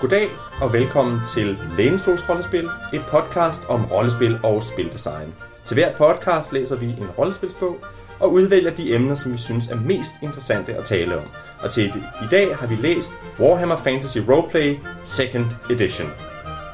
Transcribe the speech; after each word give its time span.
Goddag 0.00 0.28
og 0.60 0.72
velkommen 0.72 1.20
til 1.28 1.58
Lænestols 1.76 2.28
Rollespil, 2.28 2.68
et 2.92 3.02
podcast 3.08 3.64
om 3.68 3.84
rollespil 3.84 4.38
og 4.42 4.62
spildesign. 4.62 5.34
Til 5.64 5.74
hver 5.74 5.96
podcast 5.96 6.52
læser 6.52 6.76
vi 6.76 6.86
en 6.86 7.10
rollespilsbog 7.18 7.76
og 8.20 8.32
udvælger 8.32 8.70
de 8.70 8.94
emner, 8.94 9.14
som 9.14 9.32
vi 9.32 9.38
synes 9.38 9.68
er 9.68 9.76
mest 9.76 10.12
interessante 10.22 10.74
at 10.74 10.84
tale 10.84 11.18
om. 11.18 11.24
Og 11.62 11.70
til 11.70 11.86
i 12.22 12.26
dag 12.30 12.56
har 12.56 12.66
vi 12.66 12.74
læst 12.74 13.12
Warhammer 13.40 13.76
Fantasy 13.76 14.18
Roleplay 14.18 14.76
2nd 15.04 15.72
Edition. 15.72 16.10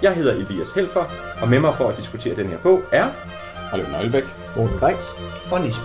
Jeg 0.03 0.15
hedder 0.15 0.33
Elias 0.35 0.71
Helfer, 0.73 1.05
og 1.43 1.49
med 1.49 1.61
mig 1.61 1.75
for 1.77 1.89
at 1.89 1.97
diskutere 1.97 2.37
den 2.37 2.49
her 2.49 2.59
bog 2.59 2.83
er... 2.93 3.11
Oliver 3.73 3.91
Nøglebæk. 3.91 4.25
Morten 4.57 4.79
Greis. 4.79 5.17
og 5.53 5.61
Nis. 5.61 5.81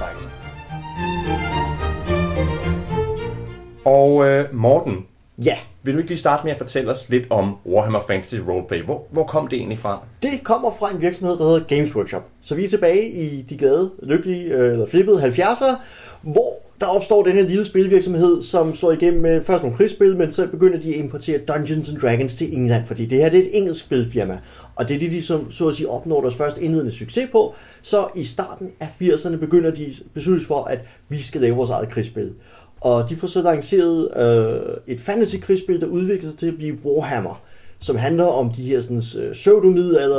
Og 3.86 4.26
øh, 4.28 4.56
Morten, 4.56 5.06
Ja, 5.46 5.58
vil 5.84 5.94
du 5.94 6.00
ikke 6.00 6.10
lige 6.10 6.20
starte 6.20 6.44
med 6.44 6.52
at 6.52 6.58
fortælle 6.58 6.92
os 6.92 7.10
lidt 7.10 7.24
om 7.30 7.56
Warhammer 7.66 8.00
Fantasy 8.08 8.36
Roleplay? 8.36 8.84
Hvor, 8.84 9.08
hvor 9.12 9.24
kom 9.24 9.48
det 9.48 9.58
egentlig 9.58 9.80
fra? 9.80 10.06
det 10.22 10.44
kommer 10.44 10.72
fra 10.72 10.92
en 10.94 11.02
virksomhed, 11.02 11.38
der 11.38 11.44
hedder 11.44 11.64
Games 11.68 11.96
Workshop. 11.96 12.26
Så 12.42 12.56
vi 12.56 12.64
er 12.64 12.68
tilbage 12.70 13.10
i 13.10 13.42
de 13.42 13.58
glade, 13.58 13.92
lykkelige, 14.04 14.54
øh, 14.54 14.72
eller 14.72 14.88
flippede 14.88 15.24
70'ere, 15.24 15.76
hvor 16.22 16.54
der 16.82 16.88
opstår 16.88 17.24
den 17.24 17.34
her 17.34 17.44
lille 17.44 17.66
spilvirksomhed, 17.66 18.42
som 18.42 18.76
står 18.76 18.92
igennem 18.92 19.22
med 19.22 19.44
først 19.44 19.64
nogle 19.64 19.78
krigsspil, 19.78 20.18
men 20.18 20.32
så 20.32 20.48
begynder 20.48 20.80
de 20.80 20.90
at 20.90 21.00
importere 21.00 21.38
Dungeons 21.38 21.90
and 21.90 21.98
Dragons 21.98 22.36
til 22.36 22.58
England, 22.58 22.86
fordi 22.86 23.06
det 23.06 23.18
her 23.18 23.30
det 23.30 23.40
er 23.40 23.44
et 23.44 23.58
engelsk 23.58 23.86
spilfirma. 23.86 24.40
Og 24.76 24.88
det 24.88 24.96
er 24.96 25.00
det, 25.00 25.12
de 25.12 25.22
som, 25.22 25.52
så 25.52 25.68
at 25.68 25.76
sige 25.76 25.90
opnår 25.90 26.22
deres 26.22 26.36
første 26.36 26.64
indledende 26.64 26.92
succes 26.92 27.30
på. 27.32 27.56
Så 27.82 28.08
i 28.16 28.24
starten 28.24 28.72
af 28.80 28.88
80'erne 29.02 29.36
begynder 29.36 29.72
de 29.72 29.94
besluttes 30.14 30.48
for, 30.48 30.64
at 30.64 30.80
vi 31.10 31.22
skal 31.22 31.42
lave 31.42 31.56
vores 31.56 31.70
eget 31.70 31.90
krigsspil. 31.90 32.34
Og 32.82 33.10
de 33.10 33.16
får 33.16 33.28
så 33.28 33.42
lanceret 33.42 34.10
øh, 34.18 34.78
et 34.88 35.02
fantasy-krigsspil, 35.02 35.82
der 35.82 35.88
udvikler 35.88 36.30
sig 36.30 36.40
til 36.40 36.48
at 36.48 36.56
blive 36.56 36.78
Warhammer 36.86 37.42
som 37.80 37.96
handler 37.96 38.26
om 38.26 38.52
de 38.52 38.64
her 38.64 38.82
sådan, 38.82 38.98
øh, 38.98 39.36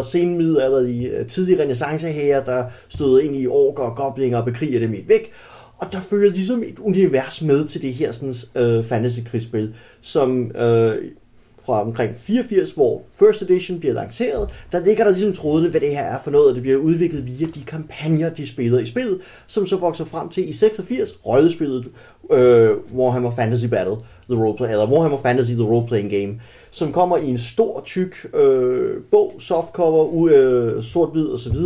senmiddelalder, 0.03 0.81
de 0.81 1.07
øh, 1.07 1.27
tidlige 1.27 1.62
renaissanceherrer, 1.62 2.45
der 2.45 2.65
støder 2.89 3.19
ind 3.19 3.37
i 3.37 3.47
orker 3.47 3.83
og 3.83 3.97
goblinger 3.97 4.39
og 4.39 4.45
bekriger 4.45 4.81
dem 4.81 4.95
i 4.95 4.99
et 4.99 5.09
væk. 5.09 5.33
Og 5.79 5.87
der 5.93 6.01
følger 6.01 6.31
ligesom 6.31 6.62
et 6.62 6.79
univers 6.79 7.43
med 7.43 7.65
til 7.65 7.83
det 7.83 7.95
her 7.95 8.12
sådan, 8.12 8.34
øh, 8.55 8.84
fantasy-krigsspil, 8.84 9.75
som 10.01 10.51
øh, 10.56 10.95
fra 11.71 11.83
omkring 11.83 12.17
84, 12.17 12.71
hvor 12.71 13.03
First 13.19 13.43
Edition 13.43 13.81
bliver 13.81 13.95
lanceret, 13.95 14.51
der 14.73 14.81
ligger 14.81 15.05
der 15.05 15.11
ligesom 15.11 15.33
trådene, 15.33 15.69
hvad 15.69 15.81
det 15.81 15.89
her 15.89 16.03
er 16.03 16.19
for 16.25 16.31
noget, 16.31 16.49
og 16.49 16.55
det 16.55 16.62
bliver 16.62 16.79
udviklet 16.79 17.27
via 17.27 17.47
de 17.55 17.62
kampagner, 17.67 18.29
de 18.29 18.47
spiller 18.47 18.79
i 18.79 18.87
spillet, 18.87 19.21
som 19.47 19.67
så 19.67 19.77
vokser 19.77 20.05
frem 20.05 20.29
til 20.29 20.49
i 20.49 20.53
86, 20.53 21.19
rollespillet 21.27 21.87
øh, 22.33 22.71
Warhammer 22.95 23.31
Fantasy 23.31 23.65
Battle, 23.65 23.97
The 24.31 24.43
Roleplay, 24.43 24.71
eller 24.71 24.91
Warhammer 24.93 25.19
Fantasy 25.19 25.53
The 25.53 25.65
Role-Playing 25.65 26.11
Game, 26.17 26.41
som 26.71 26.93
kommer 26.93 27.17
i 27.17 27.29
en 27.29 27.39
stor, 27.39 27.83
tyk 27.84 28.27
øh, 28.34 28.97
bog, 29.11 29.33
softcover, 29.39 30.29
øh, 30.33 30.83
sort-hvid 30.83 31.29
osv., 31.29 31.57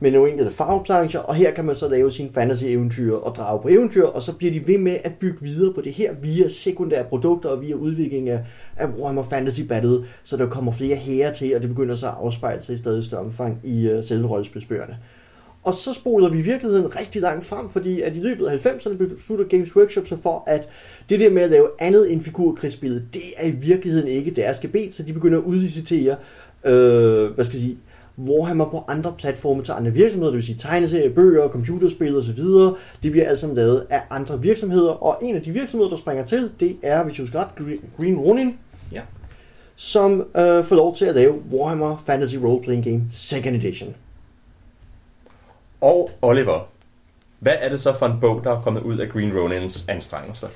med 0.00 0.10
nogle 0.10 0.30
enkelte 0.30 0.52
farveplancher, 0.52 1.20
og 1.20 1.34
her 1.34 1.50
kan 1.50 1.64
man 1.64 1.74
så 1.74 1.88
lave 1.88 2.12
sine 2.12 2.30
fantasy-eventyr 2.32 3.14
og 3.14 3.34
drage 3.34 3.62
på 3.62 3.68
eventyr, 3.68 4.04
og 4.04 4.22
så 4.22 4.32
bliver 4.32 4.52
de 4.52 4.66
ved 4.66 4.78
med 4.78 4.98
at 5.04 5.12
bygge 5.20 5.38
videre 5.42 5.74
på 5.74 5.80
det 5.80 5.92
her 5.92 6.14
via 6.22 6.48
sekundære 6.48 7.04
produkter 7.04 7.48
og 7.48 7.62
via 7.62 7.74
udvikling 7.74 8.28
af, 8.28 8.40
af 8.76 8.86
Warhammer 8.86 9.22
Fantasy 9.22 9.60
Battle, 9.60 10.04
så 10.22 10.36
der 10.36 10.48
kommer 10.48 10.72
flere 10.72 10.96
hære 10.96 11.34
til, 11.34 11.56
og 11.56 11.62
det 11.62 11.68
begynder 11.70 11.94
så 11.96 12.06
at 12.06 12.14
afspejle 12.16 12.62
sig 12.62 12.72
i 12.72 12.76
stadig 12.76 13.04
større 13.04 13.20
omfang 13.20 13.60
i 13.64 13.92
uh, 13.92 14.04
selve 14.04 14.28
rollespilsbøgerne. 14.28 14.96
Og 15.62 15.74
så 15.74 15.92
spoler 15.92 16.28
vi 16.28 16.38
i 16.38 16.42
virkeligheden 16.42 16.96
rigtig 16.96 17.22
langt 17.22 17.44
frem, 17.44 17.70
fordi 17.70 18.00
at 18.00 18.16
i 18.16 18.20
løbet 18.20 18.46
af 18.46 18.66
90'erne 18.66 18.96
beslutter 18.96 19.44
Games 19.44 19.76
Workshop 19.76 20.08
sig 20.08 20.18
for, 20.22 20.44
at 20.46 20.68
det 21.10 21.20
der 21.20 21.30
med 21.30 21.42
at 21.42 21.50
lave 21.50 21.68
andet 21.78 22.12
end 22.12 22.20
figurkrigsspillet, 22.20 23.04
det 23.14 23.22
er 23.36 23.48
i 23.48 23.50
virkeligheden 23.50 24.08
ikke 24.08 24.30
deres 24.30 24.60
gebet, 24.60 24.94
så 24.94 25.02
de 25.02 25.12
begynder 25.12 25.38
at 25.38 25.44
udlicitere, 25.44 26.16
øh, 26.66 27.30
hvad 27.34 27.44
skal 27.44 27.56
jeg 27.56 27.62
sige, 27.62 27.78
Warhammer 28.26 28.64
på 28.64 28.84
andre 28.88 29.14
platforme 29.18 29.62
til 29.64 29.72
andre 29.72 29.90
virksomheder, 29.90 30.30
det 30.30 30.36
vil 30.36 30.44
sige 30.46 30.58
tegneserier, 30.58 31.14
bøger, 31.14 31.48
computerspil 31.48 32.16
osv. 32.16 32.38
Det 33.02 33.12
bliver 33.12 33.28
alt 33.28 33.38
sammen 33.38 33.56
lavet 33.56 33.86
af 33.90 34.00
andre 34.10 34.42
virksomheder, 34.42 34.90
og 34.90 35.18
en 35.22 35.36
af 35.36 35.42
de 35.42 35.50
virksomheder, 35.50 35.90
der 35.90 35.96
springer 35.96 36.24
til, 36.24 36.50
det 36.60 36.76
er, 36.82 37.04
hvis 37.04 37.18
jeg 37.18 37.22
husker 37.22 37.38
ret, 37.38 37.48
Green- 38.00 38.18
Ronin, 38.18 38.58
Ja. 38.92 39.00
som 39.76 40.20
øh, 40.20 40.64
får 40.64 40.74
lov 40.76 40.96
til 40.96 41.04
at 41.04 41.14
lave 41.14 41.34
Warhammer 41.52 42.02
Fantasy 42.06 42.36
Role 42.36 42.62
Playing 42.62 42.84
Game 42.84 43.04
2nd 43.12 43.48
Edition. 43.48 43.94
Og 45.80 46.10
Oliver, 46.22 46.68
hvad 47.38 47.52
er 47.60 47.68
det 47.68 47.80
så 47.80 47.94
for 47.98 48.06
en 48.06 48.20
bog, 48.20 48.44
der 48.44 48.56
er 48.56 48.60
kommet 48.62 48.82
ud 48.82 48.98
af 48.98 49.08
Green 49.08 49.38
Ronins 49.38 49.84
anstrengelser? 49.88 50.48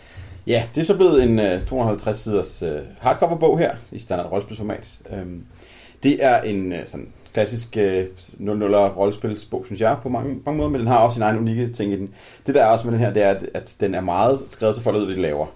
Ja, 0.46 0.64
det 0.74 0.80
er 0.80 0.84
så 0.84 0.96
blevet 0.96 1.22
en 1.22 1.38
uh, 1.38 1.62
250 1.66 2.18
siders 2.18 2.62
uh, 2.62 2.68
hardcover-bog 2.98 3.58
her, 3.58 3.76
i 3.92 3.98
standard 3.98 4.32
rollespilsformat. 4.32 5.00
Um, 5.22 5.44
det 6.02 6.24
er 6.24 6.40
en 6.42 6.72
uh, 6.72 6.78
sådan 6.86 7.08
klassisk 7.32 7.76
øh, 7.76 8.06
uh, 8.40 8.46
00'er 8.46 8.98
rollespilsbog, 8.98 9.66
synes 9.66 9.80
jeg, 9.80 9.96
på 10.02 10.08
mange, 10.08 10.40
mange 10.46 10.58
måder, 10.58 10.70
men 10.70 10.80
den 10.80 10.88
har 10.88 10.98
også 10.98 11.14
sin 11.14 11.22
egen 11.22 11.38
unikke 11.38 11.68
ting 11.68 11.92
i 11.92 11.96
den. 11.96 12.14
Det 12.46 12.54
der 12.54 12.62
er 12.62 12.66
også 12.66 12.86
med 12.86 12.92
den 12.92 13.04
her, 13.04 13.12
det 13.12 13.22
er, 13.22 13.30
at, 13.30 13.48
at 13.54 13.76
den 13.80 13.94
er 13.94 14.00
meget 14.00 14.42
skrevet 14.46 14.74
til 14.74 14.84
folk, 14.84 14.96
ved, 14.96 15.04
hvad 15.04 15.14
de 15.14 15.20
laver. 15.20 15.46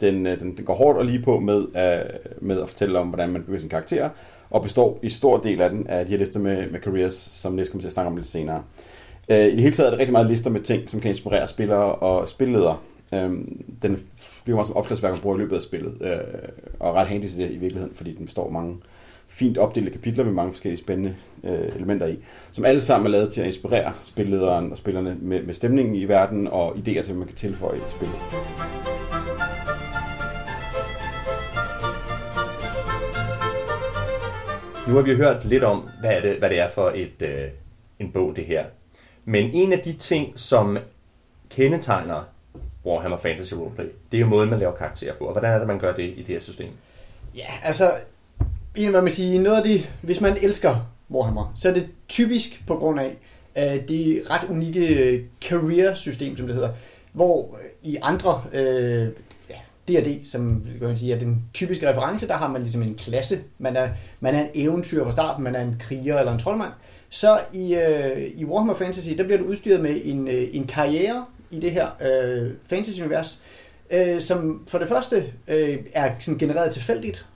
Den, 0.00 0.26
øh, 0.26 0.40
den, 0.40 0.56
den 0.56 0.64
går 0.64 0.74
hårdt 0.74 0.98
og 0.98 1.04
lige 1.04 1.22
på 1.22 1.40
med, 1.40 1.58
øh, 1.58 2.32
med 2.40 2.62
at 2.62 2.68
fortælle 2.68 2.98
om, 2.98 3.08
hvordan 3.08 3.28
man 3.28 3.42
bygger 3.42 3.60
sin 3.60 3.68
karakter, 3.68 4.08
og 4.50 4.62
består 4.62 4.98
i 5.02 5.08
stor 5.08 5.38
del 5.38 5.60
af 5.60 5.70
den 5.70 5.86
af 5.86 6.06
de 6.06 6.10
her 6.10 6.18
lister 6.18 6.40
med, 6.40 6.70
med 6.70 6.80
careers, 6.80 7.14
som 7.14 7.52
næste 7.52 7.72
kommer 7.72 7.82
til 7.82 7.88
at 7.88 7.92
snakke 7.92 8.10
om 8.10 8.16
lidt 8.16 8.28
senere. 8.28 8.62
Øh, 9.28 9.46
I 9.46 9.50
det 9.50 9.60
hele 9.60 9.72
taget 9.72 9.86
er 9.86 9.90
der 9.90 9.98
rigtig 9.98 10.12
meget 10.12 10.26
lister 10.26 10.50
med 10.50 10.60
ting, 10.60 10.90
som 10.90 11.00
kan 11.00 11.10
inspirere 11.10 11.46
spillere 11.46 11.94
og 11.94 12.28
spilledere. 12.28 12.76
Øh, 13.14 13.30
den 13.82 14.06
bliver 14.44 14.56
meget 14.56 14.66
som 14.66 14.76
opslagsværk, 14.76 15.12
man 15.12 15.20
bruger 15.20 15.36
i 15.36 15.38
løbet 15.38 15.56
af 15.56 15.62
spillet, 15.62 15.94
øh, 16.00 16.18
og 16.80 16.94
ret 16.94 17.06
handy 17.06 17.26
til 17.26 17.38
det 17.38 17.50
i 17.50 17.56
virkeligheden, 17.56 17.94
fordi 17.94 18.14
den 18.14 18.26
består 18.26 18.46
af 18.46 18.52
mange 18.52 18.76
fint 19.28 19.58
opdelte 19.58 19.90
kapitler 19.90 20.24
med 20.24 20.32
mange 20.32 20.52
forskellige 20.52 20.80
spændende 20.80 21.16
uh, 21.42 21.76
elementer 21.76 22.06
i, 22.06 22.18
som 22.52 22.64
alle 22.64 22.80
sammen 22.80 23.06
er 23.06 23.10
lavet 23.10 23.32
til 23.32 23.40
at 23.40 23.46
inspirere 23.46 23.92
spillederen 24.02 24.70
og 24.70 24.76
spillerne 24.76 25.16
med, 25.20 25.42
med 25.42 25.54
stemningen 25.54 25.94
i 25.94 26.04
verden 26.04 26.48
og 26.48 26.72
idéer 26.72 27.02
til, 27.02 27.04
hvad 27.04 27.14
man 27.14 27.26
kan 27.26 27.36
tilføje 27.36 27.78
i 27.78 27.90
spillet. 27.90 28.16
Nu 34.88 34.94
har 34.94 35.02
vi 35.02 35.14
hørt 35.14 35.44
lidt 35.44 35.64
om, 35.64 35.88
hvad, 36.00 36.10
er 36.10 36.20
det, 36.20 36.38
hvad 36.38 36.50
det 36.50 36.60
er 36.60 36.68
for 36.68 36.92
et, 36.94 37.22
øh, 37.22 37.48
en 37.98 38.12
bog, 38.12 38.36
det 38.36 38.44
her. 38.44 38.64
Men 39.24 39.50
en 39.54 39.72
af 39.72 39.78
de 39.78 39.92
ting, 39.92 40.40
som 40.40 40.78
kendetegner 41.50 42.24
Warhammer 42.84 43.18
Fantasy 43.18 43.54
Roleplay, 43.54 43.86
det 44.12 44.16
er 44.16 44.20
jo 44.20 44.26
måden, 44.26 44.50
man 44.50 44.58
laver 44.58 44.74
karakterer 44.74 45.14
på. 45.14 45.24
Og 45.24 45.32
hvordan 45.32 45.52
er 45.52 45.58
det, 45.58 45.66
man 45.66 45.78
gør 45.78 45.92
det 45.92 46.02
i 46.02 46.18
det 46.18 46.26
her 46.26 46.40
system? 46.40 46.68
Ja, 47.36 47.46
altså, 47.62 47.90
hvad 48.84 49.02
man 49.02 49.12
siger, 49.12 49.40
noget 49.40 49.56
af 49.56 49.62
det, 49.62 49.90
hvis 50.02 50.20
man 50.20 50.36
elsker 50.42 50.76
Warhammer, 51.10 51.52
så 51.56 51.68
er 51.68 51.72
det 51.72 51.88
typisk 52.08 52.62
på 52.66 52.76
grund 52.76 53.00
af 53.00 53.16
uh, 53.56 53.88
det 53.88 54.22
ret 54.30 54.48
unikke 54.48 55.10
øh, 55.10 55.24
career-system, 55.42 56.36
som 56.36 56.46
det 56.46 56.54
hedder, 56.54 56.70
hvor 57.12 57.58
øh, 57.62 57.90
i 57.92 57.96
andre 58.02 58.42
uh, 58.52 59.08
ja, 59.50 59.58
D&D, 59.88 60.26
som 60.30 60.64
kan 60.78 60.88
man 60.88 60.96
sige, 60.96 61.14
er 61.14 61.18
den 61.18 61.42
typiske 61.54 61.90
reference, 61.90 62.28
der 62.28 62.34
har 62.34 62.48
man 62.48 62.62
ligesom 62.62 62.82
en 62.82 62.94
klasse. 62.94 63.40
Man 63.58 63.76
er, 63.76 63.88
man 64.20 64.34
er 64.34 64.40
en 64.40 64.50
eventyr 64.54 65.04
fra 65.04 65.12
starten, 65.12 65.44
man 65.44 65.54
er 65.54 65.60
en 65.60 65.76
kriger 65.80 66.18
eller 66.18 66.32
en 66.32 66.38
troldmand. 66.38 66.72
Så 67.10 67.40
i, 67.52 67.74
uh, 67.74 68.22
i 68.40 68.44
Warhammer 68.44 68.74
Fantasy, 68.74 69.10
der 69.18 69.24
bliver 69.24 69.38
du 69.38 69.44
udstyret 69.44 69.80
med 69.80 70.00
en, 70.04 70.28
uh, 70.28 70.56
en 70.56 70.64
karriere 70.64 71.24
i 71.50 71.60
det 71.60 71.70
her 71.70 71.86
uh, 72.00 72.52
fantasy-univers, 72.66 73.40
øh, 73.90 74.20
som 74.20 74.62
for 74.68 74.78
det 74.78 74.88
første 74.88 75.32
øh, 75.48 75.78
er 75.92 76.12
sådan 76.18 76.38
genereret 76.38 76.72
tilfældigt, 76.72 77.26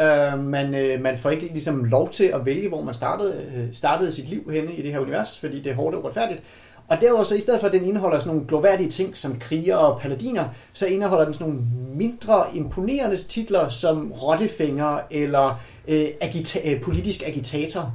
Øh, 0.00 0.44
man, 0.44 0.74
øh, 0.74 1.02
man 1.02 1.18
får 1.18 1.30
ikke 1.30 1.46
ligesom 1.46 1.84
lov 1.84 2.10
til 2.10 2.24
at 2.24 2.46
vælge, 2.46 2.68
hvor 2.68 2.82
man 2.82 2.94
startede, 2.94 3.44
øh, 3.56 3.74
startede 3.74 4.12
sit 4.12 4.28
liv 4.28 4.50
henne 4.52 4.72
i 4.72 4.82
det 4.82 4.92
her 4.92 5.00
univers, 5.00 5.38
fordi 5.38 5.62
det 5.62 5.72
er 5.72 5.76
hårdt 5.76 5.96
og 5.96 6.02
uretfærdigt. 6.02 6.42
Og 6.88 7.00
derudover 7.00 7.24
så 7.24 7.34
i 7.34 7.40
stedet 7.40 7.60
for 7.60 7.66
at 7.66 7.72
den 7.72 7.84
indeholder 7.84 8.18
sådan 8.18 8.34
nogle 8.34 8.48
gloværdige 8.48 8.90
ting 8.90 9.16
som 9.16 9.38
kriger 9.38 9.76
og 9.76 10.00
paladiner, 10.00 10.44
så 10.72 10.86
indeholder 10.86 11.24
den 11.24 11.34
sådan 11.34 11.46
nogle 11.46 11.62
mindre 11.94 12.44
imponerende 12.54 13.16
titler 13.16 13.68
som 13.68 14.12
Rottefinger 14.12 14.98
eller 15.10 15.60
øh, 15.88 16.04
agita- 16.22 16.70
øh, 16.70 16.80
politisk 16.80 17.22
agitator. 17.26 17.94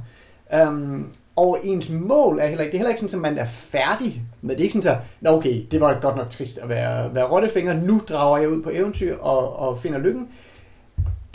Um, 0.66 1.12
og 1.36 1.58
ens 1.62 1.90
mål 1.90 2.38
er 2.38 2.46
heller 2.46 2.64
ikke, 2.64 2.72
det 2.72 2.76
er 2.76 2.78
heller 2.78 2.90
ikke 2.90 3.00
sådan, 3.00 3.26
at 3.26 3.32
man 3.32 3.38
er 3.38 3.46
færdig 3.50 4.22
med 4.42 4.50
det. 4.50 4.60
er 4.60 4.64
ikke 4.64 4.74
sådan, 4.74 4.90
at 4.90 4.98
Nå, 5.20 5.30
okay, 5.30 5.66
det 5.70 5.80
var 5.80 5.98
godt 6.00 6.16
nok 6.16 6.30
trist 6.30 6.58
at 6.58 6.68
være, 6.68 7.14
være 7.14 7.24
Rottefinger, 7.24 7.74
nu 7.74 8.00
drager 8.08 8.38
jeg 8.38 8.48
ud 8.48 8.62
på 8.62 8.70
eventyr 8.70 9.16
og, 9.18 9.56
og 9.56 9.78
finder 9.78 9.98
lykken 9.98 10.28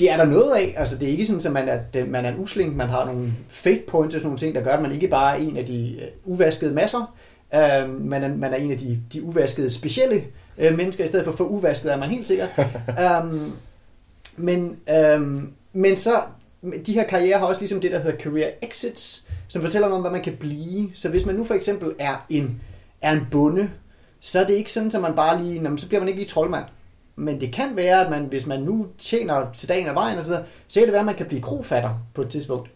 det 0.03 0.11
er 0.11 0.17
der 0.17 0.25
noget 0.25 0.55
af. 0.55 0.73
Altså, 0.77 0.97
det 0.97 1.07
er 1.07 1.11
ikke 1.11 1.25
sådan, 1.25 1.45
at 1.45 1.51
man 1.51 1.69
er, 1.69 1.79
det, 1.93 2.09
man 2.09 2.25
er 2.25 2.29
en 2.29 2.39
usling. 2.39 2.77
Man 2.77 2.89
har 2.89 3.05
nogle 3.05 3.31
fate 3.49 3.83
points 3.87 4.15
og 4.15 4.19
sådan 4.19 4.27
nogle 4.27 4.39
ting, 4.39 4.55
der 4.55 4.63
gør, 4.63 4.73
at 4.73 4.81
man 4.81 4.91
ikke 4.91 5.07
bare 5.07 5.37
er 5.37 5.41
en 5.41 5.57
af 5.57 5.65
de 5.65 5.99
uh, 6.25 6.33
uvaskede 6.33 6.73
masser. 6.73 7.15
Uh, 7.53 8.05
man, 8.05 8.23
er, 8.23 8.35
man 8.35 8.53
er 8.53 8.57
en 8.57 8.71
af 8.71 8.77
de, 8.77 8.99
de 9.13 9.23
uvaskede 9.23 9.69
specielle 9.69 10.23
uh, 10.57 10.77
mennesker, 10.77 11.03
i 11.03 11.07
stedet 11.07 11.25
for 11.25 11.31
for 11.31 11.43
uvasket 11.43 11.93
er 11.93 11.97
man 11.97 12.09
helt 12.09 12.27
sikkert. 12.27 12.49
um, 13.23 13.53
men, 14.47 14.77
um, 15.15 15.53
men 15.73 15.97
så, 15.97 16.21
de 16.85 16.93
her 16.93 17.03
karrierer 17.03 17.39
har 17.39 17.45
også 17.45 17.61
ligesom 17.61 17.81
det, 17.81 17.91
der 17.91 17.99
hedder 17.99 18.17
career 18.17 18.49
exits, 18.61 19.25
som 19.47 19.61
fortæller 19.61 19.87
om, 19.87 20.01
hvad 20.01 20.11
man 20.11 20.23
kan 20.23 20.37
blive. 20.39 20.91
Så 20.93 21.09
hvis 21.09 21.25
man 21.25 21.35
nu 21.35 21.43
for 21.43 21.53
eksempel 21.53 21.93
er 21.99 22.25
en, 22.29 22.61
er 23.01 23.11
en 23.11 23.27
bonde, 23.31 23.69
så 24.19 24.39
er 24.39 24.43
det 24.43 24.53
ikke 24.53 24.71
sådan, 24.71 24.91
at 24.95 25.01
man 25.01 25.15
bare 25.15 25.43
lige, 25.43 25.61
jamen, 25.61 25.77
så 25.77 25.87
bliver 25.87 25.99
man 26.01 26.07
ikke 26.07 26.19
lige 26.19 26.29
troldmand 26.29 26.65
men 27.15 27.41
det 27.41 27.53
kan 27.53 27.75
være, 27.75 28.05
at 28.05 28.11
man, 28.11 28.25
hvis 28.25 28.45
man 28.45 28.59
nu 28.59 28.87
tjener 28.97 29.51
til 29.53 29.69
dagen 29.69 29.87
af 29.87 29.95
vejen 29.95 30.17
osv., 30.17 30.31
så 30.67 30.79
kan 30.79 30.83
det 30.83 30.91
være, 30.91 30.99
at 30.99 31.05
man 31.05 31.15
kan 31.15 31.25
blive 31.25 31.41
krofatter 31.41 32.01
på 32.13 32.21
et 32.21 32.29
tidspunkt. 32.29 32.69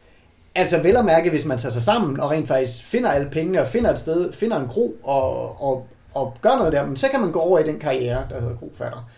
Altså 0.56 0.82
vel 0.82 0.98
at 0.98 1.06
mærke, 1.06 1.30
hvis 1.30 1.46
man 1.46 1.58
tager 1.58 1.72
sig 1.72 1.82
sammen 1.82 2.20
og 2.20 2.32
rent 2.32 2.48
faktisk 2.48 2.84
finder 2.84 3.10
alle 3.10 3.30
pengene 3.30 3.62
og 3.62 3.68
finder 3.68 3.92
et 3.92 4.00
sted, 4.00 4.34
finder 4.34 4.60
en 4.60 4.68
kro 4.68 4.96
og, 5.04 5.62
og, 5.62 5.88
og 6.14 6.38
gør 6.42 6.56
noget 6.56 6.74
der, 6.74 6.86
men 6.86 6.96
så 6.96 7.08
kan 7.08 7.20
man 7.22 7.32
gå 7.32 7.40
over 7.40 7.60
i 7.60 7.64
den 7.64 7.80
karriere, 7.80 8.26
der 8.30 8.42
hedder 8.42 8.56
krofatter. 8.56 9.10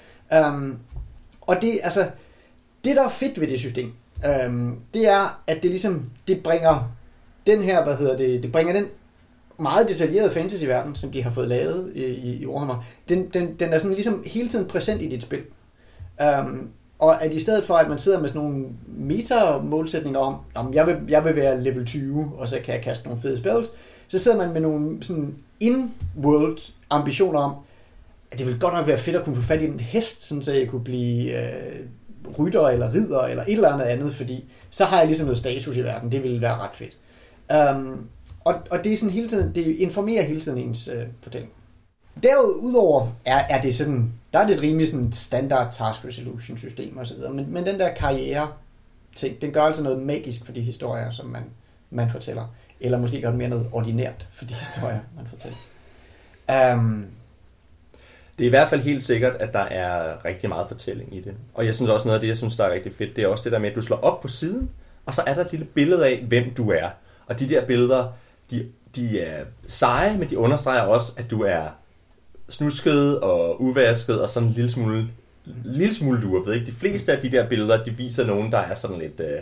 Um, 0.48 0.80
og 1.42 1.62
det, 1.62 1.80
altså, 1.83 2.07
det, 2.83 2.95
der 2.95 3.06
er 3.06 3.10
fedt 3.10 3.39
ved 3.39 3.48
det 3.48 3.60
system, 3.60 3.94
um, 4.48 4.80
det 4.94 5.07
er, 5.07 5.42
at 5.48 5.56
det 5.63 5.72
ligesom, 5.72 6.06
det 6.27 6.44
bringer 6.44 6.92
den 7.48 7.63
her, 7.63 7.83
hvad 7.83 7.98
hedder 7.98 8.18
det, 8.18 8.44
det 8.44 8.51
bringer 8.51 8.74
den 8.74 8.86
meget 9.59 9.89
detaljerede 9.89 10.31
fantasy-verden, 10.31 10.95
som 10.95 11.11
de 11.11 11.23
har 11.23 11.31
fået 11.31 11.47
lavet 11.47 11.91
i, 11.95 12.06
i, 12.06 12.41
i 12.41 12.45
Warhammer, 12.45 12.85
den, 13.09 13.29
den, 13.33 13.56
den 13.59 13.73
er 13.73 13.79
sådan 13.79 13.94
ligesom 13.94 14.23
hele 14.25 14.50
tiden 14.50 14.67
præsent 14.67 15.01
i 15.01 15.09
dit 15.09 15.21
spil. 15.21 15.41
Um, 16.41 16.69
og 17.00 17.23
at 17.23 17.33
i 17.33 17.39
stedet 17.39 17.65
for, 17.65 17.73
at 17.73 17.89
man 17.89 17.97
sidder 17.97 18.19
med 18.19 18.29
sådan 18.29 18.41
nogle 18.41 18.65
meta-målsætninger 18.88 20.19
om, 20.19 20.35
om 20.56 20.73
jeg, 20.73 20.88
vil, 20.88 20.97
jeg 21.07 21.25
vil 21.25 21.35
være 21.35 21.63
level 21.63 21.85
20, 21.85 22.31
og 22.38 22.50
så 22.50 22.59
kan 22.65 22.73
jeg 22.73 22.83
kaste 22.83 23.06
nogle 23.06 23.21
fede 23.21 23.38
spells, 23.38 23.71
så 24.07 24.19
sidder 24.19 24.38
man 24.38 24.53
med 24.53 24.61
nogle 24.61 25.03
sådan 25.03 25.35
in-world 25.59 26.71
ambitioner 26.89 27.39
om, 27.39 27.55
at 28.31 28.38
det 28.39 28.47
ville 28.47 28.59
godt 28.59 28.73
nok 28.73 28.88
være 28.88 28.97
fedt 28.97 29.15
at 29.15 29.23
kunne 29.23 29.35
få 29.35 29.41
fat 29.41 29.62
i 29.62 29.65
en 29.65 29.79
hest, 29.79 30.23
sådan 30.23 30.44
så 30.44 30.53
jeg 30.53 30.67
kunne 30.67 30.83
blive 30.83 31.31
øh, 31.31 31.79
rytter 32.39 32.67
eller 32.67 32.94
ridder 32.94 33.21
eller 33.21 33.44
et 33.44 33.53
eller 33.53 33.73
andet 33.73 33.85
andet, 33.85 34.15
fordi 34.15 34.45
så 34.69 34.85
har 34.85 34.97
jeg 34.97 35.07
ligesom 35.07 35.25
noget 35.25 35.38
status 35.38 35.77
i 35.77 35.83
verden. 35.83 36.12
Det 36.12 36.23
ville 36.23 36.41
være 36.41 36.57
ret 36.57 36.75
fedt. 36.75 36.97
Um, 37.75 38.07
og, 38.39 38.56
og 38.71 38.83
det 38.83 38.94
er 38.94 38.97
sådan 38.97 39.13
hele 39.13 39.30
tiden, 39.30 39.56
det 39.56 39.65
informerer 39.65 40.24
hele 40.24 40.41
tiden 40.41 40.57
ens 40.57 40.88
øh, 40.88 41.03
fortælling. 41.21 41.51
Derudover 42.24 43.07
er, 43.25 43.38
er 43.50 43.62
det 43.62 43.75
sådan, 43.75 44.13
der 44.33 44.39
er 44.39 44.47
det 44.47 44.56
et 44.56 44.62
rimelig 44.62 44.89
sådan 44.89 45.12
standard 45.12 45.74
task 45.74 46.06
resolution 46.06 46.57
system 46.57 46.97
og 46.97 47.07
så 47.07 47.15
videre, 47.15 47.33
men, 47.33 47.53
men 47.53 47.65
den 47.65 47.80
der 47.80 47.94
karriere 47.94 48.47
ting, 49.15 49.41
den 49.41 49.51
gør 49.51 49.62
altså 49.62 49.83
noget 49.83 50.01
magisk 50.01 50.45
for 50.45 50.51
de 50.51 50.62
historier, 50.62 51.12
som 51.12 51.25
man, 51.25 51.44
man 51.89 52.09
fortæller. 52.09 52.53
Eller 52.81 52.97
måske 52.97 53.21
gør 53.21 53.30
det 53.30 53.38
mere 53.38 53.50
noget 53.50 53.68
ordinært 53.71 54.27
for 54.31 54.45
de 54.45 54.53
historier, 54.53 55.00
man 55.15 55.25
fortæller. 55.30 55.57
Um, 56.74 57.06
Det 58.38 58.44
er 58.44 58.47
i 58.47 58.50
hvert 58.50 58.69
fald 58.69 58.81
helt 58.81 59.03
sikkert, 59.03 59.36
at 59.36 59.53
der 59.53 59.59
er 59.59 60.25
rigtig 60.25 60.50
meget 60.50 60.68
fortælling 60.68 61.15
i 61.15 61.21
det. 61.21 61.33
Og 61.53 61.65
jeg 61.65 61.75
synes 61.75 61.89
også 61.91 62.07
noget 62.07 62.18
af 62.18 62.21
det, 62.21 62.27
jeg 62.27 62.38
synes, 62.38 62.56
der 62.56 62.63
er 62.65 62.71
rigtig 62.71 62.94
fedt, 62.94 63.15
det 63.15 63.24
er 63.24 63.27
også 63.27 63.44
det 63.44 63.51
der 63.51 63.59
med, 63.59 63.69
at 63.69 63.75
du 63.75 63.81
slår 63.81 63.97
op 63.97 64.21
på 64.21 64.27
siden, 64.27 64.69
og 65.06 65.13
så 65.13 65.24
er 65.27 65.33
der 65.33 65.45
et 65.45 65.51
lille 65.51 65.65
billede 65.65 66.06
af, 66.07 66.24
hvem 66.27 66.53
du 66.53 66.71
er. 66.71 66.89
Og 67.27 67.39
de 67.39 67.50
der 67.50 67.65
billeder, 67.65 68.07
de, 68.51 68.66
de 68.96 69.19
er 69.19 69.46
seje, 69.68 70.18
men 70.18 70.30
de 70.30 70.38
understreger 70.38 70.81
også, 70.81 71.13
at 71.18 71.31
du 71.31 71.42
er 71.42 71.68
snusket 72.50 73.19
og 73.19 73.62
uvasket 73.62 74.22
og 74.22 74.30
sådan 74.30 74.50
en 74.50 74.56
lille 74.56 74.72
smule, 74.72 75.07
lille 75.66 75.96
smule 75.96 76.22
lurvet. 76.22 76.56
Ikke? 76.56 76.66
De 76.66 76.72
fleste 76.72 77.13
af 77.13 77.22
de 77.22 77.31
der 77.31 77.50
billeder, 77.50 77.84
de 77.84 77.92
viser 77.92 78.25
nogen, 78.25 78.51
der 78.51 78.57
er 78.57 78.75
sådan 78.75 79.00
lidt, 79.00 79.19
øh, 79.19 79.40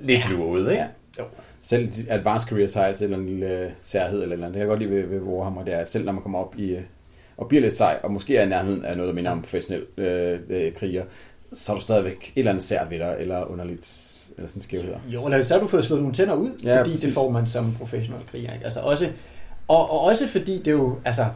lidt 0.00 0.24
ja. 0.24 0.30
luret. 0.30 0.70
Ikke? 0.70 0.82
Ja. 0.82 0.86
Jo. 1.18 1.24
Selv 1.60 1.88
Advanced 2.08 2.48
Careers 2.48 2.74
har 2.74 2.84
altid 2.84 3.06
en 3.06 3.12
eller 3.12 3.22
anden 3.22 3.38
lille 3.38 3.64
øh, 3.64 3.70
særhed 3.82 4.22
eller, 4.22 4.32
eller 4.32 4.46
andet. 4.46 4.54
Det 4.54 4.60
kan 4.60 4.68
jeg 4.68 4.78
godt 4.78 4.90
lide 4.90 4.90
ved, 4.90 5.06
ved 5.06 5.20
Warhammer, 5.20 5.64
det 5.64 5.74
er, 5.74 5.78
at 5.78 5.90
selv 5.90 6.04
når 6.04 6.12
man 6.12 6.22
kommer 6.22 6.38
op 6.38 6.54
i, 6.58 6.74
øh, 6.74 6.82
og 7.36 7.48
bliver 7.48 7.60
lidt 7.60 7.74
sej, 7.74 8.00
og 8.02 8.12
måske 8.12 8.36
er 8.36 8.42
i 8.42 8.48
nærheden 8.48 8.84
af 8.84 8.96
noget, 8.96 9.08
der 9.08 9.14
minder 9.14 9.30
om 9.30 9.42
professionel 9.42 9.86
øh, 9.96 10.40
øh, 10.48 10.72
kriger, 10.72 11.04
så 11.52 11.72
er 11.72 11.76
du 11.76 11.82
stadigvæk 11.82 12.16
et 12.16 12.32
eller 12.36 12.50
andet 12.50 12.64
sært 12.64 12.90
ved 12.90 12.98
dig, 12.98 13.16
eller 13.18 13.44
underligt, 13.44 14.11
eller 14.36 14.48
sådan 14.48 14.62
skævheder. 14.62 14.98
Jo, 15.08 15.24
eller 15.24 15.42
så 15.42 15.54
har 15.54 15.60
du 15.60 15.66
fået 15.66 15.84
slået 15.84 16.02
nogle 16.02 16.14
tænder 16.14 16.34
ud, 16.34 16.50
Ja, 16.64 16.78
fordi 16.78 16.90
præcis. 16.90 17.06
det 17.06 17.14
får 17.14 17.30
man 17.30 17.46
som 17.46 17.74
professionel 17.78 18.22
kriger. 18.30 18.52
Ikke? 18.52 18.64
Altså 18.64 18.80
også, 18.80 19.08
og, 19.68 19.90
og 19.90 20.00
også 20.00 20.28
fordi 20.28 20.62
det 20.62 20.70
jo, 20.72 20.98
altså, 21.04 21.26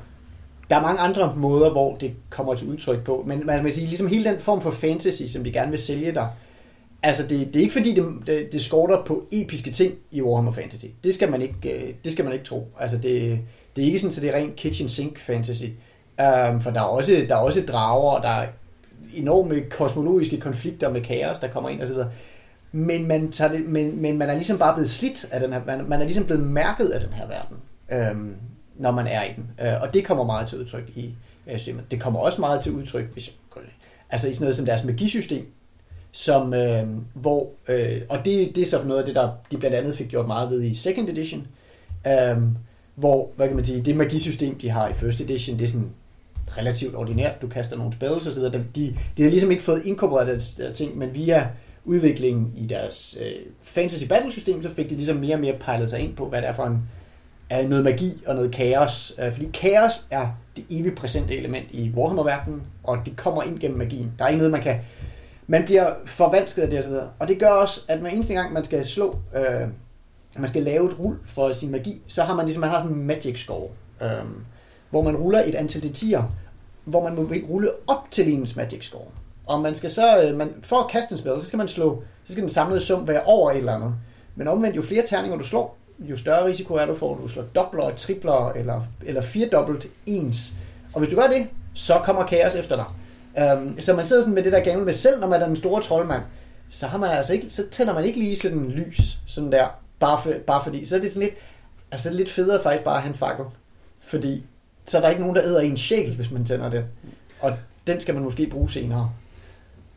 der 0.71 0.77
er 0.77 0.81
mange 0.81 1.01
andre 1.01 1.35
måder, 1.37 1.71
hvor 1.71 1.97
det 1.97 2.13
kommer 2.31 2.55
til 2.55 2.69
udtryk 2.69 3.05
på, 3.05 3.25
men 3.27 3.43
man 3.47 3.63
kan 3.65 3.73
sige, 3.73 3.87
ligesom 3.87 4.07
hele 4.07 4.31
den 4.31 4.39
form 4.39 4.61
for 4.61 4.71
fantasy, 4.71 5.23
som 5.23 5.45
de 5.45 5.53
gerne 5.53 5.71
vil 5.71 5.81
sælge 5.81 6.13
dig, 6.13 6.29
altså 7.03 7.23
det, 7.23 7.31
det 7.31 7.57
er 7.57 7.61
ikke 7.61 7.73
fordi, 7.73 7.95
det, 7.95 8.05
det, 8.27 8.53
det 8.53 8.63
skorter 8.63 9.03
på 9.07 9.25
episke 9.33 9.71
ting 9.71 9.95
i 10.11 10.23
Warhammer 10.23 10.53
Fantasy. 10.53 10.87
Det 11.05 11.15
skal 11.15 11.31
man 11.31 11.43
ikke, 11.43 11.87
øh, 11.87 11.95
det 12.05 12.13
skal 12.13 12.25
man 12.25 12.35
ikke 12.35 12.45
tro. 12.45 12.69
Altså 12.81 12.97
det, 12.97 13.41
det 13.77 13.83
er 13.83 13.87
ikke 13.87 13.99
sådan, 13.99 14.17
at 14.17 14.23
det 14.23 14.31
er 14.31 14.37
rent 14.37 14.57
kitchen 14.57 14.89
sink 14.89 15.19
fantasy. 15.19 15.65
Um, 15.65 16.61
for 16.61 16.71
der 16.71 16.81
er, 16.81 16.85
også, 16.85 17.27
der 17.29 17.35
er 17.35 17.41
også 17.41 17.63
drager, 17.69 18.11
og 18.11 18.23
der 18.23 18.29
er 18.29 18.47
enorme 19.15 19.61
kosmologiske 19.71 20.41
konflikter 20.41 20.91
med 20.91 21.01
kaos, 21.01 21.39
der 21.39 21.49
kommer 21.49 21.71
ind 21.71 21.83
osv. 21.83 21.97
Men 22.77 23.09
man, 23.09 23.33
tager 23.33 23.53
det, 23.53 23.67
men, 23.67 24.03
men 24.03 24.19
man 24.19 24.29
er 24.31 24.35
ligesom 24.35 24.59
bare 24.59 24.75
blevet 24.75 24.91
slidt 24.91 25.27
af 25.31 25.41
den 25.41 25.53
her, 25.53 25.61
man, 25.67 25.89
man 25.89 26.01
er 26.01 26.05
ligesom 26.05 26.25
blevet 26.25 26.43
mærket 26.43 26.89
af 26.89 27.01
den 27.01 27.13
her 27.13 27.27
verden, 27.27 27.57
øhm, 27.93 28.37
når 28.75 28.91
man 28.91 29.07
er 29.07 29.23
i 29.23 29.29
den. 29.37 29.51
Øh, 29.61 29.83
og 29.83 29.95
det 29.95 30.05
kommer 30.05 30.25
meget 30.25 30.49
til 30.49 30.59
udtryk 30.59 30.91
i 30.95 31.15
øh, 31.47 31.59
systemet. 31.59 31.85
Det 31.91 32.01
kommer 32.01 32.21
også 32.21 32.41
meget 32.41 32.61
til 32.61 32.73
udtryk, 32.73 33.13
hvis 33.13 33.33
altså 34.11 34.29
i 34.29 34.33
sådan 34.33 34.45
noget 34.45 34.57
som 34.57 34.67
deres 34.67 34.85
magisystem, 34.85 35.47
som, 36.13 36.55
øh, 36.55 36.87
hvor, 37.15 37.51
øh, 37.69 38.03
og 38.09 38.19
det, 38.25 38.57
det 38.57 38.63
er 38.63 38.67
så 38.67 38.85
noget 38.85 39.01
af 39.01 39.07
det, 39.07 39.15
der 39.15 39.31
de 39.51 39.57
blandt 39.57 39.77
andet 39.77 39.97
fik 39.97 40.09
gjort 40.09 40.27
meget 40.27 40.51
ved 40.51 40.63
i 40.63 40.75
second 40.75 41.09
edition, 41.09 41.47
øh, 42.07 42.43
hvor, 42.95 43.31
hvad 43.37 43.47
kan 43.47 43.57
man 43.57 43.65
sige, 43.65 43.83
det 43.83 43.97
magisystem, 43.97 44.59
de 44.59 44.71
har 44.71 44.89
i 44.89 44.95
first 44.95 45.21
edition, 45.21 45.59
det 45.59 45.65
er 45.65 45.69
sådan 45.69 45.91
relativt 46.59 46.95
ordinært, 46.95 47.43
du 47.43 47.49
kaster 47.49 47.77
nogle 47.77 47.93
spells 47.93 48.27
og 48.27 48.33
så 48.33 48.41
videre. 48.41 48.65
De, 48.75 48.97
de 49.17 49.23
har 49.23 49.31
ligesom 49.31 49.51
ikke 49.51 49.63
fået 49.63 49.83
inkorporeret 49.85 50.55
de 50.57 50.73
ting, 50.73 50.99
men 50.99 51.15
via 51.15 51.49
udviklingen 51.87 52.53
i 52.57 52.67
deres 52.67 53.19
øh, 53.21 53.47
fantasy 53.63 54.07
battle 54.07 54.33
system, 54.33 54.63
så 54.63 54.71
fik 54.71 54.91
de 54.91 54.95
ligesom 54.95 55.17
mere 55.17 55.35
og 55.35 55.41
mere 55.41 55.57
pejlet 55.61 55.91
sig 55.91 56.01
ind 56.01 56.17
på, 56.17 56.29
hvad 56.29 56.43
det 56.43 56.49
er 56.49 56.55
for 56.55 56.65
en 56.65 56.83
er 57.51 57.69
noget 57.69 57.85
magi 57.85 58.23
og 58.27 58.35
noget 58.35 58.53
kaos. 58.53 59.15
Øh, 59.19 59.33
fordi 59.33 59.51
kaos 59.55 60.07
er 60.11 60.29
det 60.57 60.65
evigt 60.71 60.97
præsente 60.97 61.37
element 61.37 61.67
i 61.71 61.93
Warhammer-verdenen, 61.97 62.63
og 62.85 62.99
det 63.07 63.17
kommer 63.17 63.43
ind 63.43 63.59
gennem 63.59 63.79
magien. 63.79 64.13
Der 64.19 64.25
er 64.25 64.29
ikke 64.29 64.39
noget, 64.39 64.53
man 64.53 64.63
kan... 64.63 64.81
Man 65.47 65.65
bliver 65.65 65.95
forvansket 66.05 66.63
af 66.63 66.69
det 66.69 66.79
og 66.79 66.85
så 66.85 66.91
videre. 66.91 67.11
Og 67.19 67.29
det 67.29 67.39
gør 67.39 67.49
også, 67.49 67.81
at 67.89 67.99
hver 67.99 68.11
eneste 68.11 68.35
gang, 68.35 68.53
man 68.53 68.65
skal 68.65 68.85
slå... 68.85 69.19
Øh, 69.37 69.69
man 70.39 70.49
skal 70.49 70.63
lave 70.63 70.91
et 70.91 70.99
rul 70.99 71.19
for 71.25 71.53
sin 71.53 71.71
magi, 71.71 72.03
så 72.07 72.23
har 72.23 72.35
man 72.35 72.45
ligesom 72.45 72.61
man 72.61 72.71
har 72.71 72.79
sådan 72.79 72.97
en 72.97 73.07
magic 73.07 73.39
score, 73.39 73.69
øh, 74.03 74.09
hvor 74.91 75.03
man 75.03 75.17
ruller 75.17 75.43
et 75.47 75.55
antal 75.55 75.83
detier, 75.83 76.23
hvor 76.85 77.03
man 77.03 77.15
må 77.15 77.33
rulle 77.49 77.71
op 77.87 78.11
til 78.11 78.33
ens 78.33 78.57
magic 78.57 78.85
score. 78.85 79.07
Og 79.47 79.61
man 79.61 79.75
skal 79.75 79.91
så, 79.91 80.23
øh, 80.23 80.37
man, 80.37 80.55
for 80.63 80.77
at 80.77 80.91
kaste 80.91 81.13
en 81.13 81.19
spil, 81.19 81.33
så 81.41 81.47
skal 81.47 81.57
man 81.57 81.69
slå, 81.69 82.03
så 82.25 82.33
skal 82.33 82.43
den 82.43 82.51
samlede 82.51 82.81
sum 82.81 83.09
være 83.09 83.23
over 83.23 83.51
et 83.51 83.57
eller 83.57 83.75
andet. 83.75 83.95
Men 84.37 84.49
omvendt, 84.49 84.77
jo 84.77 84.83
flere 84.83 85.07
terninger 85.07 85.39
du 85.39 85.45
slår, 85.45 85.77
jo 85.99 86.17
større 86.17 86.45
risiko 86.45 86.75
er 86.75 86.87
du 86.87 86.95
for, 86.95 87.15
at 87.15 87.23
du 87.23 87.29
slår 87.29 87.43
dobler, 87.55 87.95
tripler 87.95 88.53
eller, 88.53 88.83
eller 89.05 89.23
firedobbelt 89.23 89.87
ens. 90.07 90.53
Og 90.93 91.01
hvis 91.01 91.11
du 91.11 91.17
gør 91.17 91.27
det, 91.27 91.47
så 91.75 92.01
kommer 92.05 92.27
kaos 92.27 92.55
efter 92.55 92.77
dig. 92.77 92.87
Um, 93.53 93.81
så 93.81 93.95
man 93.95 94.07
sidder 94.07 94.23
sådan 94.23 94.35
med 94.35 94.45
det 94.45 94.53
der 94.53 94.61
gamle 94.61 94.85
med, 94.85 94.93
selv 94.93 95.21
når 95.21 95.29
man 95.29 95.43
er 95.43 95.47
den 95.47 95.57
store 95.57 95.83
troldmand, 95.83 96.23
så, 96.71 96.87
har 96.87 96.99
man 96.99 97.11
altså 97.11 97.33
ikke, 97.33 97.51
så 97.51 97.69
tænder 97.71 97.95
man 97.95 98.05
ikke 98.05 98.19
lige 98.19 98.37
sådan 98.37 98.71
lys, 98.71 99.19
sådan 99.27 99.53
der, 99.53 99.67
bare, 99.99 100.23
for, 100.23 100.33
bare 100.47 100.65
fordi, 100.65 100.85
så 100.85 100.97
er 100.97 101.01
det 101.01 101.13
sådan 101.13 101.29
lidt, 101.29 101.39
altså 101.91 102.11
lidt 102.11 102.31
federe 102.31 102.63
faktisk 102.63 102.85
bare 102.85 102.97
at 102.97 103.03
have 103.03 103.13
en 103.13 103.19
fakkel. 103.19 103.45
Fordi 104.01 104.45
så 104.87 104.97
er 104.97 105.01
der 105.01 105.09
ikke 105.09 105.21
nogen, 105.21 105.37
der 105.37 105.43
æder 105.43 105.61
en 105.61 105.77
sjæl, 105.77 106.15
hvis 106.17 106.31
man 106.31 106.45
tænder 106.45 106.71
den. 106.71 106.85
Og 107.41 107.53
den 107.87 108.01
skal 108.01 108.15
man 108.15 108.25
måske 108.25 108.47
bruge 108.47 108.71
senere. 108.71 109.13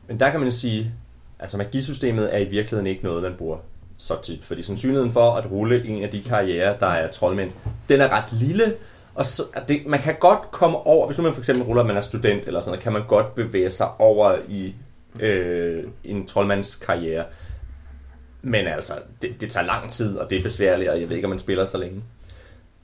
Men 0.09 0.19
der 0.19 0.29
kan 0.29 0.39
man 0.39 0.49
jo 0.49 0.55
sige, 0.55 0.91
altså 1.39 1.57
magisystemet 1.57 2.35
er 2.35 2.37
i 2.37 2.45
virkeligheden 2.49 2.87
ikke 2.87 3.03
noget, 3.03 3.23
man 3.23 3.35
bruger 3.37 3.57
så 3.97 4.21
tit. 4.23 4.43
Fordi 4.43 4.63
sandsynligheden 4.63 5.11
for 5.11 5.31
at 5.31 5.51
rulle 5.51 5.85
en 5.85 6.03
af 6.03 6.09
de 6.09 6.23
karrierer, 6.23 6.79
der 6.79 6.87
er 6.87 7.11
troldmænd, 7.11 7.51
den 7.89 8.01
er 8.01 8.09
ret 8.09 8.33
lille. 8.33 8.75
Og 9.15 9.25
så, 9.25 9.43
det, 9.67 9.85
man 9.85 9.99
kan 9.99 10.15
godt 10.19 10.51
komme 10.51 10.77
over, 10.77 11.05
hvis 11.07 11.17
nu 11.17 11.23
man 11.23 11.33
for 11.33 11.41
eksempel 11.41 11.65
ruller, 11.65 11.81
at 11.81 11.87
man 11.87 11.97
er 11.97 12.01
student 12.01 12.47
eller 12.47 12.59
sådan 12.59 12.71
noget, 12.71 12.83
kan 12.83 12.93
man 12.93 13.07
godt 13.07 13.35
bevæge 13.35 13.69
sig 13.69 13.87
over 13.99 14.37
i 14.47 14.75
øh, 15.19 15.83
en 16.03 16.27
troldmands 16.27 16.75
karriere. 16.75 17.25
Men 18.41 18.67
altså, 18.67 18.93
det, 19.21 19.41
det 19.41 19.51
tager 19.51 19.65
lang 19.65 19.89
tid, 19.89 20.17
og 20.17 20.29
det 20.29 20.37
er 20.37 20.43
besværligt, 20.43 20.89
og 20.89 21.01
jeg 21.01 21.09
ved 21.09 21.15
ikke, 21.15 21.25
om 21.25 21.29
man 21.29 21.39
spiller 21.39 21.65
så 21.65 21.77
længe. 21.77 22.03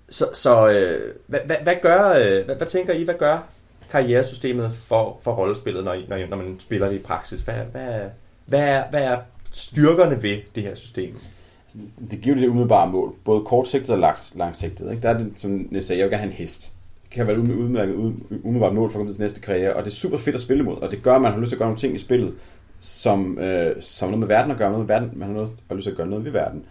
Så, 0.10 0.29
så 0.34 0.70
øh, 0.70 1.15
hvad, 1.27 1.39
hvad, 1.46 1.55
hvad, 1.63 1.75
gør, 1.82 2.10
øh, 2.10 2.46
hvad, 2.46 2.55
hvad 2.55 2.67
tænker 2.67 2.94
I, 2.94 3.03
hvad 3.03 3.15
gør 3.20 3.50
karrieresystemet 3.92 4.74
for, 4.74 5.18
for 5.22 5.34
rollespillet, 5.34 5.84
når, 5.84 5.98
når, 6.08 6.27
når 6.30 6.38
man 6.38 6.60
spiller 6.60 6.89
det 6.89 6.96
i 6.96 7.04
praksis? 7.04 7.42
Hvad, 7.42 7.56
hvad, 7.72 8.00
hvad, 8.46 8.60
er, 8.60 8.84
hvad 8.89 9.04
er 9.04 9.18
styrkerne 9.51 10.24
ved 10.24 10.38
det 10.56 10.63
her 10.63 10.75
system? 10.75 11.18
det 12.12 12.22
giver 12.22 12.36
det 12.36 12.48
umiddelbare 12.48 12.92
mål, 12.92 13.13
både 13.24 13.42
kortsigtet 13.46 13.89
og 13.89 14.00
langs, 14.00 14.34
langsigtet. 14.36 14.92
Ikke? 14.92 15.01
Der 15.01 15.10
er 15.10 15.18
det, 15.18 15.32
som 15.36 15.68
jeg 15.72 15.84
sagde, 15.84 16.00
jeg 16.00 16.06
vil 16.06 16.12
gerne 16.12 16.22
have 16.22 16.32
en 16.32 16.38
hest. 16.38 16.74
Det 17.04 17.12
kan 17.12 17.27
være 17.27 17.36
et 17.36 17.39
udmærket 17.39 17.96
umiddelbart 18.44 18.75
mål 18.75 18.89
for 18.92 19.00
at 19.00 19.00
komme 19.00 19.13
til 19.13 19.22
næste 19.22 19.42
karriere, 19.42 19.74
og 19.74 19.86
det 19.86 19.92
er 19.92 19.96
super 19.96 20.18
fedt 20.18 20.36
at 20.36 20.42
spille 20.42 20.63
imod, 20.63 20.77
og 20.77 20.92
det 20.92 21.04
gør, 21.04 21.15
at 21.15 21.22
man 21.22 21.32
har 21.32 21.39
lyst 21.39 21.50
til 21.50 21.56
at 21.56 21.60
gøre 21.60 21.68
nogle 21.68 21.80
ting 21.80 21.96
i 21.96 21.98
spillet, 21.98 22.34
som, 22.80 23.39
øh, 23.39 23.82
som 23.82 24.10
noget 24.10 24.20
med 24.20 24.27
verden 24.27 24.51
at 24.51 24.58
gøre, 24.58 24.72
noget 24.72 24.88
med 24.88 24.96
verden, 24.96 25.12
man 25.20 25.27
har 25.27 25.36
noget, 25.36 25.51
har 25.68 25.75
lyst 25.75 25.84
til 25.84 25.92
at 25.92 25.98
gøre 25.98 26.08
noget 26.08 26.25
ved 26.25 26.32
verden. 26.32 26.65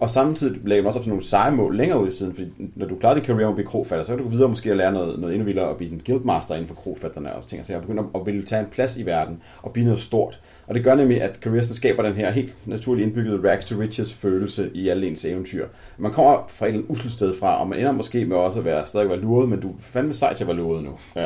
Og 0.00 0.10
samtidig 0.10 0.60
lægger 0.64 0.82
man 0.82 0.86
også 0.86 0.98
op 0.98 1.02
til 1.02 1.10
nogle 1.10 1.24
seje 1.24 1.50
mål 1.50 1.76
længere 1.76 2.02
ud 2.02 2.08
i 2.08 2.10
siden, 2.10 2.34
fordi 2.34 2.48
når 2.76 2.86
du 2.86 2.96
klarer 2.96 3.14
din 3.14 3.24
career 3.24 3.36
med 3.36 3.48
at 3.48 3.54
blive 3.54 3.66
krofatter, 3.66 4.04
så 4.04 4.12
kan 4.12 4.18
du 4.18 4.24
gå 4.24 4.30
videre 4.30 4.48
måske 4.48 4.70
at 4.70 4.76
lære 4.76 4.92
noget, 4.92 5.18
noget 5.20 5.34
endnu 5.34 5.46
vildere 5.46 5.68
og 5.68 5.76
blive 5.76 5.92
en 5.92 6.02
guildmaster 6.06 6.54
inden 6.54 6.68
for 6.68 6.74
krofatterne 6.74 7.34
og 7.34 7.46
ting. 7.46 7.66
Så 7.66 7.72
jeg 7.72 7.82
begynder 7.82 8.04
at 8.14 8.26
ville 8.26 8.42
tage 8.42 8.60
en 8.60 8.68
plads 8.70 8.96
i 8.96 9.06
verden 9.06 9.42
og 9.62 9.72
blive 9.72 9.84
noget 9.84 10.00
stort. 10.00 10.40
Og 10.70 10.76
det 10.76 10.84
gør 10.84 10.94
nemlig, 10.94 11.22
at 11.22 11.36
Careers 11.36 11.66
skaber 11.66 12.02
den 12.02 12.14
her 12.14 12.30
helt 12.30 12.66
naturligt 12.66 13.06
indbyggede 13.06 13.50
rags 13.50 13.64
to 13.64 13.80
riches 13.80 14.12
følelse 14.12 14.70
i 14.74 14.88
alle 14.88 15.06
ens 15.06 15.24
eventyr. 15.24 15.66
Man 15.98 16.12
kommer 16.12 16.44
fra 16.48 16.68
et 16.68 16.84
usselt 16.88 17.12
sted 17.12 17.38
fra, 17.38 17.60
og 17.60 17.68
man 17.68 17.78
ender 17.78 17.92
måske 17.92 18.24
med 18.24 18.36
også 18.36 18.58
at 18.58 18.64
være, 18.64 18.86
stadig 18.86 19.08
være 19.08 19.20
luret, 19.20 19.48
men 19.48 19.60
du 19.60 19.68
er 19.68 19.74
fandme 19.80 20.14
sej 20.14 20.34
til 20.34 20.44
at 20.44 20.48
være 20.48 20.56
luret 20.56 20.84
nu. 20.84 20.90
Øh, 21.16 21.24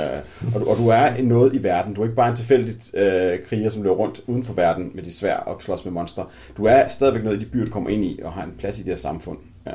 og, 0.54 0.60
du, 0.60 0.66
og 0.66 0.76
du 0.76 0.88
er 0.88 1.22
noget 1.22 1.54
i 1.54 1.62
verden. 1.62 1.94
Du 1.94 2.00
er 2.00 2.04
ikke 2.04 2.16
bare 2.16 2.30
en 2.30 2.36
tilfældigt 2.36 2.94
øh, 2.94 3.38
kriger, 3.48 3.70
som 3.70 3.82
løber 3.82 3.94
rundt 3.94 4.20
uden 4.26 4.44
for 4.44 4.54
verden 4.54 4.90
med 4.94 5.02
de 5.02 5.12
svær 5.12 5.36
og 5.36 5.62
slås 5.62 5.84
med 5.84 5.92
monster. 5.92 6.32
Du 6.56 6.64
er 6.64 6.88
stadigvæk 6.88 7.24
noget 7.24 7.36
i 7.36 7.44
de 7.44 7.50
byer, 7.50 7.64
du 7.64 7.70
kommer 7.70 7.90
ind 7.90 8.04
i, 8.04 8.20
og 8.24 8.32
har 8.32 8.44
en 8.44 8.54
plads 8.58 8.78
i 8.78 8.82
det 8.82 8.90
her 8.90 8.96
samfund. 8.96 9.38
Øh, 9.66 9.72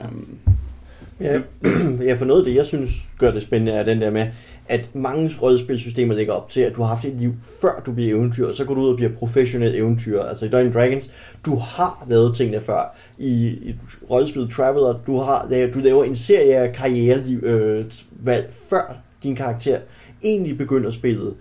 Ja, 1.22 1.42
ja, 2.08 2.14
for 2.14 2.26
noget 2.26 2.42
af 2.42 2.46
det, 2.46 2.56
jeg 2.56 2.66
synes 2.66 2.92
gør 3.18 3.32
det 3.32 3.42
spændende, 3.42 3.72
er 3.72 3.84
den 3.84 4.02
der 4.02 4.12
med, 4.12 4.28
at 4.68 4.96
mange 4.96 5.32
rødspilsystemer 5.42 6.16
lægger 6.16 6.34
op 6.34 6.50
til, 6.50 6.62
at 6.62 6.76
du 6.76 6.82
har 6.82 6.90
haft 6.90 7.06
et 7.06 7.14
liv 7.20 7.34
før 7.62 7.82
du 7.86 7.92
bliver 7.92 8.16
eventyr, 8.16 8.48
og 8.48 8.56
så 8.56 8.66
går 8.66 8.74
du 8.74 8.82
ud 8.82 8.90
og 8.90 8.96
bliver 8.96 9.12
professionel 9.12 9.76
eventyr. 9.76 10.22
Altså 10.22 10.46
i 10.46 10.50
Dungeons 10.50 10.74
Dragons, 10.74 11.12
du 11.46 11.56
har 11.56 12.06
lavet 12.10 12.36
tingene 12.36 12.62
før. 12.62 12.98
I, 13.18 13.48
i 13.48 13.76
rødspil 14.10 14.52
Traveler, 14.52 15.00
du, 15.08 15.18
har, 15.18 15.70
du 15.74 15.80
laver 15.80 16.04
en 16.04 16.16
serie 16.16 16.56
af 16.56 16.74
karrierevalg, 16.74 17.44
øh, 17.44 17.86
valg, 18.24 18.50
før 18.70 18.98
din 19.24 19.36
karakter 19.36 19.80
egentlig 20.24 20.58
begynder 20.58 20.92
spillet. 20.92 21.36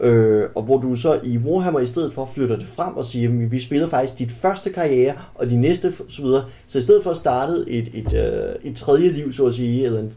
Øh, 0.00 0.44
og 0.54 0.62
hvor 0.62 0.80
du 0.80 0.96
så 0.96 1.20
i 1.24 1.38
Warhammer 1.38 1.80
i 1.80 1.86
stedet 1.86 2.12
for 2.12 2.26
flytter 2.26 2.56
det 2.56 2.68
frem 2.68 2.96
og 2.96 3.04
siger, 3.04 3.28
at 3.28 3.52
vi 3.52 3.60
spiller 3.60 3.88
faktisk 3.88 4.18
dit 4.18 4.32
første 4.32 4.70
karriere, 4.70 5.14
og 5.34 5.50
de 5.50 5.56
næste 5.56 5.92
så 6.08 6.22
videre. 6.22 6.44
Så 6.66 6.78
i 6.78 6.82
stedet 6.82 7.02
for 7.02 7.10
at 7.10 7.16
starte 7.16 7.64
et, 7.68 7.88
et, 7.94 8.12
øh, 8.12 8.70
et 8.70 8.76
tredje 8.76 9.08
liv, 9.08 9.32
så 9.32 9.46
at 9.46 9.54
sige, 9.54 9.84
eller 9.84 10.00
en, 10.00 10.12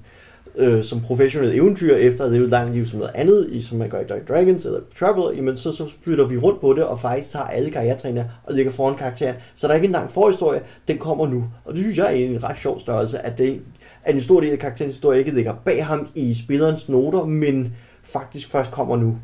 øh, 0.58 0.84
som 0.84 1.02
professionel 1.02 1.56
eventyr 1.56 1.96
efter 1.96 2.26
at 2.26 2.32
leve 2.32 2.44
et 2.44 2.50
langt 2.50 2.76
liv 2.76 2.86
som 2.86 3.00
noget 3.00 3.12
andet, 3.16 3.48
i, 3.52 3.62
som 3.62 3.78
man 3.78 3.90
gør 3.90 4.00
i 4.00 4.04
Dark 4.04 4.30
Dragons 4.30 4.66
eller 4.66 4.80
Traveler, 5.00 5.32
jamen 5.32 5.58
så, 5.58 5.72
så 5.72 5.94
flytter 6.02 6.28
vi 6.28 6.38
rundt 6.38 6.62
på 6.62 6.74
det, 6.74 6.84
og 6.84 7.00
faktisk 7.00 7.32
tager 7.32 7.46
alle 7.46 7.72
karrieretræner 7.72 8.24
og 8.44 8.54
ligger 8.54 8.72
foran 8.72 8.96
karakteren. 8.96 9.36
Så 9.56 9.68
der 9.68 9.74
er 9.74 9.76
ikke 9.76 9.86
en 9.86 9.92
lang 9.92 10.12
forhistorie, 10.12 10.62
den 10.88 10.98
kommer 10.98 11.28
nu. 11.28 11.44
Og 11.66 11.74
det 11.74 11.84
synes 11.84 11.98
jeg 11.98 12.06
er 12.06 12.10
en 12.10 12.44
ret 12.44 12.58
sjov 12.58 12.80
størrelse, 12.80 13.26
at, 13.26 13.38
det, 13.38 13.62
at 14.04 14.16
en 14.16 14.22
stor 14.22 14.42
del 14.42 14.52
af 14.52 14.60
karakterens 14.60 14.94
historie 14.94 15.20
ikke 15.20 15.32
ligger 15.32 15.54
bag 15.66 15.86
ham 15.86 16.08
i 16.16 16.34
spillerens 16.34 16.90
noter, 16.90 17.26
men 17.26 17.74
faktisk 18.04 18.52
først 18.52 18.72
kommer 18.72 18.96
nu. 18.96 19.18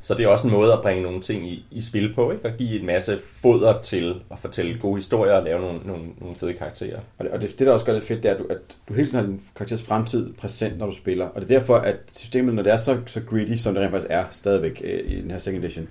Så 0.00 0.14
det 0.14 0.24
er 0.24 0.28
også 0.28 0.46
en 0.46 0.52
måde 0.52 0.72
at 0.72 0.82
bringe 0.82 1.02
nogle 1.02 1.20
ting 1.20 1.48
i, 1.48 1.64
i 1.70 1.80
spil 1.80 2.14
på, 2.14 2.32
ikke? 2.32 2.48
Og 2.48 2.52
give 2.58 2.80
en 2.80 2.86
masse 2.86 3.18
foder 3.42 3.80
til 3.80 4.14
at 4.30 4.38
fortælle 4.38 4.78
gode 4.80 4.96
historier 4.96 5.32
og 5.32 5.44
lave 5.44 5.60
nogle, 5.60 5.80
nogle, 5.84 6.04
nogle 6.20 6.36
fede 6.36 6.52
karakterer. 6.52 7.00
Og 7.18 7.24
det, 7.24 7.32
og 7.32 7.40
det, 7.42 7.58
det, 7.58 7.66
der 7.66 7.72
også 7.72 7.86
gør 7.86 7.92
det 7.92 8.02
fedt, 8.02 8.22
det 8.22 8.30
er, 8.30 8.34
at 8.34 8.40
du, 8.40 8.46
at 8.50 8.58
du 8.88 8.94
hele 8.94 9.06
tiden 9.06 9.20
har 9.20 9.26
din 9.26 9.40
karakters 9.56 9.82
fremtid 9.82 10.32
præsent, 10.32 10.78
når 10.78 10.86
du 10.86 10.96
spiller. 10.96 11.28
Og 11.28 11.40
det 11.40 11.50
er 11.50 11.58
derfor, 11.58 11.76
at 11.76 11.96
systemet, 12.08 12.54
når 12.54 12.62
det 12.62 12.72
er 12.72 12.76
så, 12.76 12.98
så 13.06 13.20
greedy, 13.20 13.56
som 13.56 13.74
det 13.74 13.82
rent 13.82 13.90
faktisk 13.90 14.10
er 14.10 14.24
stadigvæk 14.30 14.82
øh, 14.84 15.00
i 15.12 15.20
den 15.20 15.30
her 15.30 15.38
second 15.38 15.64
edition, 15.64 15.88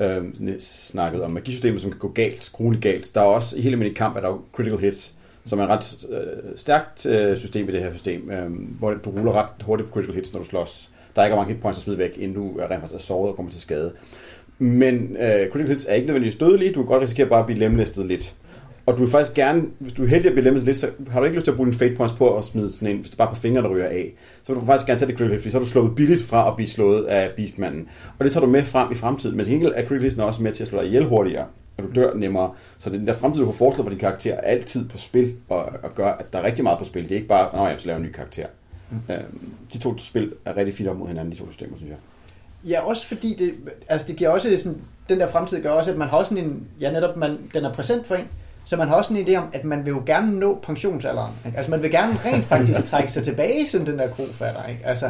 øh, 0.00 0.58
snakket 0.58 1.22
om 1.22 1.30
magisystemet, 1.30 1.80
som 1.80 1.90
kan 1.90 1.98
gå 1.98 2.08
galt, 2.08 2.50
grueligt 2.52 2.82
galt. 2.82 3.14
Der 3.14 3.20
er 3.20 3.24
også 3.24 3.58
i 3.58 3.60
hele 3.60 3.76
min 3.76 3.94
kamp, 3.94 4.16
er 4.16 4.20
der 4.20 4.28
jo 4.28 4.40
critical 4.52 4.78
hits, 4.78 5.14
som 5.44 5.58
er 5.58 5.64
et 5.64 5.70
ret 5.70 6.06
øh, 6.10 6.56
stærkt 6.56 7.06
øh, 7.06 7.38
system 7.38 7.68
i 7.68 7.72
det 7.72 7.82
her 7.82 7.92
system, 7.92 8.30
øh, 8.30 8.50
hvor 8.78 8.94
du 8.94 9.10
ruller 9.10 9.32
ret 9.32 9.62
hurtigt 9.62 9.88
på 9.88 9.92
critical 9.92 10.14
hits, 10.14 10.32
når 10.32 10.40
du 10.40 10.46
slås 10.46 10.90
der 11.18 11.22
er 11.22 11.26
ikke 11.26 11.36
mange 11.36 11.52
hitpoints 11.52 11.78
at 11.78 11.82
smide 11.82 11.98
væk, 11.98 12.18
inden 12.18 12.36
du 12.36 12.52
rent 12.58 12.68
faktisk 12.68 12.94
er 12.94 12.98
såret 12.98 13.30
og 13.30 13.36
kommer 13.36 13.52
til 13.52 13.60
skade. 13.60 13.92
Men 14.58 15.16
øh, 15.20 15.50
critical 15.50 15.68
hits 15.68 15.86
er 15.88 15.94
ikke 15.94 16.06
nødvendigvis 16.06 16.38
dødelige, 16.38 16.72
du 16.72 16.82
kan 16.82 16.86
godt 16.86 17.02
risikere 17.02 17.28
bare 17.28 17.40
at 17.40 17.46
blive 17.46 17.58
lemlæstet 17.58 18.06
lidt. 18.06 18.34
Og 18.86 18.94
du 18.94 18.98
vil 18.98 19.10
faktisk 19.10 19.34
gerne, 19.34 19.62
hvis 19.78 19.92
du 19.92 20.02
er 20.02 20.06
heldig 20.06 20.26
at 20.26 20.32
blive 20.32 20.44
lemlæstet 20.44 20.66
lidt, 20.66 20.76
så 20.76 20.88
har 21.10 21.20
du 21.20 21.24
ikke 21.24 21.36
lyst 21.36 21.44
til 21.44 21.50
at 21.50 21.56
bruge 21.56 21.66
dine 21.66 21.78
fate 21.78 21.96
points 21.96 22.14
på 22.14 22.36
at 22.36 22.44
smide 22.44 22.72
sådan 22.72 22.94
en, 22.94 23.00
hvis 23.00 23.10
det 23.10 23.18
bare 23.18 23.28
er 23.28 23.34
på 23.34 23.40
fingre, 23.40 23.62
der 23.62 23.68
ryger 23.68 23.86
af. 23.86 24.14
Så 24.42 24.52
vil 24.52 24.60
du 24.60 24.66
faktisk 24.66 24.86
gerne 24.86 24.98
tage 24.98 25.10
det 25.10 25.18
critical 25.18 25.34
hit, 25.34 25.42
fordi 25.42 25.50
så 25.50 25.58
har 25.58 25.64
du 25.64 25.70
slået 25.70 25.94
billigt 25.94 26.22
fra 26.22 26.48
at 26.48 26.56
blive 26.56 26.68
slået 26.68 27.04
af 27.04 27.30
beastmanden. 27.36 27.88
Og 28.18 28.24
det 28.24 28.32
tager 28.32 28.46
du 28.46 28.50
med 28.50 28.64
frem 28.64 28.92
i 28.92 28.94
fremtiden. 28.94 29.36
Men 29.36 29.44
til 29.44 29.52
gengæld 29.52 29.72
er 29.74 29.82
critical 29.86 30.02
hits 30.02 30.18
også 30.18 30.42
med 30.42 30.52
til 30.52 30.62
at 30.62 30.68
slå 30.68 30.80
dig 30.80 30.86
ihjel 30.86 31.04
hurtigere 31.04 31.44
og 31.78 31.84
du 31.84 32.00
dør 32.00 32.14
nemmere. 32.14 32.50
Så 32.78 32.90
det 32.90 32.98
den 32.98 33.06
der 33.06 33.12
fremtid, 33.12 33.40
du 33.40 33.46
får 33.46 33.52
foreslået 33.52 33.86
på 33.86 33.90
din 33.90 33.98
karakter, 33.98 34.34
er 34.34 34.40
altid 34.40 34.88
på 34.88 34.98
spil, 34.98 35.34
og, 35.48 35.58
og 35.82 35.94
gør, 35.94 36.12
at 36.12 36.32
der 36.32 36.38
er 36.38 36.42
rigtig 36.42 36.62
meget 36.64 36.78
på 36.78 36.84
spil. 36.84 37.02
Det 37.02 37.10
er 37.12 37.16
ikke 37.16 37.28
bare, 37.28 37.66
at 37.66 37.70
jeg 37.70 37.80
skal 37.80 37.88
lave 37.88 37.96
en 37.96 38.06
ny 38.06 38.12
karakter. 38.12 38.46
Mm. 38.90 39.00
de 39.72 39.78
to 39.78 39.98
spil 39.98 40.32
er 40.44 40.56
rigtig 40.56 40.74
fint 40.74 40.88
op 40.88 40.98
mod 40.98 41.08
hinanden, 41.08 41.32
de 41.32 41.38
to 41.38 41.50
systemer, 41.50 41.76
synes 41.76 41.90
jeg. 41.90 41.98
Ja, 42.64 42.80
også 42.80 43.06
fordi 43.06 43.34
det, 43.38 43.54
altså 43.88 44.06
det 44.06 44.16
giver 44.16 44.30
også 44.30 44.56
sådan, 44.58 44.78
den 45.08 45.20
der 45.20 45.30
fremtid 45.30 45.62
gør 45.62 45.70
også, 45.70 45.90
at 45.90 45.96
man 45.96 46.08
har 46.08 46.16
også 46.16 46.28
sådan 46.28 46.44
en, 46.44 46.66
ja 46.80 46.92
netop, 46.92 47.16
man, 47.16 47.38
den 47.54 47.64
er 47.64 47.72
præsent 47.72 48.06
for 48.06 48.14
en, 48.14 48.24
så 48.64 48.76
man 48.76 48.88
har 48.88 48.96
også 48.96 49.14
en 49.14 49.28
idé 49.28 49.36
om, 49.36 49.48
at 49.52 49.64
man 49.64 49.84
vil 49.84 49.90
jo 49.90 50.02
gerne 50.06 50.38
nå 50.38 50.60
pensionsalderen. 50.62 51.32
Ikke? 51.46 51.58
Altså 51.58 51.70
man 51.70 51.82
vil 51.82 51.90
gerne 51.90 52.18
rent 52.24 52.44
faktisk 52.44 52.84
trække 52.90 53.12
sig 53.12 53.24
tilbage 53.24 53.68
som 53.68 53.84
den 53.84 53.98
der 53.98 54.08
krofatter. 54.08 54.66
Ikke? 54.66 54.86
Altså, 54.86 55.06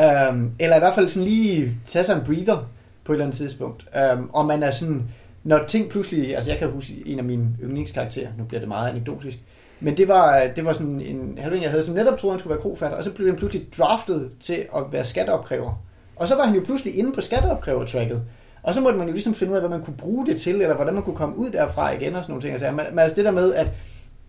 øhm, 0.00 0.52
eller 0.60 0.76
i 0.76 0.78
hvert 0.78 0.94
fald 0.94 1.08
sådan 1.08 1.28
lige 1.28 1.76
tage 1.84 2.04
sig 2.04 2.16
en 2.16 2.24
breather 2.24 2.68
på 3.04 3.12
et 3.12 3.16
eller 3.16 3.24
andet 3.24 3.36
tidspunkt. 3.36 3.84
Øhm, 3.96 4.30
og 4.32 4.46
man 4.46 4.62
er 4.62 4.70
sådan, 4.70 5.02
når 5.44 5.64
ting 5.64 5.88
pludselig, 5.88 6.34
altså 6.34 6.50
jeg 6.50 6.58
kan 6.58 6.70
huske 6.70 7.02
en 7.06 7.18
af 7.18 7.24
mine 7.24 7.48
yndlingskarakterer, 7.62 8.28
nu 8.38 8.44
bliver 8.44 8.60
det 8.60 8.68
meget 8.68 8.90
anekdotisk, 8.90 9.38
men 9.82 9.96
det 9.96 10.08
var, 10.08 10.42
det 10.56 10.64
var 10.64 10.72
sådan 10.72 11.00
en 11.00 11.38
halving, 11.38 11.62
jeg 11.62 11.70
havde, 11.70 11.84
som 11.84 11.94
netop 11.94 12.18
troede, 12.18 12.32
han 12.32 12.38
skulle 12.38 12.54
være 12.54 12.62
krofatter, 12.62 12.98
og 12.98 13.04
så 13.04 13.12
blev 13.12 13.28
han 13.28 13.36
pludselig 13.36 13.66
draftet 13.78 14.30
til 14.40 14.66
at 14.76 14.82
være 14.90 15.04
skatteopkræver. 15.04 15.82
Og 16.16 16.28
så 16.28 16.34
var 16.36 16.44
han 16.44 16.54
jo 16.54 16.62
pludselig 16.64 16.98
inde 16.98 17.12
på 17.12 17.20
skatteopkræver-tracket. 17.20 18.22
Og 18.62 18.74
så 18.74 18.80
måtte 18.80 18.98
man 18.98 19.06
jo 19.06 19.12
ligesom 19.12 19.34
finde 19.34 19.50
ud 19.50 19.56
af, 19.56 19.62
hvad 19.62 19.70
man 19.70 19.84
kunne 19.84 19.96
bruge 19.96 20.26
det 20.26 20.40
til, 20.40 20.62
eller 20.62 20.74
hvordan 20.74 20.94
man 20.94 21.02
kunne 21.02 21.16
komme 21.16 21.36
ud 21.36 21.50
derfra 21.50 21.92
igen 21.92 22.14
og 22.14 22.24
sådan 22.24 22.32
nogle 22.32 22.42
ting. 22.42 22.52
Altså, 22.52 22.70
men, 22.70 22.84
men 22.90 22.98
altså 22.98 23.16
det 23.16 23.24
der 23.24 23.30
med, 23.30 23.54
at, 23.54 23.66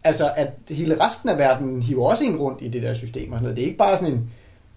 altså, 0.03 0.31
at 0.35 0.49
hele 0.69 1.05
resten 1.05 1.29
af 1.29 1.37
verden 1.37 1.81
hiver 1.81 2.09
også 2.09 2.23
en 2.23 2.37
rundt 2.37 2.61
i 2.61 2.67
det 2.67 2.83
der 2.83 2.93
system 2.93 3.31
og 3.31 3.35
sådan 3.35 3.43
noget. 3.43 3.57
Det 3.57 3.63
er 3.63 3.67
ikke 3.67 3.77
bare 3.77 3.97
sådan 3.97 4.13
en, 4.13 4.29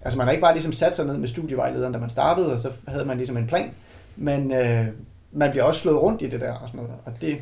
altså 0.02 0.18
man 0.18 0.26
har 0.26 0.33
ikke 0.33 0.42
bare 0.42 0.52
ligesom 0.52 0.73
sat 0.73 0.97
sig 0.97 1.06
ned 1.06 1.18
med 1.18 1.28
studievejlederen, 1.28 1.92
da 1.92 1.99
man 1.99 2.11
startede, 2.11 2.52
og 2.54 2.61
så 2.61 2.71
havde 2.88 3.04
man 3.04 3.16
ligesom 3.16 3.37
en 3.37 3.47
plan. 3.47 3.71
Men 4.16 4.52
øh, 4.52 4.87
man 5.33 5.50
bliver 5.50 5.64
også 5.64 5.80
slået 5.80 6.02
rundt 6.02 6.23
i 6.23 6.28
det 6.28 6.40
der 6.40 6.52
og 6.52 6.68
sådan 6.68 6.80
noget. 6.80 6.95
Og 7.04 7.12
det, 7.21 7.38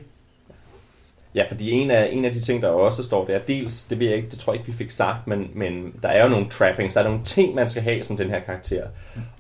Ja, 1.35 1.45
fordi 1.49 1.71
en 1.71 1.91
af, 1.91 2.09
en 2.13 2.25
af 2.25 2.33
de 2.33 2.41
ting, 2.41 2.63
der 2.63 2.69
også 2.69 3.03
står 3.03 3.27
der, 3.27 3.39
dels, 3.39 3.83
det 3.83 3.99
ved 3.99 4.07
jeg 4.07 4.17
ikke, 4.17 4.31
det 4.31 4.39
tror 4.39 4.53
jeg 4.53 4.61
ikke, 4.61 4.73
vi 4.73 4.77
fik 4.77 4.91
sagt, 4.91 5.27
men, 5.27 5.51
men 5.55 5.95
der 6.03 6.09
er 6.09 6.25
jo 6.25 6.29
nogle 6.31 6.49
trappings, 6.49 6.95
der 6.95 7.01
er 7.01 7.05
nogle 7.05 7.25
ting, 7.25 7.55
man 7.55 7.69
skal 7.69 7.83
have 7.83 8.05
som 8.05 8.17
den 8.17 8.31
her 8.31 8.41
karakter. 8.41 8.87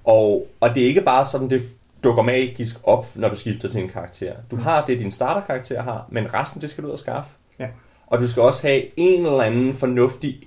Og, 0.05 0.47
og 0.61 0.75
det 0.75 0.83
er 0.83 0.87
ikke 0.87 1.01
bare 1.01 1.27
sådan, 1.27 1.51
det 1.51 1.63
dukker 2.05 2.23
magisk 2.23 2.77
op, 2.83 3.07
når 3.17 3.29
du 3.29 3.37
skifter 3.37 3.69
til 3.69 3.83
en 3.83 3.89
karakter. 3.89 4.33
Du 4.51 4.57
har 4.57 4.85
det, 4.85 4.99
din 4.99 5.11
starterkarakter 5.11 5.83
har, 5.83 6.07
men 6.11 6.35
resten, 6.35 6.61
det 6.61 6.71
skal 6.71 6.85
du 6.85 6.89
ud 6.89 6.93
og 6.93 6.99
skaffe. 6.99 7.31
Ja. 7.59 7.69
Og 8.07 8.21
du 8.21 8.29
skal 8.29 8.43
også 8.43 8.63
have 8.63 8.83
en 8.97 9.27
eller 9.27 9.43
anden 9.43 9.75
fornuftig 9.75 10.43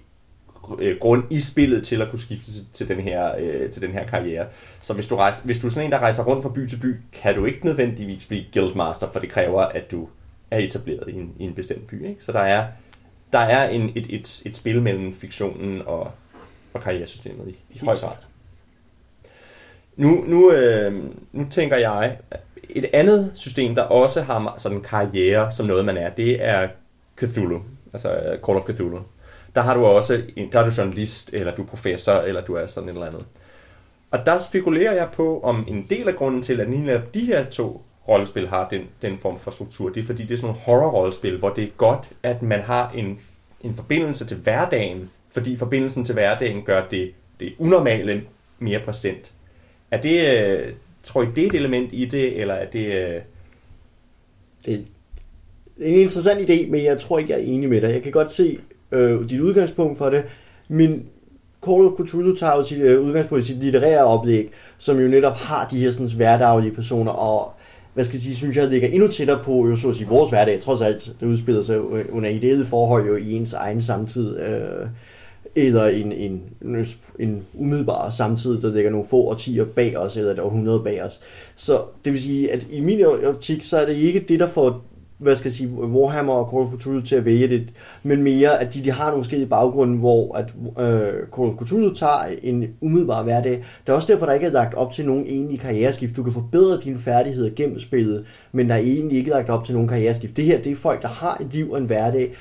øh, 0.79 0.97
grund 0.99 1.23
i 1.29 1.39
spillet 1.39 1.85
til 1.85 2.01
at 2.01 2.09
kunne 2.09 2.19
skifte 2.19 2.51
til, 2.51 2.65
til, 2.73 2.87
den, 2.87 2.99
her, 2.99 3.35
øh, 3.39 3.71
til 3.71 3.81
den 3.81 3.91
her 3.91 4.05
karriere. 4.05 4.45
Så 4.81 4.93
hvis 4.93 5.07
du, 5.07 5.15
rejser, 5.15 5.41
hvis 5.43 5.59
du 5.59 5.67
er 5.67 5.71
sådan 5.71 5.85
en, 5.85 5.91
der 5.91 5.99
rejser 5.99 6.23
rundt 6.23 6.43
fra 6.43 6.49
by 6.49 6.67
til 6.67 6.77
by, 6.77 6.95
kan 7.13 7.35
du 7.35 7.45
ikke 7.45 7.65
nødvendigvis 7.65 8.27
blive 8.27 8.43
guildmaster, 8.53 9.11
for 9.11 9.19
det 9.19 9.29
kræver, 9.29 9.61
at 9.61 9.91
du 9.91 10.07
er 10.51 10.57
etableret 10.57 11.07
i 11.07 11.15
en, 11.15 11.33
i 11.39 11.43
en 11.43 11.53
bestemt 11.53 11.87
by. 11.87 12.07
Ikke? 12.07 12.23
Så 12.23 12.31
der 12.31 12.39
er, 12.39 12.67
der 13.33 13.39
er 13.39 13.69
en, 13.69 13.91
et, 13.95 14.05
et, 14.09 14.41
et 14.45 14.57
spil 14.57 14.81
mellem 14.81 15.13
fiktionen 15.13 15.81
og, 15.85 16.11
og 16.73 16.83
karrieresystemet 16.83 17.47
i, 17.47 17.57
i 17.69 17.79
høj 17.85 17.95
grad. 17.95 18.15
Nu, 19.95 20.23
nu, 20.27 20.51
øh, 20.51 21.03
nu 21.31 21.47
tænker 21.49 21.77
jeg, 21.77 22.17
et 22.69 22.89
andet 22.93 23.31
system, 23.33 23.75
der 23.75 23.81
også 23.81 24.21
har 24.21 24.55
sådan 24.57 24.81
karriere 24.81 25.51
som 25.51 25.65
noget, 25.65 25.85
man 25.85 25.97
er, 25.97 26.09
det 26.09 26.43
er 26.43 26.67
Cthulhu, 27.19 27.61
altså 27.93 28.15
øh, 28.15 28.39
Call 28.45 28.57
of 28.57 28.63
Cthulhu. 28.69 28.99
Der 29.55 29.61
har 29.61 29.73
du 29.73 29.85
også, 29.85 30.21
der 30.51 30.59
er 30.59 30.69
du 30.69 30.71
journalist, 30.77 31.29
eller 31.33 31.55
du 31.55 31.61
er 31.61 31.67
professor, 31.67 32.13
eller 32.13 32.41
du 32.41 32.53
er 32.53 32.67
sådan 32.67 32.89
et 32.89 32.93
eller 32.93 33.07
andet. 33.07 33.25
Og 34.11 34.25
der 34.25 34.37
spekulerer 34.37 34.93
jeg 34.93 35.09
på, 35.13 35.39
om 35.41 35.65
en 35.67 35.85
del 35.89 36.07
af 36.07 36.15
grunden 36.15 36.41
til, 36.41 36.59
at 36.59 36.69
lige 36.69 37.01
de 37.13 37.25
her 37.25 37.45
to 37.45 37.81
rollespil 38.07 38.47
har 38.47 38.69
den, 38.69 38.81
den 39.01 39.17
form 39.17 39.39
for 39.39 39.51
struktur. 39.51 39.89
Det 39.89 39.99
er 40.01 40.05
fordi, 40.05 40.23
det 40.23 40.31
er 40.31 40.37
sådan 40.37 40.47
nogle 40.47 40.61
horror-rollespil, 40.61 41.37
hvor 41.37 41.49
det 41.49 41.63
er 41.63 41.67
godt, 41.77 42.09
at 42.23 42.41
man 42.41 42.61
har 42.61 42.91
en, 42.91 43.19
en 43.61 43.75
forbindelse 43.75 44.25
til 44.25 44.37
hverdagen, 44.37 45.09
fordi 45.31 45.57
forbindelsen 45.57 46.05
til 46.05 46.13
hverdagen 46.13 46.61
gør 46.61 46.87
det, 46.91 47.11
det 47.39 47.53
unormale 47.57 48.23
mere 48.59 48.79
præsent. 48.79 49.31
Er 49.91 50.01
det, 50.01 50.37
øh, 50.37 50.73
tror 51.03 51.23
I, 51.23 51.25
det 51.35 51.43
er 51.43 51.47
et 51.47 51.55
element 51.55 51.89
i 51.93 52.05
det, 52.05 52.41
eller 52.41 52.53
er 52.53 52.69
det... 52.69 52.85
Øh, 52.85 53.21
det 54.65 54.73
er 54.73 54.77
en 55.77 55.99
interessant 55.99 56.49
idé, 56.49 56.69
men 56.69 56.83
jeg 56.83 56.99
tror 56.99 57.19
ikke, 57.19 57.31
jeg 57.31 57.39
er 57.39 57.45
enig 57.45 57.69
med 57.69 57.81
dig. 57.81 57.93
Jeg 57.93 58.03
kan 58.03 58.11
godt 58.11 58.31
se 58.31 58.59
øh, 58.91 59.29
dit 59.29 59.39
udgangspunkt 59.39 59.97
for 59.97 60.09
det, 60.09 60.23
men 60.67 61.09
Call 61.65 61.85
of 61.85 61.91
Cthulhu 62.07 62.35
tager 62.35 62.55
jo 62.55 62.63
sit 62.63 62.79
øh, 62.79 63.01
udgangspunkt 63.01 63.43
i 63.43 63.47
sit 63.47 63.57
litterære 63.57 64.03
oplæg, 64.03 64.51
som 64.77 64.99
jo 64.99 65.07
netop 65.07 65.35
har 65.35 65.67
de 65.67 65.79
her 65.79 65.91
sådan, 65.91 66.11
hverdaglige 66.15 66.71
personer, 66.71 67.11
og 67.11 67.53
hvad 67.97 68.05
skal 68.05 68.15
jeg 68.15 68.21
sige, 68.21 68.35
synes 68.35 68.57
jeg 68.57 68.67
ligger 68.67 68.87
endnu 68.87 69.07
tættere 69.07 69.43
på 69.43 69.67
jo, 69.67 69.75
så 69.75 69.89
at 69.89 69.95
sige, 69.95 70.07
vores 70.07 70.29
hverdag, 70.29 70.61
trods 70.61 70.81
alt, 70.81 71.11
det 71.19 71.27
udspiller 71.27 71.61
sig 71.61 71.81
under 72.11 72.29
ideelle 72.29 72.65
forhold 72.65 73.07
jo 73.07 73.15
i 73.15 73.33
ens 73.33 73.53
egen 73.53 73.81
samtid, 73.81 74.39
øh, 74.39 74.87
eller 75.55 75.85
en, 75.85 76.11
en, 76.11 76.43
en 77.19 77.45
umiddelbar 77.53 78.09
samtid, 78.09 78.61
der 78.61 78.73
ligger 78.73 78.91
nogle 78.91 79.07
få 79.09 79.17
årtier 79.17 79.65
bag 79.65 79.97
os, 79.97 80.17
eller 80.17 80.31
et 80.31 80.39
århundrede 80.39 80.79
bag 80.79 81.03
os. 81.03 81.21
Så 81.55 81.81
det 82.05 82.13
vil 82.13 82.21
sige, 82.21 82.51
at 82.51 82.67
i 82.71 82.81
min 82.81 83.05
optik, 83.05 83.63
så 83.63 83.77
er 83.77 83.85
det 83.85 83.95
ikke 83.95 84.19
det, 84.19 84.39
der 84.39 84.47
får 84.47 84.85
hvad 85.17 85.35
skal 85.35 85.49
jeg 85.49 85.53
sige, 85.53 85.69
Warhammer 85.69 86.33
og 86.33 86.49
Call 86.51 86.63
of 86.63 86.79
Cthulhu 86.79 87.01
til 87.01 87.15
at 87.15 87.25
vælge 87.25 87.47
det, 87.47 87.73
men 88.03 88.23
mere, 88.23 88.61
at 88.61 88.73
de, 88.73 88.83
de 88.83 88.91
har 88.91 89.05
nogle 89.05 89.23
forskellige 89.23 89.49
baggrunde, 89.49 89.97
hvor 89.97 90.35
at, 90.35 90.45
øh, 90.79 91.13
Call 91.35 91.49
of 91.49 91.53
Cthulhu 91.65 91.93
tager 91.93 92.35
en 92.43 92.65
umiddelbar 92.81 93.23
hverdag. 93.23 93.51
Det 93.51 93.91
er 93.91 93.93
også 93.93 94.13
derfor, 94.13 94.25
der 94.25 94.33
ikke 94.33 94.45
er 94.45 94.51
lagt 94.51 94.73
op 94.73 94.93
til 94.93 95.05
nogen 95.05 95.25
egentlig 95.25 95.59
karriereskift. 95.59 96.15
Du 96.15 96.23
kan 96.23 96.33
forbedre 96.33 96.79
dine 96.83 96.97
færdigheder 96.97 97.49
gennem 97.55 97.79
spillet, 97.79 98.25
men 98.51 98.67
der 98.69 98.75
er 98.75 98.79
egentlig 98.79 99.17
ikke 99.17 99.29
lagt 99.29 99.49
op 99.49 99.65
til 99.65 99.73
nogen 99.73 99.89
karriereskift. 99.89 100.37
Det 100.37 100.45
her, 100.45 100.61
det 100.61 100.71
er 100.71 100.75
folk, 100.75 101.01
der 101.01 101.07
har 101.07 101.37
et 101.41 101.47
liv 101.51 101.71
og 101.71 101.77
en 101.77 101.85
hverdag, 101.85 102.33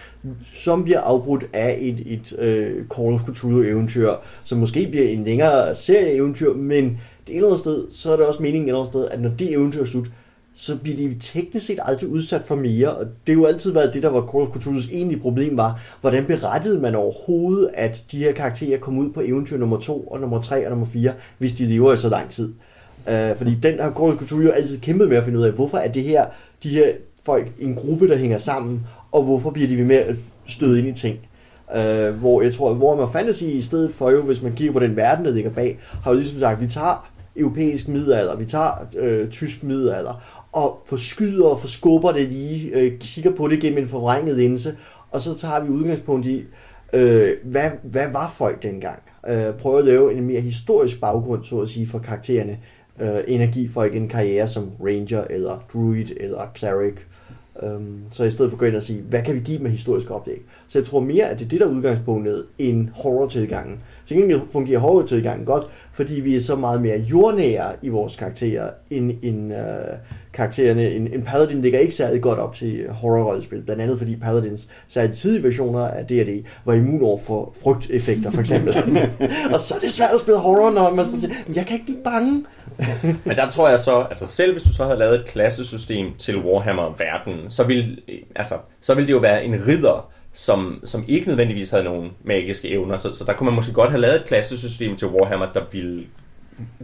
som 0.54 0.84
bliver 0.84 1.00
afbrudt 1.00 1.46
af 1.52 1.78
et, 1.80 2.02
et 2.06 2.38
øh, 2.38 2.84
Call 2.96 3.14
of 3.14 3.20
Cthulhu-eventyr, 3.20 4.10
som 4.44 4.58
måske 4.58 4.88
bliver 4.90 5.08
en 5.08 5.24
længere 5.24 5.74
serie-eventyr, 5.74 6.54
men 6.54 7.00
det 7.26 7.36
ene 7.36 7.44
eller 7.44 7.56
sted, 7.56 7.86
så 7.90 8.12
er 8.12 8.16
det 8.16 8.26
også 8.26 8.42
meningen 8.42 8.62
et 8.62 8.68
eller 8.68 8.78
andet 8.78 8.92
sted, 8.92 9.08
at 9.08 9.20
når 9.20 9.30
det 9.38 9.52
eventyr 9.52 9.80
er 9.80 9.84
slut, 9.84 10.10
så 10.58 10.76
bliver 10.76 10.96
de 10.96 11.16
teknisk 11.20 11.66
set 11.66 11.78
aldrig 11.82 12.08
udsat 12.08 12.42
for 12.44 12.54
mere. 12.54 12.92
Og 12.92 13.06
det 13.26 13.34
har 13.34 13.40
jo 13.42 13.46
altid 13.46 13.72
været 13.72 13.94
det, 13.94 14.02
der 14.02 14.08
var 14.08 14.20
Call 14.20 14.42
of 14.42 14.48
Cthulhu's 14.48 14.94
egentlige 14.94 15.20
problem 15.20 15.56
var, 15.56 15.80
hvordan 16.00 16.24
berettede 16.24 16.80
man 16.80 16.94
overhovedet, 16.94 17.70
at 17.74 18.04
de 18.12 18.18
her 18.18 18.32
karakterer 18.32 18.78
kom 18.78 18.98
ud 18.98 19.10
på 19.10 19.20
eventyr 19.20 19.58
nummer 19.58 19.80
2 19.80 20.00
og 20.00 20.20
nummer 20.20 20.40
3 20.40 20.66
og 20.66 20.70
nummer 20.70 20.86
4, 20.86 21.12
hvis 21.38 21.52
de 21.52 21.64
lever 21.64 21.94
i 21.94 21.96
så 21.96 22.08
lang 22.08 22.30
tid. 22.30 22.52
Uh, 23.06 23.38
fordi 23.38 23.54
den 23.54 23.80
har 23.80 23.92
Call 23.92 24.12
of 24.12 24.18
Cthulhu 24.22 24.44
jo 24.44 24.50
altid 24.50 24.78
kæmpet 24.80 25.08
med 25.08 25.16
at 25.16 25.24
finde 25.24 25.38
ud 25.38 25.44
af, 25.44 25.52
hvorfor 25.52 25.78
er 25.78 25.92
det 25.92 26.02
her, 26.02 26.26
de 26.62 26.68
her 26.68 26.92
folk 27.24 27.52
en 27.58 27.74
gruppe, 27.74 28.08
der 28.08 28.16
hænger 28.16 28.38
sammen, 28.38 28.86
og 29.12 29.22
hvorfor 29.22 29.50
bliver 29.50 29.68
de 29.68 29.78
ved 29.78 29.84
med 29.84 29.96
at 29.96 30.14
støde 30.46 30.78
ind 30.78 30.88
i 30.88 31.00
ting. 31.00 31.18
Uh, 31.68 32.14
hvor 32.14 32.42
jeg 32.42 32.54
tror, 32.54 32.74
hvor 32.74 32.96
man 32.96 33.08
Fantasy 33.12 33.42
i 33.42 33.60
stedet 33.60 33.92
for 33.92 34.10
jo, 34.10 34.22
hvis 34.22 34.42
man 34.42 34.54
kigger 34.54 34.72
på 34.72 34.80
den 34.80 34.96
verden, 34.96 35.24
der 35.24 35.30
ligger 35.30 35.50
bag, 35.50 35.78
har 36.02 36.10
jo 36.10 36.16
ligesom 36.16 36.38
sagt, 36.38 36.60
vi 36.60 36.66
tager 36.66 37.16
europæisk 37.36 37.88
middelalder, 37.88 38.36
vi 38.36 38.44
tager 38.44 38.70
øh, 38.98 39.28
tysk 39.28 39.62
middelalder, 39.62 40.22
og 40.52 40.80
forskyder 40.86 41.46
og 41.46 41.60
forskubber 41.60 42.12
det 42.12 42.28
lige, 42.28 42.80
øh, 42.80 42.98
kigger 42.98 43.30
på 43.30 43.48
det 43.48 43.60
gennem 43.60 43.78
en 43.78 43.88
forvrænget 43.88 44.36
linse, 44.36 44.76
og 45.10 45.20
så 45.20 45.38
tager 45.38 45.64
vi 45.64 45.70
udgangspunkt 45.70 46.26
i, 46.26 46.44
øh, 46.92 47.28
hvad, 47.44 47.70
hvad 47.82 48.06
var 48.12 48.34
folk 48.38 48.62
dengang? 48.62 49.02
Øh, 49.28 49.54
prøver 49.54 49.78
at 49.78 49.84
lave 49.84 50.14
en 50.14 50.26
mere 50.26 50.40
historisk 50.40 51.00
baggrund, 51.00 51.44
så 51.44 51.60
at 51.60 51.68
sige, 51.68 51.86
for 51.86 51.98
karaktererne, 51.98 52.58
øh, 53.00 53.18
energi 53.28 53.68
for 53.68 53.84
ikke 53.84 53.96
en 53.96 54.08
karriere 54.08 54.48
som 54.48 54.70
ranger, 54.84 55.24
eller 55.30 55.64
druid, 55.72 56.06
eller 56.20 56.50
cleric, 56.56 56.94
Um, 57.62 58.02
så 58.10 58.24
i 58.24 58.30
stedet 58.30 58.50
for 58.50 58.56
at 58.56 58.58
gå 58.58 58.66
ind 58.66 58.76
og 58.76 58.82
sige, 58.82 59.02
hvad 59.02 59.22
kan 59.22 59.34
vi 59.34 59.40
give 59.40 59.58
med 59.58 59.70
historiske 59.70 60.14
oplæg? 60.14 60.42
Så 60.68 60.78
jeg 60.78 60.86
tror 60.86 61.00
mere, 61.00 61.24
at 61.24 61.38
det 61.38 61.44
er 61.44 61.48
det, 61.48 61.60
der 61.60 61.66
er 61.66 61.70
udgangspunktet, 61.70 62.46
end 62.58 62.88
horror-tilgangen. 62.94 63.80
Til 64.04 64.16
gengæld 64.16 64.40
fungerer 64.52 64.78
horror-tilgangen 64.78 65.46
godt, 65.46 65.66
fordi 65.92 66.20
vi 66.20 66.36
er 66.36 66.40
så 66.40 66.56
meget 66.56 66.82
mere 66.82 66.98
jordnære 66.98 67.72
i 67.82 67.88
vores 67.88 68.16
karakterer, 68.16 68.70
end, 68.90 69.12
end 69.22 69.52
øh, 69.52 69.58
karaktererne. 70.36 70.90
En, 70.90 71.14
en 71.14 71.22
Paladin 71.22 71.62
ligger 71.62 71.78
ikke 71.78 71.94
særlig 71.94 72.22
godt 72.22 72.38
op 72.38 72.54
til 72.54 72.86
horror-rollespil, 72.90 73.62
blandt 73.62 73.82
andet 73.82 73.98
fordi 73.98 74.16
Paladins, 74.16 74.68
særligt 74.88 75.18
tidlige 75.18 75.42
versioner 75.42 75.88
af 75.88 76.06
D&D, 76.06 76.44
var 76.64 76.74
immun 76.74 77.02
over 77.02 77.18
for 77.18 77.54
frygteffekter, 77.64 78.30
for 78.30 78.40
eksempel. 78.40 78.74
og 79.54 79.60
så 79.60 79.74
er 79.74 79.78
det 79.78 79.92
svært 79.92 80.10
at 80.14 80.20
spille 80.20 80.40
horror, 80.40 80.70
når 80.70 80.94
man 80.94 81.04
siger, 81.04 81.34
jeg 81.54 81.66
kan 81.66 81.74
ikke 81.74 81.84
blive 81.84 82.02
bange. 82.04 82.44
Men 83.24 83.36
der 83.36 83.50
tror 83.50 83.68
jeg 83.68 83.78
så, 83.78 84.00
altså 84.10 84.26
selv 84.26 84.52
hvis 84.52 84.62
du 84.62 84.72
så 84.72 84.84
havde 84.84 84.98
lavet 84.98 85.14
et 85.20 85.26
klassesystem 85.26 86.06
til 86.18 86.38
Warhammer-verdenen, 86.38 87.50
så 87.50 87.64
ville, 87.64 87.96
altså, 88.36 88.54
så 88.80 88.94
ville 88.94 89.06
det 89.06 89.12
jo 89.12 89.18
være 89.18 89.44
en 89.44 89.66
ridder, 89.66 90.10
som, 90.32 90.80
som 90.84 91.04
ikke 91.08 91.28
nødvendigvis 91.28 91.70
havde 91.70 91.84
nogen 91.84 92.10
magiske 92.24 92.68
evner. 92.68 92.98
Så, 92.98 93.14
så 93.14 93.24
der 93.24 93.32
kunne 93.32 93.44
man 93.44 93.54
måske 93.54 93.72
godt 93.72 93.90
have 93.90 94.00
lavet 94.00 94.16
et 94.16 94.24
klassesystem 94.24 94.96
til 94.96 95.08
Warhammer, 95.08 95.52
der 95.52 95.62
ville 95.72 96.04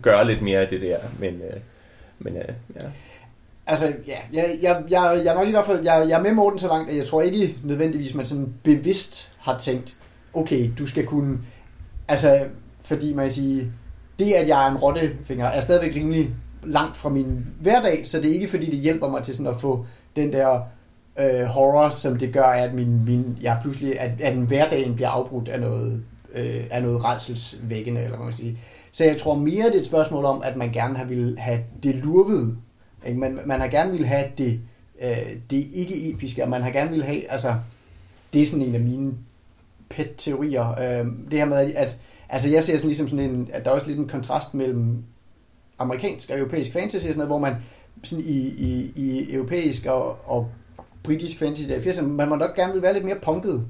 gøre 0.03 0.27
lidt 0.27 0.43
mere 0.43 0.61
af 0.61 0.69
det 0.69 0.81
der. 0.81 0.97
Men, 1.19 1.35
øh, 1.35 1.61
men 2.19 2.37
øh, 2.37 2.55
ja. 2.81 2.87
Altså, 3.67 3.93
ja, 4.07 4.17
jeg, 4.33 4.59
jeg, 4.63 4.83
jeg, 4.91 5.21
jeg 5.25 5.33
er 5.33 5.35
nok 5.35 5.49
i 5.49 5.51
hvert 5.51 5.67
fald, 5.67 5.85
jeg, 5.85 6.07
jeg 6.09 6.19
er 6.19 6.23
med 6.23 6.33
Morten 6.33 6.59
så 6.59 6.69
langt, 6.69 6.91
at 6.91 6.97
jeg 6.97 7.07
tror 7.07 7.23
ikke 7.23 7.57
nødvendigvis, 7.65 8.15
man 8.15 8.27
sådan 8.27 8.55
bevidst 8.63 9.33
har 9.39 9.59
tænkt, 9.59 9.97
okay, 10.35 10.71
du 10.79 10.87
skal 10.87 11.07
kunne, 11.07 11.39
altså, 12.09 12.47
fordi 12.85 13.15
man 13.15 13.25
kan 13.25 13.33
sige, 13.33 13.73
det 14.19 14.33
at 14.33 14.49
jeg 14.49 14.67
er 14.67 14.71
en 14.71 14.77
rottefinger, 14.77 15.47
er 15.47 15.61
stadigvæk 15.61 15.97
rimelig 15.97 16.31
langt 16.65 16.97
fra 16.97 17.09
min 17.09 17.47
hverdag, 17.61 18.07
så 18.07 18.21
det 18.21 18.31
er 18.31 18.35
ikke 18.35 18.49
fordi, 18.49 18.67
det 18.67 18.79
hjælper 18.79 19.09
mig 19.09 19.23
til 19.23 19.37
sådan 19.37 19.53
at 19.53 19.61
få 19.61 19.87
den 20.17 20.33
der 20.33 20.61
øh, 21.19 21.47
horror, 21.47 21.91
som 21.91 22.19
det 22.19 22.33
gør, 22.33 22.45
at 22.45 22.75
min, 22.75 23.05
min, 23.05 23.39
jeg 23.43 23.59
pludselig, 23.63 24.01
at, 24.01 24.11
at 24.21 24.35
hverdagen 24.35 24.95
bliver 24.95 25.09
afbrudt 25.09 25.49
af 25.49 25.61
noget, 25.61 26.03
øh, 26.35 26.65
af 26.71 26.83
noget 26.83 27.05
redselsvækkende, 27.05 28.01
eller 28.01 28.17
hvad 28.17 28.25
man 28.25 28.33
skal 28.33 28.45
sige. 28.45 28.59
Så 28.93 29.05
jeg 29.05 29.17
tror 29.17 29.35
mere, 29.35 29.67
det 29.67 29.75
er 29.75 29.81
et 29.81 29.87
spørgsmål 29.87 30.25
om, 30.25 30.43
at 30.45 30.57
man 30.57 30.73
gerne 30.73 30.99
har 30.99 31.05
ville 31.05 31.39
have 31.39 31.59
det 31.83 31.95
lurvede. 31.95 32.57
Ikke? 33.07 33.21
Man, 33.21 33.39
man 33.47 33.61
har 33.61 33.69
gerne 33.69 33.93
vil 33.93 34.07
have 34.07 34.25
det, 34.39 34.61
øh, 35.03 35.37
det 35.51 35.67
ikke 35.73 36.13
episke, 36.13 36.43
og 36.43 36.51
man 36.51 36.63
har 36.63 36.71
gerne 36.71 36.91
vil 36.91 37.03
have, 37.03 37.31
altså, 37.31 37.55
det 38.33 38.43
er 38.43 38.47
sådan 38.47 38.67
en 38.67 38.75
af 38.75 38.81
mine 38.81 39.13
pet-teorier, 39.91 40.71
øh, 40.71 41.07
det 41.31 41.39
her 41.39 41.45
med, 41.45 41.75
at 41.75 41.99
altså 42.29 42.49
jeg 42.49 42.65
ser 42.65 42.77
sådan 42.77 42.89
ligesom 42.89 43.09
sådan 43.09 43.31
en, 43.31 43.49
at 43.53 43.65
der 43.65 43.71
er 43.71 43.75
også 43.75 43.87
lidt 43.87 43.99
en 43.99 44.09
kontrast 44.09 44.55
mellem 44.55 45.05
amerikansk 45.79 46.31
og 46.31 46.39
europæisk 46.39 46.73
fantasy, 46.73 47.05
sådan 47.05 47.17
noget, 47.17 47.29
hvor 47.29 47.39
man 47.39 47.55
sådan 48.03 48.25
i, 48.25 48.39
i, 48.49 48.93
i 48.97 49.35
europæisk 49.35 49.87
og, 49.87 50.17
og 50.25 50.51
britisk 51.03 51.39
fantasy 51.39 51.69
der 51.69 51.77
i 51.77 51.91
80'erne, 51.91 52.03
man 52.03 52.29
må 52.29 52.37
nok 52.37 52.57
gerne 52.57 52.73
vil 52.73 52.83
være 52.83 52.93
lidt 52.93 53.05
mere 53.05 53.19
punket. 53.23 53.67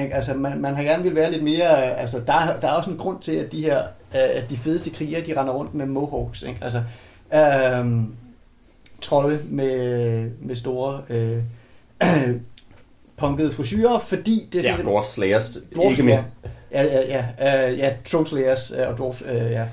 Ikke? 0.00 0.14
Altså, 0.14 0.34
man, 0.34 0.60
man 0.60 0.76
har 0.76 0.82
gerne 0.82 1.02
vil 1.02 1.14
være 1.14 1.30
lidt 1.30 1.42
mere... 1.42 1.96
Altså, 1.96 2.18
der, 2.18 2.60
der 2.60 2.68
er 2.68 2.72
også 2.72 2.90
en 2.90 2.96
grund 2.96 3.20
til, 3.20 3.32
at 3.32 3.52
de 3.52 3.62
her 3.62 3.78
øh, 4.14 4.42
at 4.42 4.50
de 4.50 4.56
fedeste 4.56 4.90
krigere, 4.90 5.26
de 5.26 5.40
render 5.40 5.52
rundt 5.52 5.74
med 5.74 5.86
mohawks. 5.86 6.42
Ikke? 6.42 6.58
Altså, 6.62 6.82
øhm, 7.34 8.14
trolde 9.02 9.40
med, 9.44 10.30
med 10.40 10.56
store 10.56 11.02
øh, 11.10 11.38
punkede 13.16 13.52
frisyrer, 13.52 13.98
fordi 13.98 14.48
det 14.52 14.66
er... 14.66 14.76
Ja, 14.76 14.82
Dwarf 14.82 15.04
Slayers. 15.04 15.58
Dwarf, 15.74 15.90
ikke 15.90 16.02
mere. 16.02 16.24
Ja, 16.72 16.82
ja, 16.82 17.00
ja, 17.08 17.26
ja, 17.38 17.70
ja 17.70 17.94
Troll 18.04 18.26
Slayers 18.26 18.70
og 18.70 18.98
Dwarf, 18.98 19.22
øh, 19.22 19.34
ja. 19.34 19.66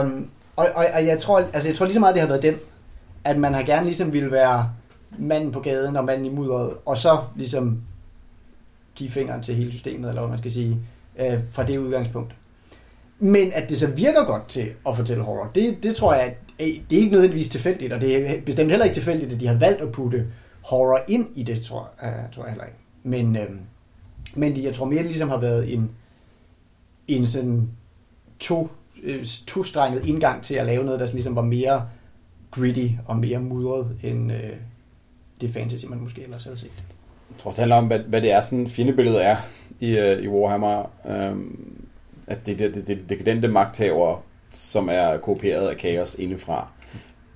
Um, 0.00 0.30
og, 0.56 0.68
og, 0.74 0.86
og, 0.94 1.06
jeg 1.06 1.18
tror, 1.18 1.38
altså 1.38 1.68
jeg 1.68 1.76
tror 1.76 1.86
lige 1.86 1.94
så 1.94 2.00
meget, 2.00 2.14
det 2.14 2.20
har 2.20 2.28
været 2.28 2.42
den, 2.42 2.56
at 3.24 3.38
man 3.38 3.54
har 3.54 3.62
gerne 3.62 3.84
ligesom 3.84 4.12
ville 4.12 4.30
være 4.30 4.70
manden 5.18 5.52
på 5.52 5.60
gaden 5.60 5.96
og 5.96 6.04
manden 6.04 6.26
i 6.26 6.28
mudderet, 6.28 6.76
og 6.86 6.98
så 6.98 7.18
ligesom 7.36 7.82
give 8.94 9.10
fingeren 9.10 9.42
til 9.42 9.54
hele 9.54 9.72
systemet, 9.72 10.08
eller 10.08 10.22
hvad 10.22 10.30
man 10.30 10.38
skal 10.38 10.50
sige, 10.50 10.78
øh, 11.20 11.40
fra 11.52 11.66
det 11.66 11.78
udgangspunkt. 11.78 12.34
Men 13.20 13.52
at 13.52 13.70
det 13.70 13.78
så 13.78 13.86
virker 13.86 14.24
godt 14.24 14.48
til 14.48 14.72
at 14.86 14.96
fortælle 14.96 15.22
horror, 15.22 15.50
det, 15.54 15.82
det 15.82 15.96
tror 15.96 16.14
jeg, 16.14 16.22
at 16.22 16.36
det 16.58 16.96
er 16.96 17.00
ikke 17.00 17.12
nødvendigvis 17.12 17.48
tilfældigt, 17.48 17.92
og 17.92 18.00
det 18.00 18.30
er 18.30 18.40
bestemt 18.40 18.70
heller 18.70 18.84
ikke 18.84 18.94
tilfældigt, 18.94 19.32
at 19.32 19.40
de 19.40 19.46
har 19.46 19.54
valgt 19.54 19.80
at 19.80 19.92
putte 19.92 20.26
horror 20.60 21.00
ind 21.08 21.26
i 21.34 21.42
det, 21.42 21.62
tror, 21.62 21.90
jeg, 22.02 22.26
tror 22.32 22.42
jeg 22.42 22.50
heller 22.50 22.64
ikke. 22.64 22.78
Men, 23.02 23.36
øh, 23.36 23.50
men 24.34 24.62
jeg 24.62 24.74
tror 24.74 24.86
mere, 24.86 24.98
det 24.98 25.06
ligesom 25.06 25.28
har 25.28 25.40
været 25.40 25.74
en, 25.74 25.90
en 27.08 27.26
sådan 27.26 27.68
to, 28.38 28.70
øh, 29.02 29.26
to-strenget 29.46 30.06
indgang 30.06 30.42
til 30.42 30.54
at 30.54 30.66
lave 30.66 30.84
noget, 30.84 31.00
der 31.00 31.12
ligesom 31.12 31.36
var 31.36 31.42
mere 31.42 31.88
gritty 32.50 32.86
og 33.06 33.16
mere 33.16 33.38
mudret 33.38 33.96
end 34.02 34.32
øh, 34.32 34.50
det 35.40 35.50
fantasy, 35.50 35.84
man 35.86 36.00
måske 36.00 36.22
ellers 36.22 36.44
havde 36.44 36.58
set. 36.58 36.84
Jeg 37.30 37.38
tror, 37.38 37.50
det 37.50 37.58
handler 37.58 37.76
om, 37.76 37.86
hvad, 37.86 37.98
hvad 37.98 38.22
det 38.22 38.32
er, 38.32 38.40
sådan 38.40 38.68
fjendebilledet 38.68 39.24
er 39.24 39.36
i, 39.80 39.98
øh, 39.98 40.22
i 40.22 40.28
Warhammer. 40.28 40.90
Um, 41.04 41.79
at 42.30 42.46
det 42.46 42.60
er 42.60 42.68
det, 42.68 42.74
det, 42.74 42.86
det 42.86 43.08
dekadente 43.08 43.48
magthaver, 43.48 44.24
som 44.50 44.88
er 44.92 45.16
kopieret 45.16 45.68
af 45.68 45.76
kaos 45.76 46.14
indefra. 46.14 46.72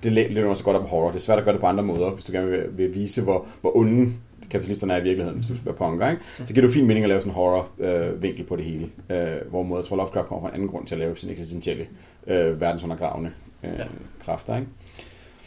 Det 0.03 0.11
læner 0.11 0.53
så 0.53 0.63
godt 0.63 0.77
op 0.77 0.81
på 0.81 0.87
horror. 0.87 1.07
Det 1.07 1.15
er 1.15 1.21
svært 1.21 1.37
at 1.37 1.43
gøre 1.43 1.53
det 1.53 1.61
på 1.61 1.67
andre 1.67 1.83
måder, 1.83 2.09
hvis 2.11 2.25
du 2.25 2.31
gerne 2.31 2.49
vil, 2.49 2.63
vil 2.71 2.95
vise, 2.95 3.21
hvor, 3.21 3.47
hvor 3.61 3.77
onde 3.77 4.13
kapitalisterne 4.49 4.93
er 4.93 4.97
i 4.97 5.03
virkeligheden, 5.03 5.37
hvis 5.37 5.47
du 5.47 5.53
skal 5.53 5.65
være 5.65 5.75
punker, 5.75 6.09
ikke? 6.09 6.23
Så 6.37 6.53
giver 6.53 6.61
det 6.61 6.67
jo 6.67 6.73
fin 6.73 6.87
mening 6.87 7.05
at 7.05 7.09
lave 7.09 7.21
sådan 7.21 7.31
en 7.31 7.35
horror-vinkel 7.35 8.41
øh, 8.41 8.47
på 8.47 8.55
det 8.55 8.65
hele. 8.65 8.89
Øh, 9.09 9.49
hvor 9.49 9.63
måde, 9.63 9.79
jeg 9.79 9.85
tror, 9.85 9.95
Lovecraft 9.95 10.27
kommer 10.27 10.41
fra 10.41 10.49
en 10.49 10.53
anden 10.55 10.69
grund 10.69 10.87
til 10.87 10.95
at 10.95 10.99
lave 10.99 11.17
sin 11.17 11.29
eksistentielle 11.29 11.87
øh, 12.27 12.61
verdensundergravende 12.61 13.31
øh, 13.63 13.69
ja. 13.77 13.83
kræfter, 14.25 14.55
ikke? 14.55 14.67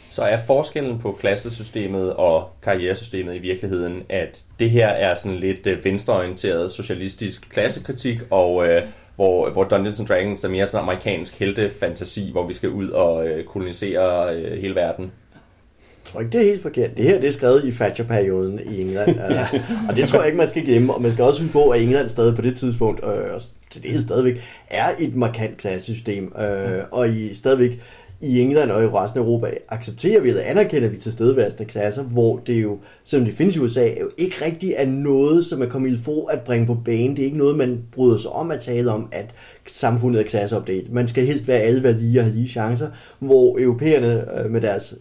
Så 0.09 0.23
er 0.23 0.37
forskellen 0.47 0.99
på 0.99 1.11
klassesystemet 1.11 2.13
og 2.13 2.49
karrieresystemet 2.61 3.35
i 3.35 3.39
virkeligheden, 3.39 4.03
at 4.09 4.39
det 4.59 4.69
her 4.69 4.87
er 4.87 5.15
sådan 5.15 5.37
lidt 5.37 5.67
øh, 5.67 5.85
venstreorienteret 5.85 6.71
socialistisk 6.71 7.49
klassekritik, 7.49 8.19
og 8.29 8.67
øh, 8.67 8.81
hvor, 9.19 9.49
hvor 9.49 9.63
Dungeons 9.63 9.99
and 9.99 10.07
Dragons 10.07 10.43
er 10.43 10.49
mere 10.49 10.67
sådan 10.67 10.83
amerikansk 10.83 11.39
heltefantasi, 11.39 12.31
hvor 12.31 12.47
vi 12.47 12.53
skal 12.53 12.69
ud 12.69 12.89
og 12.89 13.27
øh, 13.27 13.45
kolonisere 13.45 14.35
øh, 14.35 14.61
hele 14.61 14.75
verden. 14.75 15.03
Jeg 15.03 16.11
tror 16.13 16.19
ikke, 16.19 16.31
det 16.31 16.41
er 16.41 16.45
helt 16.45 16.61
forkert. 16.61 16.97
Det 16.97 17.05
her 17.05 17.19
det 17.19 17.27
er 17.27 17.31
skrevet 17.31 17.65
i 17.65 17.71
Thatcher-perioden 17.71 18.59
i 18.65 18.81
England. 18.81 19.15
ja. 19.17 19.47
og 19.89 19.95
det 19.95 20.09
tror 20.09 20.19
jeg 20.19 20.25
ikke, 20.25 20.37
man 20.37 20.47
skal 20.47 20.65
glemme. 20.65 20.93
Og 20.93 21.01
man 21.01 21.11
skal 21.11 21.23
også 21.23 21.41
huske 21.41 21.53
på, 21.53 21.69
at 21.69 21.81
England 21.81 22.09
stadig 22.09 22.35
på 22.35 22.41
det 22.41 22.57
tidspunkt, 22.57 23.03
øh, 23.03 23.33
og 23.35 23.41
til 23.71 23.83
det 23.83 23.99
stadigvæk, 23.99 24.41
er 24.69 24.89
et 24.99 25.15
markant 25.15 25.57
klassesystem. 25.57 26.33
Øh, 26.39 26.83
og 26.91 27.09
I 27.09 27.33
stadigvæk 27.33 27.79
i 28.21 28.41
England 28.41 28.71
og 28.71 28.83
i 28.83 28.87
resten 28.87 29.19
af 29.19 29.23
Europa 29.23 29.51
accepterer 29.69 30.21
vi, 30.21 30.29
eller 30.29 30.41
anerkender 30.41 30.89
vi 30.89 30.97
tilstedeværende 30.97 31.65
klasser, 31.65 32.03
hvor 32.03 32.37
det 32.37 32.63
jo, 32.63 32.77
selvom 33.03 33.25
det 33.25 33.35
findes 33.35 33.55
i 33.55 33.59
USA, 33.59 33.85
jo 34.01 34.09
ikke 34.17 34.35
rigtig 34.45 34.73
er 34.77 34.85
noget, 34.85 35.45
som 35.45 35.61
er 35.61 35.65
kommet 35.65 35.99
for 35.99 36.29
at 36.31 36.41
bringe 36.41 36.65
på 36.65 36.77
banen. 36.85 37.15
Det 37.15 37.21
er 37.21 37.25
ikke 37.25 37.37
noget, 37.37 37.57
man 37.57 37.83
bryder 37.91 38.17
sig 38.17 38.31
om 38.31 38.51
at 38.51 38.59
tale 38.59 38.91
om, 38.91 39.09
at 39.11 39.33
samfundet 39.67 40.19
er 40.19 40.27
klasseopdelt. 40.27 40.93
Man 40.93 41.07
skal 41.07 41.25
helst 41.25 41.47
være 41.47 41.59
alle 41.59 41.83
værdier 41.83 42.21
og 42.21 42.25
have 42.25 42.35
lige 42.35 42.47
chancer, 42.47 42.87
hvor 43.19 43.59
europæerne 43.59 44.39
øh, 44.39 44.51
med 44.51 44.61
deres 44.61 44.95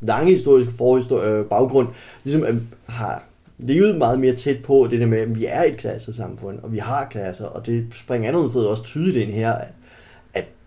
lange 0.00 0.32
historiske 0.32 0.72
forhistorie, 0.72 1.30
øh, 1.30 1.44
baggrund, 1.44 1.88
ligesom 2.24 2.44
øh, 2.44 2.56
har 2.86 3.24
levet 3.58 3.96
meget 3.96 4.20
mere 4.20 4.34
tæt 4.34 4.62
på 4.64 4.88
det 4.90 5.00
der 5.00 5.06
med, 5.06 5.18
at 5.18 5.38
vi 5.38 5.46
er 5.46 5.62
et 5.62 5.76
klassesamfund, 5.76 6.58
og 6.62 6.72
vi 6.72 6.78
har 6.78 7.06
klasser, 7.10 7.46
og 7.46 7.66
det 7.66 7.86
springer 7.94 8.28
andet 8.28 8.50
sted 8.50 8.64
også 8.64 8.82
tydeligt 8.82 9.16
ind 9.16 9.32
her, 9.32 9.52
at 9.52 9.68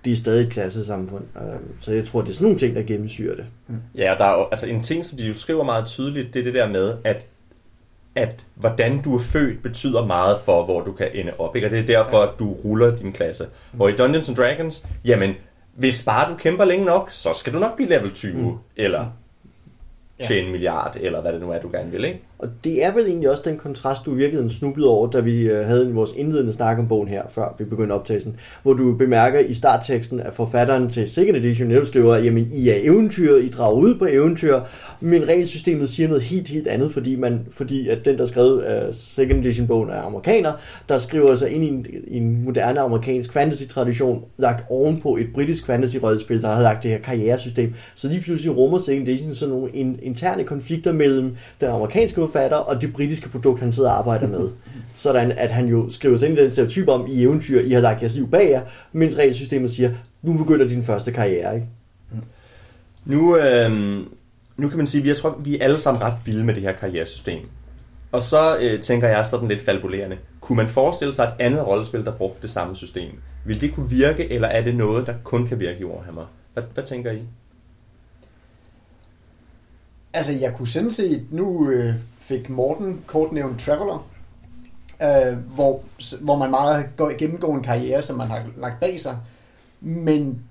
det 0.05 0.11
er 0.11 0.15
stadig 0.15 0.43
et 0.43 0.51
klassesamfund. 0.51 1.23
Øh, 1.35 1.59
så 1.81 1.93
jeg 1.93 2.05
tror, 2.05 2.21
det 2.21 2.29
er 2.29 2.33
sådan 2.33 2.45
nogle 2.45 2.59
ting, 2.59 2.75
der 2.75 2.83
gennemsyrer 2.83 3.35
det. 3.35 3.45
Ja, 3.95 4.15
der 4.17 4.25
er 4.25 4.39
jo, 4.39 4.47
altså 4.51 4.65
en 4.65 4.83
ting, 4.83 5.05
som 5.05 5.17
de 5.17 5.27
jo 5.27 5.33
skriver 5.33 5.63
meget 5.63 5.85
tydeligt, 5.85 6.33
det 6.33 6.39
er 6.39 6.43
det 6.43 6.53
der 6.53 6.67
med, 6.69 6.93
at 7.03 7.25
at 8.15 8.45
hvordan 8.55 9.01
du 9.01 9.15
er 9.15 9.19
født 9.19 9.63
betyder 9.63 10.05
meget 10.05 10.37
for, 10.45 10.65
hvor 10.65 10.81
du 10.81 10.91
kan 10.91 11.07
ende 11.13 11.31
op. 11.39 11.55
Ikke? 11.55 11.67
Og 11.67 11.71
det 11.71 11.79
er 11.79 11.85
derfor, 11.85 12.17
at 12.17 12.39
du 12.39 12.53
ruller 12.53 12.95
din 12.95 13.13
klasse. 13.13 13.47
Hvor 13.73 13.87
i 13.87 13.95
Dungeons 13.95 14.29
and 14.29 14.37
Dragons, 14.37 14.85
jamen, 15.05 15.33
hvis 15.73 16.03
bare 16.05 16.31
du 16.31 16.37
kæmper 16.37 16.65
længe 16.65 16.85
nok, 16.85 17.11
så 17.11 17.29
skal 17.33 17.53
du 17.53 17.59
nok 17.59 17.75
blive 17.75 17.89
level 17.89 18.11
20, 18.11 18.33
mm. 18.33 18.57
eller 18.75 19.05
tjene 20.23 20.45
en 20.45 20.51
milliard, 20.51 20.97
eller 21.01 21.21
hvad 21.21 21.33
det 21.33 21.41
nu 21.41 21.51
er, 21.51 21.59
du 21.59 21.69
gerne 21.71 21.91
vil. 21.91 22.05
Ikke? 22.05 22.21
Og 22.39 22.49
det 22.63 22.83
er 22.85 22.93
vel 22.93 23.05
egentlig 23.05 23.29
også 23.29 23.41
den 23.45 23.57
kontrast, 23.57 24.05
du 24.05 24.13
virkede 24.13 24.43
en 24.43 24.49
snublede 24.49 24.89
over, 24.89 25.09
da 25.09 25.19
vi 25.19 25.49
øh, 25.49 25.65
havde 25.65 25.93
vores 25.93 26.11
indledende 26.15 26.53
snak 26.53 26.79
om 26.79 26.87
bogen 26.87 27.07
her, 27.07 27.23
før 27.29 27.55
vi 27.57 27.63
begyndte 27.63 27.93
optagelsen, 27.93 28.35
hvor 28.63 28.73
du 28.73 28.95
bemærker 28.97 29.39
i 29.39 29.53
startteksten, 29.53 30.19
at 30.19 30.33
forfatteren 30.33 30.89
til 30.89 31.09
Second 31.09 31.37
Edition 31.37 31.67
netop 31.67 31.87
skriver, 31.87 32.15
jamen 32.15 32.47
I 32.53 32.69
er 32.69 32.75
eventyr, 32.83 33.35
I 33.35 33.49
drager 33.49 33.75
ud 33.75 33.95
på 33.95 34.05
eventyr, 34.05 34.59
men 34.99 35.27
regelsystemet 35.27 35.89
siger 35.89 36.07
noget 36.07 36.23
helt, 36.23 36.47
helt 36.47 36.67
andet, 36.67 36.91
fordi, 36.91 37.15
man, 37.15 37.45
fordi 37.51 37.89
at 37.89 38.05
den, 38.05 38.17
der 38.17 38.25
skrev 38.25 38.45
uh, 38.45 38.93
Second 38.93 39.39
Edition-bogen 39.45 39.89
er 39.89 40.01
amerikaner, 40.01 40.51
der 40.89 40.99
skriver 40.99 41.35
sig 41.35 41.49
ind 41.49 41.63
i 41.63 41.67
en, 41.67 41.85
i 42.07 42.17
en 42.17 42.45
moderne 42.45 42.79
amerikansk 42.79 43.33
fantasy-tradition, 43.33 44.23
lagt 44.37 44.65
ovenpå 44.69 45.15
et 45.15 45.27
britisk 45.33 45.65
fantasy-rollespil, 45.65 46.41
der 46.41 46.47
har 46.47 46.61
lagt 46.61 46.83
det 46.83 46.91
her 46.91 46.99
karrieresystem. 46.99 47.73
Så 47.95 48.07
lige 48.07 48.21
pludselig 48.21 48.57
rummer 48.57 48.79
Second 48.79 49.07
Edition 49.07 49.35
sådan 49.35 49.55
nogle 49.55 49.71
in, 49.73 49.99
interne 50.05 50.43
konflikter 50.43 50.93
mellem 50.93 51.37
den 51.61 51.69
amerikanske 51.69 52.21
forfatter 52.21 52.57
og 52.57 52.81
det 52.81 52.93
britiske 52.93 53.29
produkt, 53.29 53.59
han 53.59 53.71
sidder 53.71 53.89
og 53.89 53.97
arbejder 53.97 54.27
med. 54.27 54.49
Sådan 54.95 55.31
at 55.31 55.51
han 55.51 55.67
jo 55.67 55.89
skriver 55.89 56.17
sig 56.17 56.29
ind 56.29 56.39
i 56.39 56.43
den 56.43 56.51
stereotyp 56.51 56.87
om, 56.87 57.07
I 57.07 57.23
eventyr, 57.23 57.61
I 57.61 57.71
har 57.71 57.81
lagt 57.81 58.01
jeres 58.01 58.15
liv 58.15 58.31
bag 58.31 58.49
jer, 58.49 58.61
mens 58.91 59.17
regelsystemet 59.17 59.71
siger, 59.71 59.91
nu 60.21 60.37
begynder 60.37 60.67
din 60.67 60.83
første 60.83 61.11
karriere. 61.11 61.55
Ikke? 61.55 61.67
Nu, 63.05 63.37
øh, 63.37 63.71
nu 64.57 64.69
kan 64.69 64.77
man 64.77 64.87
sige, 64.87 65.01
at 65.01 65.07
jeg 65.07 65.17
tror, 65.17 65.41
vi 65.43 65.59
er 65.59 65.63
alle 65.63 65.77
sammen 65.77 66.03
ret 66.03 66.15
vilde 66.25 66.43
med 66.43 66.53
det 66.53 66.63
her 66.63 66.71
karrieresystem. 66.71 67.39
Og 68.11 68.21
så 68.21 68.57
øh, 68.57 68.79
tænker 68.79 69.07
jeg 69.07 69.25
sådan 69.25 69.47
lidt 69.47 69.61
falbulerende. 69.61 70.17
Kunne 70.41 70.57
man 70.57 70.69
forestille 70.69 71.13
sig 71.13 71.23
et 71.23 71.45
andet 71.45 71.67
rollespil, 71.67 72.05
der 72.05 72.11
brugte 72.11 72.41
det 72.41 72.49
samme 72.49 72.75
system? 72.75 73.11
Vil 73.45 73.61
det 73.61 73.73
kunne 73.73 73.89
virke, 73.89 74.31
eller 74.31 74.47
er 74.47 74.61
det 74.61 74.75
noget, 74.75 75.07
der 75.07 75.13
kun 75.23 75.47
kan 75.47 75.59
virke 75.59 75.79
i 75.79 75.85
Warhammer? 75.85 76.25
Hvad, 76.53 76.63
hvad 76.73 76.83
tænker 76.83 77.11
I? 77.11 77.21
Altså, 80.15 80.31
jeg 80.31 80.53
kunne 80.53 80.67
sådan 80.67 80.91
set, 80.91 81.25
nu 81.31 81.69
øh, 81.69 81.93
fik 82.19 82.49
Morten 82.49 83.01
kort 83.07 83.31
nævnt 83.31 83.59
Traveler, 83.59 84.07
øh, 85.01 85.37
hvor, 85.37 85.81
hvor 86.21 86.37
man 86.37 86.51
meget 86.51 86.89
går, 86.97 87.17
gennemgår 87.17 87.55
en 87.55 87.63
karriere, 87.63 88.01
som 88.01 88.17
man 88.17 88.27
har 88.27 88.43
lagt 88.57 88.79
bag 88.79 88.99
sig. 88.99 89.17
Men 89.81 90.41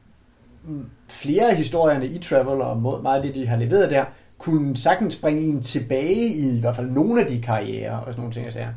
mm, 0.64 0.86
flere 1.08 1.50
af 1.50 1.56
historierne 1.56 2.06
i 2.06 2.18
Traveler, 2.18 2.64
og 2.64 2.76
mod 2.82 3.02
meget 3.02 3.16
af 3.16 3.22
det, 3.22 3.34
de 3.34 3.46
har 3.46 3.56
leveret 3.56 3.90
der, 3.90 4.04
kunne 4.38 4.76
sagtens 4.76 5.16
bringe 5.16 5.42
en 5.42 5.62
tilbage 5.62 6.26
i 6.26 6.56
i 6.56 6.60
hvert 6.60 6.76
fald 6.76 6.90
nogle 6.90 7.20
af 7.20 7.26
de 7.26 7.42
karrierer 7.42 7.96
og 7.96 8.04
sådan 8.06 8.20
nogle 8.20 8.32
ting. 8.32 8.44
jeg 8.44 8.52
siger. 8.52 8.68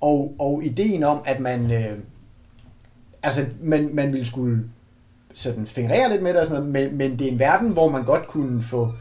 Og, 0.00 0.34
og 0.38 0.64
ideen 0.64 1.04
om, 1.04 1.22
at 1.24 1.40
man, 1.40 1.70
øh, 1.70 1.98
altså, 3.22 3.46
man, 3.60 3.90
man 3.92 4.12
ville 4.12 4.26
skulle 4.26 4.64
sådan 5.34 5.66
fingrere 5.66 6.10
lidt 6.10 6.22
med 6.22 6.32
det 6.32 6.40
og 6.40 6.46
sådan 6.46 6.62
noget, 6.62 6.90
men, 6.90 6.98
men 6.98 7.18
det 7.18 7.26
er 7.26 7.32
en 7.32 7.38
verden, 7.38 7.70
hvor 7.70 7.88
man 7.88 8.04
godt 8.04 8.26
kunne 8.26 8.62
få, 8.62 8.92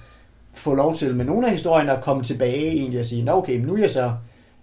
få 0.53 0.73
lov 0.75 0.95
til 0.95 1.15
med 1.15 1.25
nogle 1.25 1.47
af 1.47 1.53
historierne 1.53 1.91
at 1.97 2.03
komme 2.03 2.23
tilbage 2.23 2.67
egentlig 2.71 2.99
og 2.99 3.05
sige, 3.05 3.23
nå 3.23 3.31
okay, 3.31 3.59
nu 3.59 3.73
er 3.75 3.79
jeg 3.79 3.91
så, 3.91 4.13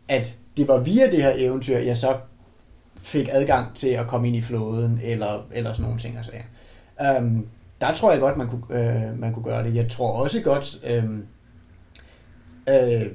at 0.09 0.37
det 0.57 0.69
var 0.69 0.79
via 0.79 1.11
det 1.11 1.23
her 1.23 1.33
eventyr, 1.37 1.79
jeg 1.79 1.97
så 1.97 2.17
fik 2.97 3.29
adgang 3.33 3.75
til 3.75 3.89
at 3.89 4.07
komme 4.07 4.27
ind 4.27 4.37
i 4.37 4.43
flåden, 4.43 5.01
eller, 5.05 5.47
eller 5.53 5.71
sådan 5.73 5.83
nogle 5.85 5.99
ting. 5.99 6.17
Altså, 6.17 6.33
ja. 7.01 7.19
um, 7.21 7.47
der 7.81 7.95
tror 7.95 8.11
jeg 8.13 8.21
godt, 8.21 8.37
man 8.37 8.49
kunne, 8.49 8.63
øh, 8.71 9.19
man 9.21 9.33
kunne 9.33 9.45
gøre 9.45 9.65
det. 9.65 9.75
Jeg 9.75 9.89
tror 9.91 10.13
også 10.13 10.41
godt, 10.41 10.79
øh, 10.85 11.05
øh, 12.69 13.07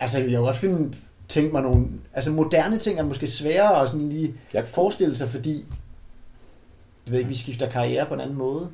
altså 0.00 0.18
jeg 0.18 0.38
kunne 0.38 0.48
også 0.48 0.60
finde, 0.60 0.92
tænke 1.28 1.52
mig 1.52 1.62
nogle, 1.62 1.86
altså 2.14 2.30
moderne 2.30 2.78
ting 2.78 2.98
er 2.98 3.04
måske 3.04 3.26
sværere 3.26 3.82
at 3.82 3.90
sådan 3.90 4.08
lige 4.08 4.34
Jeg- 4.54 4.68
forestille 4.68 5.16
sig, 5.16 5.28
fordi 5.28 5.64
jeg 7.06 7.12
ved 7.12 7.18
ikke, 7.18 7.28
vi 7.28 7.36
skifter 7.36 7.70
karriere 7.70 8.06
på 8.06 8.14
en 8.14 8.20
anden 8.20 8.36
måde. 8.38 8.68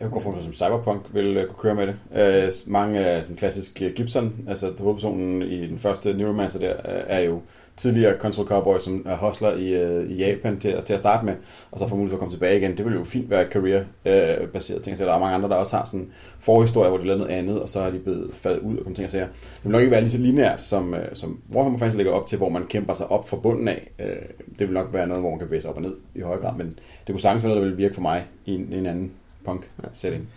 Jeg 0.00 0.10
kunne 0.10 0.22
forestille 0.22 0.54
som 0.54 0.66
Cyberpunk 0.66 1.00
vil 1.12 1.36
uh, 1.36 1.44
kunne 1.44 1.58
køre 1.58 1.74
med 1.74 1.86
det. 1.86 1.96
Uh, 2.10 2.72
mange 2.72 2.98
af 2.98 3.24
sådan 3.24 3.36
klassisk 3.36 3.82
øh, 3.82 3.92
Gibson, 3.92 4.34
altså 4.48 4.72
hovedpersonen 4.78 5.42
i 5.42 5.66
den 5.66 5.78
første 5.78 6.14
Neuromancer 6.14 6.58
der, 6.58 6.74
uh, 6.74 7.04
er 7.06 7.20
jo 7.20 7.40
tidligere 7.76 8.18
Control 8.18 8.46
Cowboy, 8.46 8.78
som 8.78 9.06
er 9.08 9.16
hustler 9.16 9.52
i, 9.52 9.84
uh, 9.84 10.10
i 10.10 10.14
Japan 10.14 10.58
til, 10.60 10.68
altså 10.68 10.86
til 10.86 10.94
at 10.94 11.00
starte 11.00 11.26
med, 11.26 11.34
og 11.70 11.78
så 11.78 11.88
får 11.88 11.96
mulighed 11.96 12.10
for 12.10 12.16
at 12.16 12.18
komme 12.18 12.32
tilbage 12.32 12.58
igen. 12.58 12.76
Det 12.76 12.84
vil 12.84 12.94
jo 12.94 13.04
fint 13.04 13.30
være 13.30 13.46
career-baseret 13.50 14.82
ting. 14.82 14.96
Så 14.96 15.04
der 15.04 15.14
er 15.14 15.18
mange 15.18 15.34
andre, 15.34 15.48
der 15.48 15.54
også 15.54 15.76
har 15.76 15.84
sådan 15.84 16.10
forhistorier, 16.40 16.88
hvor 16.88 16.98
de 16.98 17.06
lavede 17.06 17.22
noget 17.22 17.34
andet, 17.38 17.60
og 17.60 17.68
så 17.68 17.80
er 17.80 17.90
de 17.90 17.98
blevet 17.98 18.30
faldet 18.32 18.60
ud 18.60 18.76
og 18.76 18.82
kommet 18.82 18.96
ting 18.96 19.04
og 19.04 19.10
sager. 19.10 19.26
Det 19.26 19.64
vil 19.64 19.72
nok 19.72 19.80
ikke 19.80 19.90
være 19.90 20.00
lige 20.00 20.10
så 20.10 20.18
lineært, 20.18 20.60
som, 20.60 20.92
uh, 20.92 20.98
som 21.12 21.40
Warhammer 21.52 21.78
Fantasy 21.78 21.96
lægger 21.96 22.12
op 22.12 22.26
til, 22.26 22.38
hvor 22.38 22.48
man 22.48 22.66
kæmper 22.66 22.92
sig 22.92 23.10
op 23.10 23.28
fra 23.28 23.36
bunden 23.36 23.68
af. 23.68 23.90
Uh, 23.98 24.06
det 24.58 24.68
vil 24.68 24.74
nok 24.74 24.92
være 24.92 25.06
noget, 25.06 25.22
hvor 25.22 25.30
man 25.30 25.38
kan 25.38 25.48
bevæge 25.48 25.60
sig 25.60 25.70
op 25.70 25.76
og 25.76 25.82
ned 25.82 25.94
i 26.14 26.20
høj 26.20 26.36
grad, 26.36 26.56
men 26.56 26.78
det 27.06 27.12
kunne 27.12 27.20
sagtens 27.20 27.44
være 27.44 27.54
noget, 27.54 27.62
der 27.64 27.68
vil 27.68 27.78
virke 27.78 27.94
for 27.94 28.02
mig 28.02 28.24
i 28.46 28.54
en, 28.54 28.72
i 28.72 28.78
en 28.78 28.86
anden 28.86 29.12
punk-setting. 29.46 30.28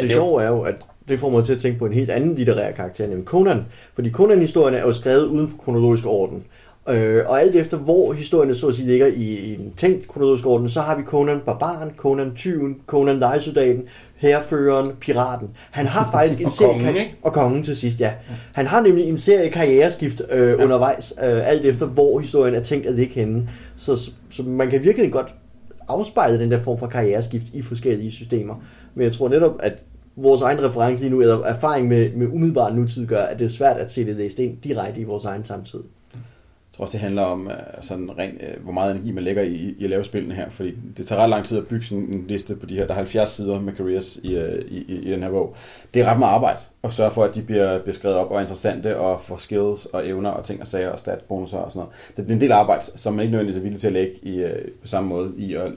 Det 0.00 0.10
sjove 0.10 0.42
er 0.42 0.48
jo, 0.48 0.60
at 0.60 0.74
det 1.08 1.20
får 1.20 1.30
mig 1.30 1.44
til 1.44 1.52
at 1.52 1.58
tænke 1.58 1.78
på 1.78 1.86
en 1.86 1.92
helt 1.92 2.10
anden 2.10 2.34
litterær 2.34 2.72
karakter, 2.72 3.06
nemlig 3.06 3.26
Conan. 3.26 3.64
Fordi 3.94 4.10
Conan-historierne 4.10 4.76
er 4.76 4.82
jo 4.82 4.92
skrevet 4.92 5.24
uden 5.26 5.48
for 5.48 5.56
kronologisk 5.56 6.06
orden. 6.06 6.44
Øh, 6.88 7.22
og 7.26 7.40
alt 7.40 7.56
efter, 7.56 7.76
hvor 7.76 8.12
historierne 8.12 8.54
så 8.54 8.66
at 8.66 8.74
sige 8.74 8.86
ligger 8.86 9.06
i, 9.06 9.22
i 9.22 9.54
en 9.54 9.72
tænkt 9.76 10.08
kronologisk 10.08 10.46
orden, 10.46 10.68
så 10.68 10.80
har 10.80 10.96
vi 10.96 11.02
Conan 11.02 11.40
Barbaren, 11.46 11.90
Conan 11.96 12.34
Tyven, 12.36 12.76
Conan 12.86 13.18
Lejesoldaten, 13.18 13.82
Herføreren, 14.16 14.92
Piraten. 15.00 15.50
Han 15.70 15.86
har 15.86 16.10
faktisk 16.12 16.40
en 16.40 16.46
Og 16.50 16.52
serie... 16.52 16.72
kongen, 16.72 16.96
ikke? 16.96 17.16
Og 17.22 17.32
kongen 17.32 17.62
til 17.62 17.76
sidst, 17.76 18.00
ja. 18.00 18.12
Han 18.52 18.66
har 18.66 18.82
nemlig 18.82 19.08
en 19.08 19.18
serie 19.18 19.50
karriereskift 19.50 20.22
øh, 20.30 20.48
ja. 20.48 20.54
undervejs, 20.54 21.14
øh, 21.22 21.48
alt 21.48 21.64
efter, 21.64 21.86
hvor 21.86 22.18
historien 22.18 22.54
er 22.54 22.62
tænkt 22.62 22.86
at 22.86 22.94
ligge 22.94 23.14
henne. 23.14 23.48
Så, 23.76 24.10
så 24.30 24.42
man 24.42 24.70
kan 24.70 24.84
virkelig 24.84 25.12
godt 25.12 25.34
afspejlet 25.88 26.40
den 26.40 26.50
der 26.50 26.58
form 26.58 26.78
for 26.78 26.86
karriereskift 26.86 27.46
i 27.48 27.62
forskellige 27.62 28.10
systemer. 28.12 28.54
Men 28.94 29.04
jeg 29.04 29.12
tror 29.12 29.28
netop, 29.28 29.56
at 29.60 29.84
vores 30.16 30.42
egen 30.42 30.64
reference 30.64 31.08
nu, 31.08 31.20
eller 31.20 31.42
erfaring 31.42 31.88
med, 31.88 32.12
med 32.12 32.26
umiddelbar 32.26 32.70
nutid, 32.70 33.06
gør, 33.06 33.22
at 33.22 33.38
det 33.38 33.44
er 33.44 33.48
svært 33.48 33.76
at 33.76 33.92
se 33.92 34.06
det 34.06 34.16
læst 34.16 34.38
ind 34.38 34.56
direkte 34.56 35.00
i 35.00 35.04
vores 35.04 35.24
egen 35.24 35.44
samtid. 35.44 35.80
Jeg 36.74 36.76
tror 36.76 36.84
også, 36.84 36.92
det 36.92 37.00
handler 37.00 37.22
om 37.22 37.46
øh, 37.48 37.56
sådan 37.80 38.18
rent, 38.18 38.42
øh, 38.42 38.62
hvor 38.62 38.72
meget 38.72 38.94
energi 38.94 39.12
man 39.12 39.24
lægger 39.24 39.42
i, 39.42 39.74
i 39.78 39.84
at 39.84 39.90
lave 39.90 40.04
spillene 40.04 40.34
her, 40.34 40.50
fordi 40.50 40.74
det 40.96 41.06
tager 41.06 41.22
ret 41.22 41.30
lang 41.30 41.44
tid 41.44 41.58
at 41.58 41.66
bygge 41.66 41.84
sådan 41.84 42.04
en 42.04 42.24
liste 42.28 42.56
på 42.56 42.66
de 42.66 42.74
her, 42.74 42.86
der 42.86 42.92
er 42.92 42.96
70 42.96 43.30
sider 43.30 43.60
med 43.60 43.72
careers 43.72 44.20
øh, 44.24 44.64
i, 44.68 44.84
i, 44.88 44.94
i, 44.94 45.10
den 45.10 45.22
her 45.22 45.30
bog. 45.30 45.56
Det 45.94 46.02
er 46.02 46.10
ret 46.10 46.18
meget 46.18 46.32
arbejde 46.32 46.58
at 46.84 46.92
sørge 46.92 47.10
for, 47.10 47.24
at 47.24 47.34
de 47.34 47.42
bliver 47.42 47.78
beskrevet 47.78 48.16
op 48.16 48.30
og 48.30 48.36
er 48.36 48.40
interessante 48.40 48.98
og 48.98 49.20
får 49.20 49.36
skills 49.36 49.86
og 49.86 50.08
evner 50.08 50.30
og 50.30 50.44
ting 50.44 50.60
og 50.60 50.66
sager 50.66 50.90
og 50.90 50.98
stat, 50.98 51.20
bonusser 51.20 51.58
og 51.58 51.72
sådan 51.72 51.78
noget. 51.78 52.16
Det, 52.16 52.30
er 52.30 52.34
en 52.34 52.40
del 52.40 52.52
arbejde, 52.52 52.82
som 52.84 53.14
man 53.14 53.22
ikke 53.22 53.30
nødvendigvis 53.30 53.58
er 53.58 53.62
villig 53.62 53.80
til 53.80 53.86
at 53.86 53.92
lægge 53.92 54.14
i, 54.22 54.44
på 54.80 54.86
samme 54.86 55.08
måde 55.08 55.32
i 55.36 55.54
at 55.54 55.72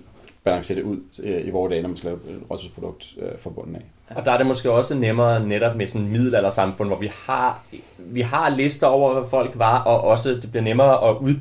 balancere 0.50 0.78
det 0.78 0.84
ud 0.84 0.98
øh, 1.24 1.48
i 1.48 1.50
vores 1.50 1.72
dage, 1.72 1.82
når 1.82 1.90
man 1.90 1.98
skal 1.98 2.08
lave 2.08 2.36
et 2.36 2.52
rådsprodukt 2.52 3.16
øh, 3.22 3.40
fra 3.40 3.50
bunden 3.50 3.76
af. 3.76 3.86
Og 4.16 4.26
der 4.26 4.32
er 4.32 4.38
det 4.38 4.48
måske 4.48 4.72
også 4.72 4.96
nemmere 4.96 5.48
netop 5.48 5.76
med 5.76 5.88
sådan 5.88 6.06
et 6.06 6.12
middelaldersamfund, 6.12 6.90
hvor 6.90 6.98
vi 6.98 7.12
har, 7.14 7.64
vi 7.98 8.22
har 8.22 8.50
lister 8.50 8.88
over, 8.88 9.14
hvad 9.14 9.30
folk 9.30 9.52
var, 9.56 9.80
og 9.80 10.02
også 10.02 10.30
det 10.30 10.52
bliver 10.52 10.64
nemmere 10.64 11.10
at 11.10 11.18
ud, 11.22 11.36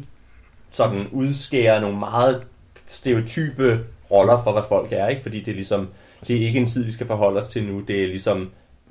sådan 0.71 1.07
udskære 1.12 1.81
nogle 1.81 1.99
meget 1.99 2.42
stereotype 2.87 3.81
roller 4.11 4.42
for, 4.42 4.53
hvad 4.53 4.62
folk 4.69 4.92
er, 4.92 5.09
ikke? 5.09 5.23
Fordi 5.23 5.40
det 5.40 5.49
er 5.49 5.55
ligesom, 5.55 5.88
det 6.29 6.37
er 6.37 6.40
ikke 6.40 6.59
en 6.59 6.66
tid, 6.66 6.85
vi 6.85 6.92
skal 6.92 7.07
forholde 7.07 7.38
os 7.38 7.49
til 7.49 7.64
nu, 7.64 7.81
det 7.81 8.03
er 8.03 8.07
ligesom 8.07 8.51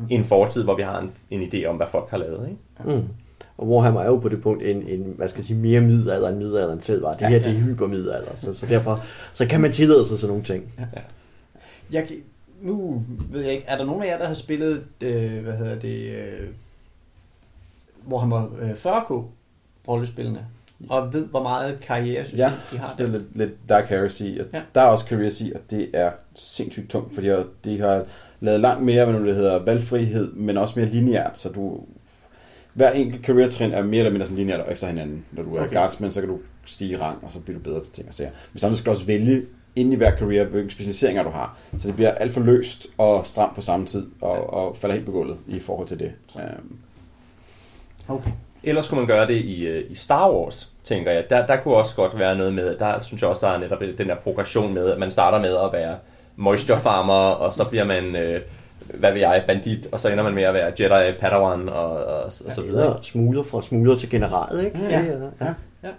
en 0.09 0.25
fortid, 0.25 0.63
hvor 0.63 0.75
vi 0.75 0.81
har 0.81 0.99
en, 0.99 1.11
en 1.31 1.41
idé 1.41 1.65
om, 1.65 1.75
hvad 1.75 1.87
folk 1.87 2.09
har 2.09 2.17
lavet, 2.17 2.49
ikke? 2.49 2.95
Mm. 2.95 3.07
Og 3.57 3.67
Warhammer 3.69 4.01
er 4.01 4.05
jo 4.05 4.17
på 4.19 4.29
det 4.29 4.41
punkt 4.41 4.63
en, 4.63 4.87
en 4.87 5.13
hvad 5.17 5.29
skal 5.29 5.39
jeg 5.39 5.45
sige, 5.45 5.57
mere 5.59 5.81
middelalder 5.81 6.29
end 6.29 6.37
middelalderen 6.37 6.81
selv 6.81 7.03
var. 7.03 7.11
Det 7.13 7.21
Ja, 7.21 7.27
her, 7.29 7.37
ja. 7.37 7.43
det 7.43 7.51
er 7.57 7.61
hypermiddelalder, 7.61 8.35
så, 8.35 8.53
så 8.53 8.65
derfor 8.65 9.03
så 9.33 9.45
kan 9.45 9.61
man 9.61 9.71
tillade 9.71 10.07
sig 10.07 10.19
sådan 10.19 10.29
nogle 10.29 10.43
ting. 10.43 10.73
Jeg, 11.91 12.07
kan- 12.07 12.17
nu 12.61 13.03
ved 13.31 13.41
jeg 13.41 13.51
ikke, 13.53 13.65
er 13.67 13.77
der 13.77 13.85
nogen 13.85 14.03
af 14.03 14.07
jer, 14.07 14.17
der 14.17 14.25
har 14.25 14.33
spillet, 14.33 14.83
øh, 15.01 15.43
hvad 15.43 15.53
hedder 15.53 15.79
det, 15.79 16.09
øh, 16.09 16.47
Warhammer 18.11 18.47
øh, 18.61 18.69
40K 18.71 19.23
rollespillene, 19.87 20.45
og 20.89 21.13
ved, 21.13 21.25
hvor 21.27 21.43
meget 21.43 21.79
karrieresystem 21.81 22.39
Ja, 22.39 22.45
de 22.45 22.51
jeg 22.71 22.79
har 22.79 22.87
der? 22.87 22.93
spiller 22.95 23.11
lidt, 23.19 23.37
lidt 23.37 23.51
Dark 23.69 23.85
Heresy, 23.89 24.21
og 24.23 24.27
Ja. 24.29 24.43
ja. 24.53 24.61
der 24.75 24.81
er 24.81 24.85
også 24.85 25.05
i, 25.41 25.51
og 25.53 25.61
det 25.69 25.89
er 25.93 26.11
sindssygt 26.35 26.89
tungt, 26.89 27.13
fordi 27.13 27.27
de 27.27 27.33
har, 27.33 27.45
de 27.65 27.79
har 27.79 28.03
lavet 28.39 28.59
langt 28.59 28.83
mere, 28.85 29.05
hvad 29.05 29.19
nu 29.19 29.27
det 29.27 29.35
hedder, 29.35 29.63
valgfrihed, 29.65 30.31
men 30.33 30.57
også 30.57 30.79
mere 30.79 30.87
lineært, 30.89 31.37
så 31.37 31.49
du... 31.49 31.79
Hver 32.75 32.91
enkelt 32.91 33.25
career-trin 33.25 33.71
er 33.71 33.83
mere 33.83 33.99
eller 33.99 34.11
mindre 34.11 34.25
sådan 34.25 34.37
lineært 34.37 34.65
efter 34.71 34.87
hinanden. 34.87 35.25
Når 35.31 35.43
du 35.43 35.55
er 35.55 35.61
Okay. 35.61 35.73
guardsman, 35.73 36.11
så 36.11 36.19
kan 36.21 36.29
du 36.29 36.39
stige 36.65 36.91
i 36.91 36.97
rang, 36.97 37.23
og 37.23 37.31
så 37.31 37.39
bliver 37.39 37.57
du 37.59 37.63
bedre 37.63 37.83
til 37.83 37.93
ting 37.93 38.07
og 38.07 38.13
sager. 38.13 38.29
Men 38.53 38.59
samtidig 38.59 38.77
skal 38.77 38.85
du 38.85 38.91
også 38.91 39.05
vælge 39.05 39.41
inde 39.75 39.93
i 39.93 39.95
hver 39.95 40.17
career, 40.17 40.45
hvilke 40.45 40.71
specialiseringer 40.71 41.23
du 41.23 41.29
har. 41.29 41.57
Så 41.77 41.87
det 41.87 41.95
bliver 41.95 42.11
alt 42.11 42.33
for 42.33 42.41
løst 42.41 42.87
og 42.97 43.25
stramt 43.25 43.55
på 43.55 43.61
samme 43.61 43.85
tid, 43.85 44.07
og, 44.21 44.53
og 44.53 44.77
falder 44.77 44.93
helt 44.93 45.05
på 45.05 45.11
gulvet 45.11 45.37
i 45.47 45.59
forhold 45.59 45.87
til 45.87 45.99
det. 45.99 46.11
Um, 46.35 46.77
Okay. 48.07 48.31
Ellers 48.63 48.89
kunne 48.89 48.99
man 48.99 49.07
gøre 49.07 49.27
det 49.27 49.33
i, 49.35 49.67
øh, 49.67 49.91
i 49.91 49.95
Star 49.95 50.31
Wars, 50.31 50.71
tænker 50.83 51.11
jeg. 51.11 51.29
Der, 51.29 51.45
der 51.45 51.55
kunne 51.55 51.75
også 51.75 51.95
godt 51.95 52.19
være 52.19 52.35
noget 52.37 52.53
med, 52.53 52.75
der 52.75 52.99
synes 52.99 53.21
jeg 53.21 53.29
også, 53.29 53.45
der 53.45 53.51
er 53.53 53.59
netop 53.59 53.79
den 53.97 54.07
der 54.09 54.15
progression 54.15 54.73
med, 54.73 54.91
at 54.91 54.99
man 54.99 55.11
starter 55.11 55.39
med 55.39 55.55
at 55.55 55.69
være 55.73 55.97
moisture 56.35 56.79
farmer, 56.79 57.13
og 57.13 57.53
så 57.53 57.63
bliver 57.63 57.85
man, 57.85 58.15
øh, 58.15 58.41
hvad 58.93 59.11
ved 59.11 59.19
jeg, 59.19 59.43
bandit, 59.47 59.87
og 59.91 59.99
så 59.99 60.09
ender 60.09 60.23
man 60.23 60.33
med 60.33 60.43
at 60.43 60.53
være 60.53 60.71
Jedi 60.79 61.17
Padawan, 61.19 61.69
og, 61.69 62.05
og, 62.05 62.23
og 62.23 62.31
så 62.31 62.61
videre. 62.65 62.95
Ja, 62.95 63.01
smugler 63.01 63.43
fra 63.43 63.61
smugler 63.61 63.97
til 63.97 64.09
general, 64.09 64.65
ikke? 64.65 64.79
Ja. 64.79 65.01
ja. 65.41 65.53
Ja. 65.83 65.89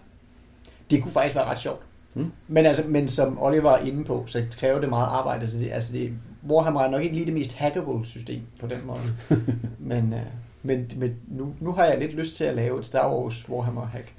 Det 0.91 1.03
kunne 1.03 1.13
faktisk 1.13 1.37
være 1.37 1.45
ret 1.45 1.61
sjovt. 1.61 1.81
Mm. 2.15 2.33
Men, 2.49 2.67
altså, 2.67 2.83
men 2.87 3.09
som 3.09 3.43
Oliver 3.43 3.71
er 3.71 3.79
inde 3.79 4.05
på, 4.05 4.25
så 4.27 4.43
kræver 4.59 4.81
det 4.81 4.89
meget 4.89 5.07
arbejde. 5.07 5.51
Så 5.51 5.59
det, 5.59 5.71
altså 5.73 5.93
det, 5.93 6.13
Warhammer 6.49 6.81
er 6.81 6.91
nok 6.91 7.03
ikke 7.03 7.15
lige 7.15 7.27
det 7.27 7.35
mest 7.35 7.53
hackable 7.53 8.07
system 8.07 8.41
på 8.61 8.67
den 8.67 8.79
måde. 8.85 9.39
men, 9.91 10.13
øh, 10.13 10.21
men, 10.63 10.91
men 10.97 11.15
nu, 11.29 11.55
nu 11.61 11.73
har 11.73 11.85
jeg 11.85 11.99
lidt 11.99 12.13
lyst 12.13 12.37
til 12.37 12.45
at 12.45 12.55
lave 12.55 12.81
et 12.81 12.87
Star 12.87 13.15
Wars 13.15 13.49
Warhammer 13.49 13.87
hack. 13.87 14.15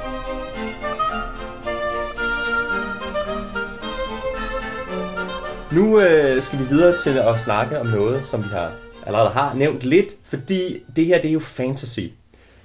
Nu 5.74 6.00
øh, 6.00 6.42
skal 6.42 6.58
vi 6.58 6.64
videre 6.64 6.98
til 6.98 7.18
at 7.18 7.40
snakke 7.40 7.80
om 7.80 7.86
noget, 7.86 8.24
som 8.24 8.44
vi 8.44 8.48
har 8.48 8.72
allerede 9.06 9.30
har 9.30 9.54
nævnt 9.54 9.82
lidt, 9.82 10.06
fordi 10.24 10.82
det 10.96 11.06
her 11.06 11.20
det 11.20 11.28
er 11.28 11.32
jo 11.32 11.40
fantasy. 11.40 12.00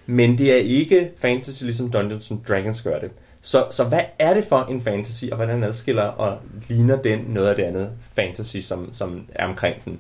Men 0.06 0.38
det 0.38 0.54
er 0.54 0.58
ikke 0.58 1.12
fantasy, 1.18 1.64
ligesom 1.64 1.92
Dungeons 1.92 2.32
and 2.32 2.40
Dragons 2.48 2.82
gør 2.82 3.00
det. 3.00 3.12
Så, 3.42 3.68
så 3.72 3.84
hvad 3.84 4.02
er 4.20 4.34
det 4.34 4.46
for 4.46 4.64
en 4.64 4.82
fantasy, 4.82 5.26
og 5.32 5.36
hvordan 5.36 5.64
adskiller 5.64 6.04
og 6.04 6.38
ligner 6.68 7.02
den 7.02 7.20
noget 7.20 7.50
af 7.50 7.56
det 7.56 7.64
andet 7.64 7.92
fantasy, 8.14 8.58
som, 8.58 8.94
som 8.94 9.26
er 9.36 9.46
omkring 9.46 9.86
den? 9.86 10.00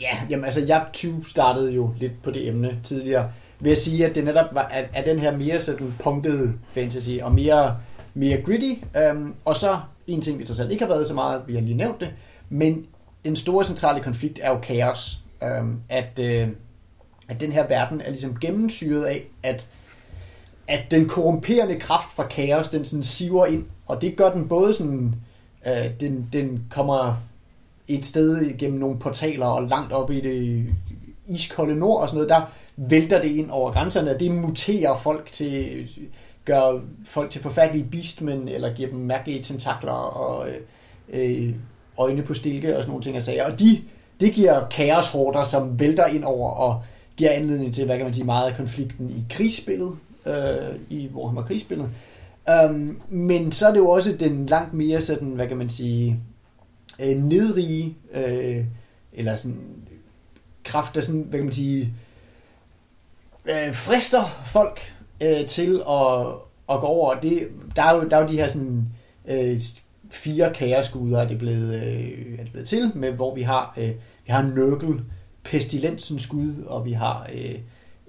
Ja, 0.00 0.18
jamen 0.30 0.44
altså, 0.44 0.64
jeg 0.66 0.86
20 0.92 1.24
startede 1.26 1.72
jo 1.72 1.94
lidt 1.98 2.22
på 2.22 2.30
det 2.30 2.48
emne 2.48 2.80
tidligere, 2.84 3.30
ved 3.60 3.72
at 3.72 3.78
sige, 3.78 4.06
at 4.06 4.14
det 4.14 4.24
netop 4.24 4.54
var, 4.54 4.64
at, 4.64 4.88
at 4.94 5.06
den 5.06 5.18
her 5.18 5.36
mere 5.36 5.60
sådan 5.60 5.94
punktede 5.98 6.54
fantasy, 6.72 7.10
og 7.22 7.32
mere, 7.32 7.76
mere 8.14 8.42
gritty, 8.42 8.72
øhm, 8.96 9.34
og 9.44 9.56
så 9.56 9.78
en 10.06 10.20
ting, 10.20 10.38
vi 10.38 10.44
trods 10.44 10.60
alt 10.60 10.72
ikke 10.72 10.84
har 10.84 10.92
været 10.92 11.08
så 11.08 11.14
meget, 11.14 11.42
vi 11.46 11.54
har 11.54 11.60
lige 11.60 11.76
nævnt 11.76 12.00
det, 12.00 12.10
men 12.48 12.86
den 13.24 13.36
store 13.36 13.64
centrale 13.64 14.00
konflikt 14.02 14.38
er 14.42 14.50
jo 14.50 14.58
kaos, 14.58 15.18
øhm, 15.42 15.80
at, 15.88 16.18
øh, 16.18 16.48
at 17.28 17.40
den 17.40 17.52
her 17.52 17.66
verden 17.66 18.00
er 18.00 18.10
ligesom 18.10 18.38
gennemsyret 18.40 19.04
af, 19.04 19.24
at 19.42 19.68
at 20.68 20.90
den 20.90 21.08
korrumperende 21.08 21.78
kraft 21.78 22.12
fra 22.16 22.26
kaos, 22.26 22.68
den 22.68 22.84
sådan 22.84 23.02
siver 23.02 23.46
ind, 23.46 23.66
og 23.86 24.02
det 24.02 24.16
gør 24.16 24.32
den 24.32 24.48
både 24.48 24.74
sådan, 24.74 25.14
øh, 25.66 26.00
den, 26.00 26.28
den 26.32 26.64
kommer 26.70 27.22
et 27.88 28.04
sted 28.04 28.58
gennem 28.58 28.78
nogle 28.78 28.98
portaler 28.98 29.46
og 29.46 29.62
langt 29.68 29.92
op 29.92 30.10
i 30.10 30.20
det 30.20 30.66
iskolde 31.26 31.76
nord 31.76 32.00
og 32.00 32.08
sådan 32.08 32.16
noget, 32.16 32.30
der 32.30 32.40
vælter 32.76 33.22
det 33.22 33.30
ind 33.30 33.50
over 33.50 33.72
grænserne, 33.72 34.14
og 34.14 34.20
det 34.20 34.30
muterer 34.30 34.98
folk 34.98 35.32
til, 35.32 35.88
gør 36.44 36.80
folk 37.04 37.30
til 37.30 37.42
forfærdelige 37.42 37.88
beastmen, 37.90 38.48
eller 38.48 38.74
giver 38.74 38.88
dem 38.88 38.98
mærkelige 38.98 39.42
tentakler 39.42 39.92
og 39.92 40.48
øh, 40.48 40.56
øh, 41.08 41.54
øjne 41.98 42.22
på 42.22 42.34
stilke 42.34 42.76
og 42.76 42.82
sådan 42.82 42.90
nogle 42.90 43.04
ting 43.04 43.16
og 43.16 43.22
sager. 43.22 43.52
Og 43.52 43.58
de, 43.58 43.80
det 44.20 44.32
giver 44.32 44.68
kaoshorder, 44.68 45.44
som 45.44 45.80
vælter 45.80 46.06
ind 46.06 46.24
over 46.24 46.50
og 46.50 46.82
giver 47.16 47.30
anledning 47.30 47.74
til, 47.74 47.84
hvad 47.84 47.96
kan 47.96 48.06
man 48.06 48.14
sige, 48.14 48.24
meget 48.24 48.50
af 48.50 48.56
konflikten 48.56 49.10
i 49.10 49.34
krigsspillet, 49.34 49.96
øh, 50.26 50.76
i 50.90 51.08
Warhammer 51.14 51.42
krigsspillet. 51.42 51.90
Um, 52.64 53.00
men 53.08 53.52
så 53.52 53.66
er 53.66 53.70
det 53.70 53.78
jo 53.78 53.90
også 53.90 54.12
den 54.12 54.46
langt 54.46 54.74
mere 54.74 55.00
sådan, 55.00 55.28
hvad 55.28 55.48
kan 55.48 55.56
man 55.56 55.70
sige, 55.70 56.20
øh, 57.00 57.16
nedrige, 57.16 57.96
øh, 58.14 58.64
eller 59.12 59.36
sådan 59.36 59.60
kraft, 60.64 60.94
der 60.94 61.00
sådan, 61.00 61.20
hvad 61.20 61.38
kan 61.38 61.44
man 61.44 61.52
sige, 61.52 61.94
øh, 63.44 63.74
frister 63.74 64.42
folk 64.46 64.80
øh, 65.22 65.46
til 65.46 65.82
at, 65.88 66.26
at 66.70 66.80
gå 66.80 66.86
over. 66.86 67.14
Det, 67.14 67.48
der, 67.76 67.82
er 67.82 67.94
jo, 67.96 68.08
der 68.08 68.16
er 68.16 68.20
jo 68.20 68.28
de 68.28 68.36
her 68.36 68.48
sådan, 68.48 68.86
øh, 69.28 69.60
fire 70.10 70.52
kaosguder, 70.54 71.20
er 71.20 71.28
det 71.28 71.38
blevet, 71.38 71.74
øh, 71.74 72.38
er 72.38 72.42
det 72.42 72.52
blevet 72.52 72.68
til, 72.68 72.92
med, 72.94 73.12
hvor 73.12 73.34
vi 73.34 73.42
har, 73.42 73.74
øh, 73.78 73.88
vi 74.26 74.32
har 74.32 74.42
Nørkel, 74.42 75.00
pestilensens 75.44 76.26
gud, 76.26 76.62
og 76.66 76.84
vi 76.84 76.92
har 76.92 77.30
øh, 77.34 77.58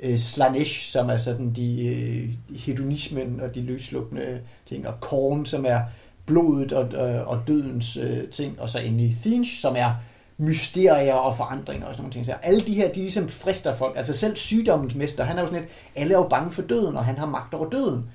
øh, 0.01 0.17
Slanesh, 0.17 0.81
som 0.81 1.09
er 1.09 1.17
sådan 1.17 1.53
de 1.53 1.85
øh, 1.85 2.57
hedonismen 2.57 3.39
og 3.39 3.55
de 3.55 3.61
løslukkende 3.61 4.39
ting, 4.65 4.87
og 4.87 4.99
Korn, 4.99 5.45
som 5.45 5.65
er 5.67 5.79
blodet 6.25 6.73
og, 6.73 7.09
øh, 7.09 7.27
og 7.27 7.41
dødens 7.47 7.97
øh, 7.97 8.27
ting, 8.27 8.61
og 8.61 8.69
så 8.69 8.79
endelig 8.79 9.15
Thinch, 9.21 9.61
som 9.61 9.75
er 9.77 9.91
mysterier 10.37 11.13
og 11.13 11.37
forandringer 11.37 11.87
og 11.87 11.93
sådan 11.93 12.01
nogle 12.01 12.13
ting. 12.13 12.25
Så 12.25 12.33
alle 12.43 12.61
de 12.61 12.73
her, 12.73 12.87
de 12.87 12.99
ligesom 12.99 13.29
frister 13.29 13.75
folk. 13.75 13.97
Altså 13.97 14.13
selv 14.13 14.35
sygdommens 14.35 14.95
mester, 14.95 15.23
han 15.23 15.37
er 15.37 15.41
jo 15.41 15.47
sådan 15.47 15.61
lidt, 15.61 15.71
alle 15.95 16.13
er 16.13 16.17
jo 16.17 16.27
bange 16.27 16.51
for 16.51 16.61
døden, 16.61 16.95
og 16.95 17.05
han 17.05 17.17
har 17.17 17.25
magt 17.25 17.53
over 17.53 17.69
døden. 17.69 18.05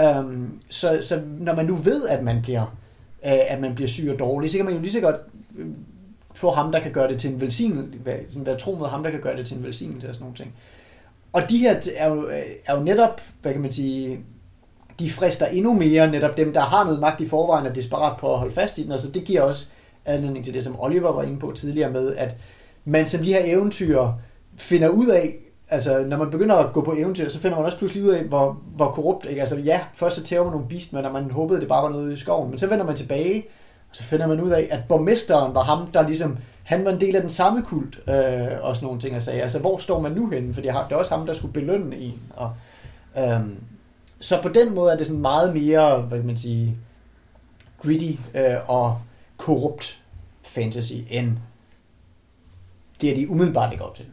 Øhm, 0.00 0.60
så, 0.70 0.98
så 1.02 1.22
når 1.40 1.54
man 1.54 1.66
nu 1.66 1.74
ved, 1.74 2.08
at 2.08 2.22
man 2.22 2.42
bliver 2.42 2.64
øh, 3.24 3.52
at 3.52 3.60
man 3.60 3.74
bliver 3.74 3.88
syg 3.88 4.10
og 4.12 4.18
dårlig, 4.18 4.50
så 4.50 4.56
kan 4.56 4.64
man 4.64 4.74
jo 4.74 4.80
lige 4.80 4.92
så 4.92 5.00
godt 5.00 5.16
øh, 5.58 5.66
få 6.34 6.50
ham, 6.50 6.72
der 6.72 6.80
kan 6.80 6.92
gøre 6.92 7.08
det 7.08 7.20
til 7.20 7.30
en 7.30 7.40
velsignelse, 7.40 7.98
sådan 8.28 8.46
være 8.46 8.58
tro 8.58 8.74
mod 8.74 8.88
ham, 8.88 9.02
der 9.02 9.10
kan 9.10 9.20
gøre 9.20 9.36
det 9.36 9.46
til 9.46 9.56
en 9.56 9.62
velsignelse 9.62 10.08
og 10.08 10.14
sådan 10.14 10.24
nogle 10.24 10.36
ting. 10.36 10.54
Og 11.32 11.42
de 11.50 11.58
her 11.58 11.80
er 11.96 12.08
jo, 12.08 12.28
øh, 12.28 12.42
er 12.66 12.78
jo 12.78 12.82
netop, 12.82 13.20
hvad 13.42 13.52
kan 13.52 13.62
man 13.62 13.72
sige, 13.72 14.20
de 14.98 15.10
frister 15.10 15.46
endnu 15.46 15.72
mere 15.72 16.10
netop 16.10 16.36
dem, 16.36 16.52
der 16.52 16.60
har 16.60 16.84
noget 16.84 17.00
magt 17.00 17.20
i 17.20 17.28
forvejen, 17.28 17.66
og 17.66 17.74
desperat 17.74 18.16
på 18.16 18.32
at 18.32 18.38
holde 18.38 18.54
fast 18.54 18.78
i 18.78 18.82
den, 18.82 18.92
og 18.92 19.00
så 19.00 19.10
det 19.10 19.24
giver 19.24 19.42
også 19.42 19.66
anledning 20.08 20.44
til 20.44 20.54
det, 20.54 20.64
som 20.64 20.80
Oliver 20.80 21.12
var 21.12 21.22
inde 21.22 21.38
på 21.38 21.52
tidligere 21.56 21.90
med, 21.90 22.16
at 22.16 22.36
man 22.84 23.06
som 23.06 23.20
de 23.20 23.32
her 23.32 23.42
eventyr 23.44 24.06
finder 24.56 24.88
ud 24.88 25.06
af, 25.06 25.34
altså 25.68 26.04
når 26.08 26.16
man 26.16 26.30
begynder 26.30 26.56
at 26.56 26.72
gå 26.72 26.84
på 26.84 26.94
eventyr, 26.98 27.28
så 27.28 27.38
finder 27.38 27.56
man 27.56 27.66
også 27.66 27.78
pludselig 27.78 28.04
ud 28.04 28.08
af, 28.08 28.24
hvor, 28.24 28.58
hvor 28.76 28.90
korrupt, 28.90 29.26
ikke? 29.28 29.40
altså 29.40 29.56
ja, 29.56 29.80
først 29.94 30.16
så 30.16 30.22
tæver 30.22 30.44
man 30.44 30.52
nogle 30.52 30.68
beastmen, 30.68 31.04
og 31.04 31.12
man 31.12 31.30
håbede, 31.30 31.60
det 31.60 31.68
bare 31.68 31.82
var 31.82 31.90
noget 31.90 32.04
ude 32.04 32.12
i 32.12 32.16
skoven, 32.16 32.50
men 32.50 32.58
så 32.58 32.66
vender 32.66 32.84
man 32.84 32.96
tilbage, 32.96 33.46
og 33.90 33.96
så 33.96 34.02
finder 34.02 34.26
man 34.26 34.40
ud 34.40 34.50
af, 34.50 34.68
at 34.70 34.80
borgmesteren 34.88 35.54
var 35.54 35.62
ham, 35.62 35.86
der 35.86 36.06
ligesom, 36.06 36.38
han 36.64 36.84
var 36.84 36.90
en 36.90 37.00
del 37.00 37.16
af 37.16 37.22
den 37.22 37.30
samme 37.30 37.62
kult, 37.62 37.98
øh, 38.08 38.14
og 38.60 38.76
sådan 38.76 38.86
nogle 38.86 39.00
ting 39.00 39.14
at 39.14 39.22
sige. 39.22 39.42
Altså, 39.42 39.58
hvor 39.58 39.78
står 39.78 40.00
man 40.00 40.12
nu 40.12 40.30
henne? 40.30 40.54
For 40.54 40.60
det 40.60 40.70
er 40.70 40.96
også 40.96 41.14
ham, 41.14 41.26
der 41.26 41.34
skulle 41.34 41.52
belønne 41.52 41.96
en. 41.96 42.22
Og, 42.36 42.52
øh, 43.18 43.40
så 44.20 44.42
på 44.42 44.48
den 44.48 44.74
måde 44.74 44.92
er 44.92 44.96
det 44.96 45.06
sådan 45.06 45.20
meget 45.20 45.54
mere, 45.54 46.00
hvad 46.00 46.18
kan 46.18 46.26
man 46.26 46.36
sige, 46.36 46.76
gritty 47.82 48.12
øh, 48.34 48.70
og 48.70 48.98
korrupt 49.36 49.97
fantasy, 50.48 50.94
end 51.10 51.32
det 53.00 53.10
er 53.10 53.14
de 53.14 53.30
umiddelbart 53.30 53.72
ikke 53.72 53.84
op 53.84 53.94
til. 53.94 54.06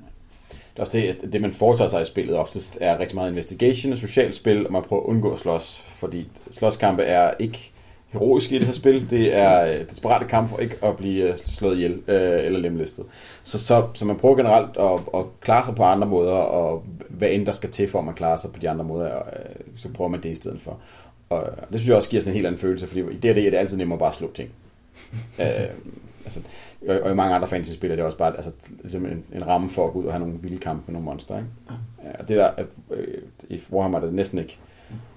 Det 0.52 0.80
er 0.80 0.82
også 0.82 0.98
det, 0.98 1.04
at 1.04 1.34
det, 1.34 1.42
man 1.42 1.54
foretager 1.54 1.90
sig 1.90 2.02
i 2.02 2.06
spillet 2.06 2.36
oftest 2.36 2.78
er 2.82 3.00
rigtig 3.00 3.16
meget 3.16 3.30
investigation 3.30 3.92
og 3.94 3.98
socialt 3.98 4.36
spil, 4.36 4.66
og 4.66 4.74
man 4.74 4.84
prøver 4.84 5.04
at 5.04 5.08
undgå 5.08 5.32
at 5.32 5.40
slås, 5.40 5.84
fordi 5.86 6.28
slåskampe 6.52 7.04
er 7.04 7.34
ikke 7.40 7.72
heroiske 8.08 8.56
i 8.56 8.60
det 8.60 8.66
her 8.68 8.74
spil. 8.74 9.10
Det 9.10 9.36
er 9.36 9.66
øh, 9.66 9.90
desperate 9.90 10.26
kamp 10.26 10.50
for 10.50 10.58
ikke 10.58 10.76
at 10.84 10.98
blive 10.98 11.30
øh, 11.30 11.38
slået 11.38 11.76
ihjel 11.76 12.02
øh, 12.08 12.46
eller 12.46 12.60
lemlæstet. 12.60 13.06
Så, 13.44 13.60
så, 13.60 13.88
så 13.94 14.06
man 14.06 14.16
prøver 14.16 14.36
generelt 14.36 14.78
at, 14.78 15.20
at 15.20 15.26
klare 15.42 15.66
sig 15.66 15.76
på 15.76 15.84
andre 15.84 16.08
måder, 16.08 16.32
og 16.32 16.84
hvad 17.10 17.30
end 17.32 17.46
der 17.46 17.52
skal 17.52 17.72
til 17.72 17.90
for, 17.90 18.00
at 18.00 18.06
man 18.06 18.14
klarer 18.16 18.38
sig 18.38 18.52
på 18.52 18.60
de 18.60 18.70
andre 18.70 18.86
måder, 18.86 19.10
og, 19.10 19.34
øh, 19.40 19.56
så 19.78 19.90
prøver 19.90 20.10
man 20.10 20.24
det 20.24 20.30
i 20.30 20.36
stedet 20.36 20.62
for. 20.62 20.80
Og 21.30 21.44
det 21.72 21.80
synes 21.80 21.88
jeg 21.88 21.96
også 21.96 22.10
giver 22.10 22.22
sådan 22.22 22.32
en 22.32 22.36
helt 22.36 22.48
anden 22.48 22.62
følelse, 22.62 22.88
fordi 22.88 23.00
i 23.00 23.04
det 23.04 23.14
og 23.14 23.36
det 23.36 23.46
er 23.46 23.52
det 23.52 23.58
altid 23.58 23.78
nemmere 23.78 24.00
bare 24.00 24.10
at 24.10 24.16
slukke 24.16 24.36
ting. 24.36 24.50
øh, 25.42 25.46
altså, 26.26 26.40
og, 26.88 27.00
og 27.00 27.12
i 27.12 27.14
mange 27.14 27.36
andre 27.36 27.48
fantasy-spil 27.48 27.92
er 27.92 27.96
det 27.96 28.06
også 28.06 28.18
bare 28.18 28.36
altså, 28.36 28.52
ligesom 28.82 29.06
en, 29.06 29.26
en 29.34 29.48
ramme 29.48 29.70
for 29.70 29.88
at 29.88 29.94
gå 29.94 30.00
ud 30.00 30.06
og 30.06 30.14
have 30.14 30.20
nogle 30.20 30.40
vilde 30.42 30.58
kampe 30.58 30.84
med 30.88 30.94
nogle 30.94 31.06
monster. 31.06 31.38
Ikke? 31.38 31.50
Ja, 32.04 32.10
og 32.20 32.28
det 32.28 32.38
der, 32.38 32.52
øh, 32.92 33.08
i 33.50 33.62
Warhammer 33.72 34.00
er 34.00 34.06
det 34.06 34.14
næsten 34.14 34.40
ikke, 34.40 34.60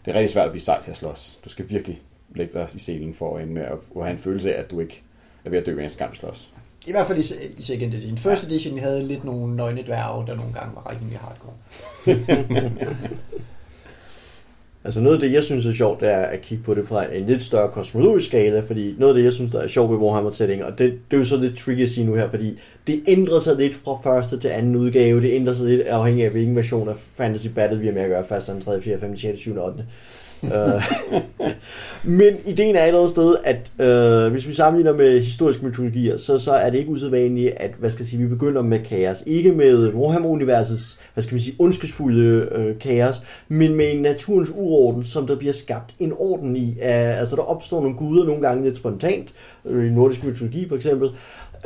det 0.05 0.11
er 0.11 0.14
rigtig 0.14 0.33
svært 0.33 0.44
at 0.44 0.51
blive 0.51 0.62
sej 0.62 0.83
til 0.83 0.90
at 0.90 0.97
slås. 0.97 1.40
Du 1.44 1.49
skal 1.49 1.71
virkelig 1.71 2.03
lægge 2.35 2.53
dig 2.53 2.68
i 2.75 2.79
selen 2.79 3.14
for 3.14 3.37
at 3.37 3.42
ende 3.42 3.55
med 3.55 3.62
at, 3.62 3.73
at 3.97 4.03
have 4.03 4.11
en 4.11 4.18
følelse 4.18 4.55
af, 4.55 4.61
at 4.61 4.71
du 4.71 4.81
ikke 4.81 5.03
er 5.44 5.51
ved 5.51 5.59
at 5.59 5.66
dø 5.66 5.79
eneste 5.79 5.99
gang, 5.99 6.11
du 6.11 6.16
slås. 6.16 6.53
I 6.87 6.90
hvert 6.90 7.07
fald 7.07 7.18
i, 7.18 7.59
i 7.59 7.62
second 7.62 7.94
edition. 7.94 8.18
First 8.18 8.44
edition 8.44 8.79
havde 8.79 9.07
lidt 9.07 9.25
nogle 9.25 9.57
nøgne 9.57 9.83
dværge, 9.83 10.27
der 10.27 10.35
nogle 10.35 10.53
gange 10.53 10.75
var 10.75 10.90
rigtig 10.90 11.18
hardcore. 11.18 11.55
Altså 14.88 15.01
noget 15.01 15.14
af 15.16 15.20
det, 15.20 15.33
jeg 15.33 15.44
synes 15.44 15.66
er 15.66 15.72
sjovt, 15.72 16.01
det 16.01 16.09
er 16.09 16.18
at 16.18 16.40
kigge 16.40 16.64
på 16.64 16.74
det 16.74 16.88
fra 16.88 17.14
en 17.14 17.27
lidt 17.27 17.42
større 17.42 17.70
kosmologisk 17.70 18.27
skala, 18.27 18.61
fordi 18.61 18.94
noget 18.98 19.12
af 19.12 19.16
det, 19.16 19.24
jeg 19.24 19.33
synes, 19.33 19.53
der 19.53 19.61
er 19.61 19.66
sjovt 19.66 19.90
ved 19.90 19.98
Warhammer 19.98 20.31
setting, 20.31 20.64
og 20.64 20.79
det, 20.79 20.92
det 21.11 21.16
er 21.16 21.18
jo 21.18 21.24
så 21.24 21.37
lidt 21.37 21.57
tricky 21.59 21.83
at 21.83 21.88
sige 21.88 22.07
nu 22.07 22.14
her, 22.14 22.31
fordi 22.31 22.59
det 22.87 23.03
ændrer 23.09 23.40
sig 23.40 23.57
lidt 23.57 23.77
fra 23.85 23.98
første 24.03 24.38
til 24.38 24.48
anden 24.48 24.77
udgave, 24.77 25.22
det 25.22 25.33
ændrer 25.33 25.55
sig 25.55 25.66
lidt 25.66 25.81
afhængig 25.81 26.24
af, 26.24 26.31
hvilken 26.31 26.57
version 26.57 26.88
af 26.88 26.96
Fantasy 26.96 27.46
Battle 27.46 27.79
vi 27.79 27.88
er 27.88 27.92
med 27.92 28.03
at 28.03 28.09
gøre, 28.09 28.24
første, 28.29 28.53
anden, 28.53 28.64
tredje, 28.64 28.83
fjerde, 28.83 29.01
femte, 29.01 29.20
sjette, 29.20 29.40
syvende, 29.40 29.62
Øh, 30.44 30.83
men 32.05 32.37
ideen 32.46 32.77
er 32.77 32.83
et 32.83 32.87
eller 32.87 33.01
andet 33.01 33.11
sted, 33.11 33.35
at 33.44 33.87
øh, 33.88 34.33
hvis 34.33 34.48
vi 34.48 34.55
sammenligner 34.55 34.92
med 34.92 35.22
historiske 35.22 35.66
mytologier, 35.66 36.16
så, 36.16 36.38
så 36.38 36.53
er 36.53 36.70
det 36.70 36.79
ikke 36.79 36.90
usædvanligt, 36.90 37.55
at 37.57 37.70
hvad 37.79 37.90
skal 37.90 38.03
jeg 38.03 38.09
sige, 38.09 38.22
vi 38.22 38.29
begynder 38.29 38.62
med 38.62 38.79
kaos. 38.85 39.22
Ikke 39.27 39.53
med 39.53 39.92
Warhammer-universets, 39.92 40.98
hvad 41.14 41.22
skal 41.22 41.35
man 41.35 41.40
sige, 41.40 41.57
ondskesfulde 41.59 42.48
øh, 42.53 42.79
kaos, 42.79 43.22
men 43.48 43.74
med 43.74 43.92
en 43.92 44.03
naturens 44.03 44.53
uorden, 44.55 45.05
som 45.05 45.27
der 45.27 45.37
bliver 45.37 45.53
skabt 45.53 45.94
en 45.98 46.12
orden 46.18 46.57
i. 46.57 46.79
Af, 46.81 47.18
altså 47.18 47.37
der 47.37 47.42
opstår 47.42 47.81
nogle 47.81 47.96
guder 47.96 48.24
nogle 48.24 48.42
gange 48.42 48.64
lidt 48.64 48.77
spontant, 48.77 49.33
øh, 49.64 49.87
i 49.87 49.90
nordisk 49.90 50.24
mytologi 50.24 50.68
for 50.68 50.77
eksempel, 50.77 51.11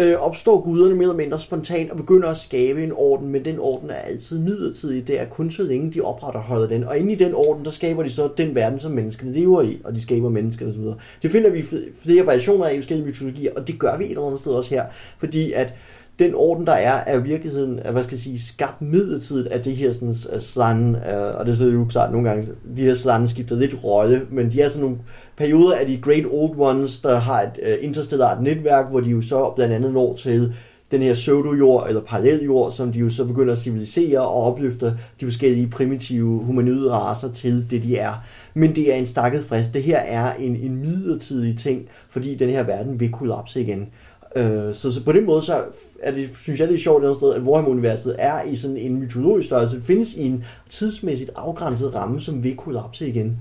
øh, 0.00 0.14
opstår 0.14 0.61
guderne 0.61 0.94
mere 0.94 1.02
eller 1.02 1.16
mindre 1.16 1.40
spontant 1.40 1.90
og 1.90 1.96
begynder 1.96 2.28
at 2.28 2.37
skabe 2.37 2.85
en 2.85 2.92
orden, 2.92 3.28
men 3.28 3.44
den 3.44 3.59
orden 3.59 3.90
er 3.90 3.94
altid 3.94 4.38
midlertidig. 4.38 5.07
Det 5.07 5.20
er 5.20 5.24
kun 5.24 5.50
så 5.50 5.62
længe 5.62 5.92
de 5.92 6.00
opretholder 6.00 6.68
den. 6.68 6.85
Og 6.85 6.98
inde 6.98 7.12
i 7.12 7.16
den 7.16 7.35
orden, 7.35 7.64
der 7.64 7.70
skaber 7.70 8.02
de 8.02 8.11
så 8.11 8.28
den 8.37 8.55
verden, 8.55 8.81
som 8.81 8.92
menneskene 8.92 9.33
lever 9.33 9.62
i, 9.62 9.81
og 9.85 9.94
de 9.94 10.02
skaber 10.02 10.28
mennesker 10.28 10.68
osv. 10.68 10.85
Det 11.22 11.31
finder 11.31 11.50
vi 11.50 11.62
flere 12.02 12.26
variationer 12.26 12.64
af 12.64 12.74
i 12.74 12.76
forskellige 12.76 13.07
mytologier, 13.07 13.52
og 13.57 13.68
det 13.68 13.78
gør 13.78 13.98
vi 13.98 14.05
et 14.05 14.11
eller 14.11 14.26
andet 14.26 14.40
sted 14.40 14.52
også 14.52 14.70
her, 14.70 14.85
fordi 15.18 15.52
at 15.52 15.74
den 16.22 16.35
orden, 16.35 16.66
der 16.66 16.72
er, 16.72 16.92
er 17.06 17.18
i 17.18 17.22
virkeligheden, 17.22 17.80
hvad 17.92 18.02
skal 18.02 18.14
jeg 18.14 18.20
sige, 18.20 18.40
skabt 18.40 18.82
midlertidigt 18.82 19.48
af 19.48 19.62
det 19.62 19.76
her 19.76 19.92
sådan, 19.92 20.14
slan, 20.40 20.96
øh, 20.96 21.35
og 21.38 21.46
det 21.46 21.56
sidder 21.56 21.72
jo 21.72 21.85
klart 21.85 22.12
nogle 22.12 22.28
gange, 22.28 22.48
de 22.76 22.82
her 22.82 22.94
slan 22.94 23.28
skifter 23.28 23.56
lidt 23.56 23.85
rolle, 23.85 24.26
men 24.30 24.52
de 24.52 24.61
er 24.61 24.68
sådan 24.68 24.82
nogle 24.82 24.98
perioder 25.37 25.74
af 25.74 25.87
de 25.87 26.00
Great 26.00 26.24
Old 26.30 26.58
Ones, 26.58 27.00
der 27.00 27.18
har 27.18 27.42
et 27.42 27.58
øh, 27.62 27.76
interstellart 27.80 28.42
netværk, 28.42 28.90
hvor 28.90 29.00
de 29.00 29.11
jo 29.11 29.22
så 29.22 29.52
blandt 29.56 29.74
andet 29.74 29.92
når 29.92 30.16
til 30.16 30.54
den 30.92 31.02
her 31.02 31.14
pseudo-jord 31.14 31.88
eller 31.88 32.00
paralleljord, 32.00 32.72
som 32.72 32.92
de 32.92 32.98
jo 32.98 33.11
så 33.11 33.24
begynder 33.24 33.52
at 33.52 33.58
civilisere 33.58 34.20
og 34.20 34.42
opløfter 34.42 34.92
de 35.20 35.24
forskellige 35.24 35.68
primitive 35.68 36.38
humanoide 36.38 36.92
raser 36.92 37.32
til 37.32 37.70
det, 37.70 37.82
de 37.82 37.96
er. 37.96 38.24
Men 38.54 38.76
det 38.76 38.92
er 38.92 38.96
en 38.96 39.06
stakket 39.06 39.44
frist. 39.44 39.74
Det 39.74 39.82
her 39.82 39.98
er 39.98 40.35
en, 40.35 40.56
en 40.56 40.76
midlertidig 40.76 41.58
ting, 41.58 41.88
fordi 42.08 42.35
den 42.35 42.50
her 42.50 42.62
verden 42.62 43.00
vil 43.00 43.12
kollapse 43.12 43.61
igen. 43.61 43.88
Øh, 44.36 44.74
så, 44.74 44.92
så 44.92 45.04
på 45.04 45.12
den 45.12 45.26
måde, 45.26 45.42
så 45.42 45.64
er 46.02 46.10
det, 46.10 46.30
synes 46.42 46.60
jeg, 46.60 46.68
det 46.68 46.74
er 46.74 46.78
sjovt 46.78 47.04
et 47.04 47.16
sted, 47.16 47.34
at 47.34 47.42
Warhammer-universet 47.42 48.16
er 48.18 48.42
i 48.42 48.56
sådan 48.56 48.76
en 48.76 49.00
mytologisk 49.00 49.46
størrelse. 49.46 49.76
Det 49.76 49.84
findes 49.84 50.14
i 50.14 50.26
en 50.26 50.44
tidsmæssigt 50.70 51.30
afgrænset 51.36 51.94
ramme, 51.94 52.20
som 52.20 52.44
vil 52.44 52.56
kollapse 52.56 53.08
igen. 53.08 53.40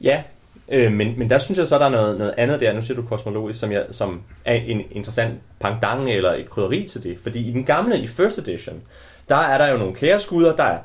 Ja, 0.00 0.22
øh, 0.68 0.92
men, 0.92 1.18
men 1.18 1.30
der 1.30 1.38
synes 1.38 1.58
jeg 1.58 1.68
så, 1.68 1.78
der 1.78 1.84
er 1.84 1.90
noget, 1.90 2.18
noget 2.18 2.34
andet 2.38 2.60
der, 2.60 2.72
nu 2.72 2.82
siger 2.82 2.96
du 2.96 3.06
kosmologisk, 3.06 3.60
som, 3.60 3.72
jeg, 3.72 3.86
som 3.90 4.20
er 4.44 4.54
en 4.54 4.82
interessant 4.90 5.34
pangdang 5.60 6.10
eller 6.10 6.34
et 6.34 6.50
krydderi 6.50 6.84
til 6.84 7.02
det. 7.02 7.18
Fordi 7.22 7.48
i 7.48 7.52
den 7.52 7.64
gamle, 7.64 7.98
i 7.98 8.06
first 8.06 8.38
edition, 8.38 8.82
der 9.28 9.36
er 9.36 9.58
der 9.58 9.72
jo 9.72 9.78
nogle 9.78 9.94
kæreskuder, 9.94 10.56
der 10.56 10.64
er 10.64 10.78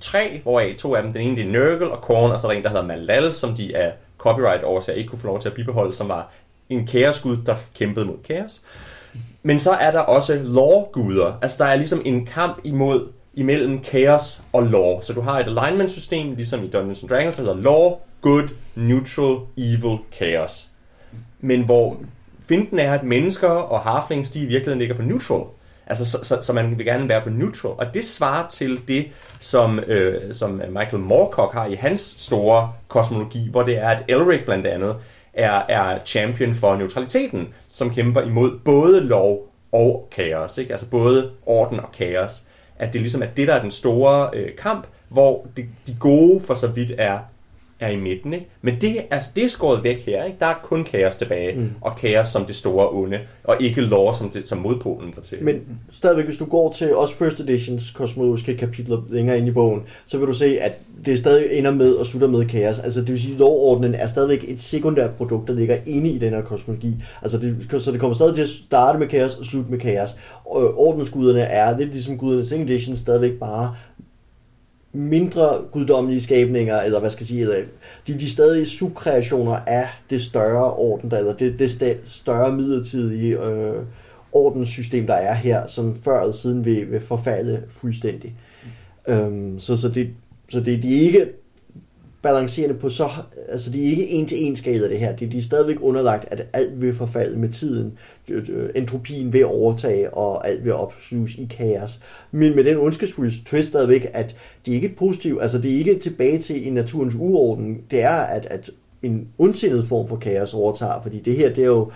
tre, 0.00 0.40
hvoraf 0.42 0.74
to 0.78 0.94
af 0.94 1.02
dem, 1.02 1.12
den 1.12 1.22
ene 1.22 1.36
det 1.36 1.46
er 1.46 1.52
Nurgle 1.52 1.90
og 1.90 2.02
Korn, 2.02 2.30
og 2.30 2.40
så 2.40 2.46
er 2.46 2.50
der 2.50 2.58
en, 2.58 2.64
der 2.64 2.68
hedder 2.68 2.86
Malal, 2.86 3.32
som 3.32 3.54
de 3.54 3.74
er 3.74 3.92
copyright 4.18 4.64
over, 4.64 4.80
så 4.80 4.90
jeg 4.90 4.98
ikke 4.98 5.08
kunne 5.08 5.18
få 5.18 5.26
lov 5.26 5.40
til 5.40 5.48
at 5.48 5.54
bibeholde, 5.54 5.92
som 5.92 6.08
var 6.08 6.32
en 6.70 6.86
kaosgud, 6.86 7.36
der 7.46 7.54
kæmpede 7.74 8.06
mod 8.06 8.16
kaos. 8.28 8.62
Men 9.42 9.58
så 9.58 9.70
er 9.70 9.90
der 9.90 10.00
også 10.00 10.34
law-guder. 10.34 11.38
Altså 11.42 11.64
der 11.64 11.70
er 11.70 11.76
ligesom 11.76 12.02
en 12.04 12.26
kamp 12.26 12.60
imod 12.64 13.08
imellem 13.34 13.80
kaos 13.80 14.40
og 14.52 14.62
law. 14.62 15.00
Så 15.00 15.12
du 15.12 15.20
har 15.20 15.40
et 15.40 15.46
alignment-system, 15.46 16.34
ligesom 16.34 16.64
i 16.64 16.68
Dungeons 16.70 17.02
and 17.02 17.10
Dragons, 17.10 17.36
der 17.36 17.42
hedder 17.42 17.62
law, 17.62 17.98
good, 18.20 18.48
neutral, 18.74 19.38
evil, 19.58 19.98
chaos. 20.12 20.68
Men 21.40 21.64
hvor 21.64 21.96
finten 22.48 22.78
er, 22.78 22.92
at 22.92 23.02
mennesker 23.02 23.48
og 23.48 23.80
harflings, 23.80 24.30
de 24.30 24.40
i 24.40 24.46
virkeligheden 24.46 24.78
ligger 24.78 24.94
på 24.94 25.02
neutral. 25.02 25.44
Altså, 25.86 26.10
så, 26.10 26.18
så, 26.22 26.38
så 26.42 26.52
man 26.52 26.78
vil 26.78 26.86
gerne 26.86 27.08
være 27.08 27.20
på 27.20 27.30
neutral. 27.30 27.72
Og 27.78 27.94
det 27.94 28.04
svarer 28.04 28.48
til 28.48 28.88
det, 28.88 29.06
som, 29.40 29.78
øh, 29.86 30.34
som 30.34 30.62
Michael 30.68 30.98
Moorcock 30.98 31.52
har 31.54 31.66
i 31.66 31.74
hans 31.74 32.14
store 32.18 32.72
kosmologi, 32.88 33.48
hvor 33.50 33.62
det 33.62 33.78
er, 33.78 33.88
at 33.88 34.04
Elric 34.08 34.44
blandt 34.44 34.66
andet 34.66 34.96
er, 35.36 35.62
er 35.68 35.98
champion 36.04 36.54
for 36.54 36.76
neutraliteten, 36.76 37.48
som 37.72 37.94
kæmper 37.94 38.20
imod 38.20 38.58
både 38.64 39.00
lov 39.00 39.52
og 39.72 40.08
kaos. 40.12 40.58
Ikke? 40.58 40.72
Altså 40.72 40.86
både 40.86 41.30
orden 41.46 41.80
og 41.80 41.92
kaos. 41.92 42.42
At 42.78 42.92
det 42.92 43.00
ligesom 43.00 43.22
er 43.22 43.26
det, 43.26 43.48
der 43.48 43.54
er 43.54 43.62
den 43.62 43.70
store 43.70 44.30
øh, 44.34 44.56
kamp, 44.56 44.86
hvor 45.08 45.46
de, 45.56 45.66
de 45.86 45.96
gode 46.00 46.40
for 46.40 46.54
så 46.54 46.66
vidt 46.66 46.92
er 46.98 47.18
er 47.80 47.88
i 47.88 47.96
midten. 47.96 48.32
Ikke? 48.32 48.46
Men 48.62 48.80
det, 48.80 48.96
altså, 49.10 49.28
det 49.36 49.44
er 49.44 49.48
skåret 49.48 49.84
væk 49.84 50.06
her. 50.06 50.24
Ikke? 50.24 50.36
Der 50.40 50.46
er 50.46 50.54
kun 50.62 50.84
kaos 50.84 51.16
tilbage, 51.16 51.58
mm. 51.58 51.70
og 51.80 51.96
kaos 51.96 52.28
som 52.28 52.44
det 52.44 52.56
store 52.56 52.88
onde, 52.90 53.18
og 53.44 53.56
ikke 53.60 53.80
lov 53.80 54.14
som, 54.14 54.30
det, 54.30 54.48
som 54.48 54.58
modpolen 54.58 55.12
til. 55.22 55.38
Men 55.42 55.54
stadigvæk, 55.92 56.24
hvis 56.24 56.36
du 56.36 56.44
går 56.44 56.72
til 56.72 56.94
også 56.94 57.14
First 57.14 57.40
Editions 57.40 57.90
kosmologiske 57.90 58.56
kapitler 58.56 59.02
længere 59.08 59.38
ind 59.38 59.48
i 59.48 59.50
bogen, 59.50 59.82
så 60.06 60.18
vil 60.18 60.28
du 60.28 60.32
se, 60.32 60.60
at 60.60 60.72
det 61.06 61.18
stadig 61.18 61.58
ender 61.58 61.70
med 61.70 61.94
og 61.94 62.06
slutter 62.06 62.28
med 62.28 62.46
kaos. 62.46 62.78
Altså 62.78 63.00
det 63.00 63.08
vil 63.08 63.20
sige, 63.20 63.32
at 63.32 63.38
lovordenen 63.38 63.94
er 63.94 64.06
stadigvæk 64.06 64.44
et 64.48 64.62
sekundært 64.62 65.10
produkt, 65.10 65.48
der 65.48 65.54
ligger 65.54 65.76
inde 65.86 66.10
i 66.10 66.18
den 66.18 66.32
her 66.32 66.42
kosmologi. 66.42 66.94
Altså 67.22 67.38
det, 67.38 67.82
så 67.82 67.92
det 67.92 68.00
kommer 68.00 68.14
stadig 68.14 68.34
til 68.34 68.42
at 68.42 68.48
starte 68.48 68.98
med 68.98 69.06
kaos 69.06 69.34
og 69.34 69.44
slutte 69.44 69.70
med 69.70 69.78
kaos. 69.78 70.16
Og 70.44 70.78
ordensguderne 70.78 71.40
er 71.40 71.78
lidt 71.78 71.90
ligesom 71.90 72.18
guderne 72.18 72.46
Second 72.46 72.70
Edition 72.70 72.96
stadigvæk 72.96 73.32
bare 73.32 73.74
mindre 74.96 75.48
guddommelige 75.72 76.20
skabninger, 76.20 76.80
eller 76.80 77.00
hvad 77.00 77.10
skal 77.10 77.22
jeg 77.22 77.28
sige, 77.28 77.40
eller, 77.40 77.56
de, 78.06 78.18
de 78.18 78.30
stadig 78.30 78.66
subkreationer 78.66 79.56
af 79.66 79.88
det 80.10 80.20
større 80.20 80.72
orden, 80.72 81.10
der, 81.10 81.18
eller 81.18 81.36
det, 81.36 81.60
det 81.60 81.98
større 82.06 82.52
midlertidige 82.52 83.44
øh, 83.44 83.82
ordenssystem, 84.32 85.06
der 85.06 85.14
er 85.14 85.34
her, 85.34 85.66
som 85.66 85.94
før 85.94 86.20
eller 86.20 86.32
siden 86.32 86.64
vil, 86.64 86.90
vil 86.90 87.00
forfalde 87.00 87.62
fuldstændig. 87.68 88.34
Mm. 89.06 89.12
Øhm, 89.12 89.58
så, 89.58 89.76
så, 89.76 89.88
det, 89.88 90.10
så 90.48 90.60
det, 90.60 90.82
de 90.82 90.96
er 90.96 91.00
ikke 91.00 91.26
balancerende 92.26 92.74
på 92.74 92.88
så, 92.88 93.08
altså 93.48 93.70
de 93.70 93.84
er 93.84 93.90
ikke 93.90 94.08
en 94.08 94.26
til 94.26 94.44
en 94.44 94.56
skala 94.56 94.88
det 94.88 94.98
her, 94.98 95.16
de, 95.16 95.26
de 95.26 95.38
er 95.38 95.42
stadigvæk 95.42 95.76
underlagt, 95.80 96.24
at 96.30 96.46
alt 96.52 96.80
vil 96.80 96.94
forfalde 96.94 97.38
med 97.38 97.48
tiden, 97.48 97.98
øh, 98.30 98.46
øh, 98.52 98.70
entropien 98.74 99.32
vil 99.32 99.46
overtage, 99.46 100.14
og 100.14 100.48
alt 100.48 100.64
vil 100.64 100.72
opsuges 100.72 101.34
i 101.34 101.46
kaos. 101.50 102.00
Men 102.30 102.56
med 102.56 102.64
den 102.64 102.76
ondskabsfulde 102.76 103.32
twist 103.44 103.68
stadigvæk, 103.68 104.10
at 104.12 104.36
det 104.64 104.70
er 104.70 104.74
ikke 104.74 104.88
et 104.88 104.96
positivt, 104.96 105.42
altså 105.42 105.58
det 105.58 105.74
er 105.74 105.78
ikke 105.78 105.98
tilbage 105.98 106.38
til 106.38 106.68
en 106.68 106.74
naturens 106.74 107.14
uorden, 107.14 107.80
det 107.90 108.02
er, 108.02 108.16
at, 108.16 108.46
at 108.50 108.70
en 109.02 109.28
ondsindet 109.38 109.84
form 109.84 110.08
for 110.08 110.16
kaos 110.16 110.54
overtager, 110.54 111.02
fordi 111.02 111.18
det 111.18 111.36
her, 111.36 111.48
det 111.48 111.64
er 111.64 111.68
jo 111.68 111.90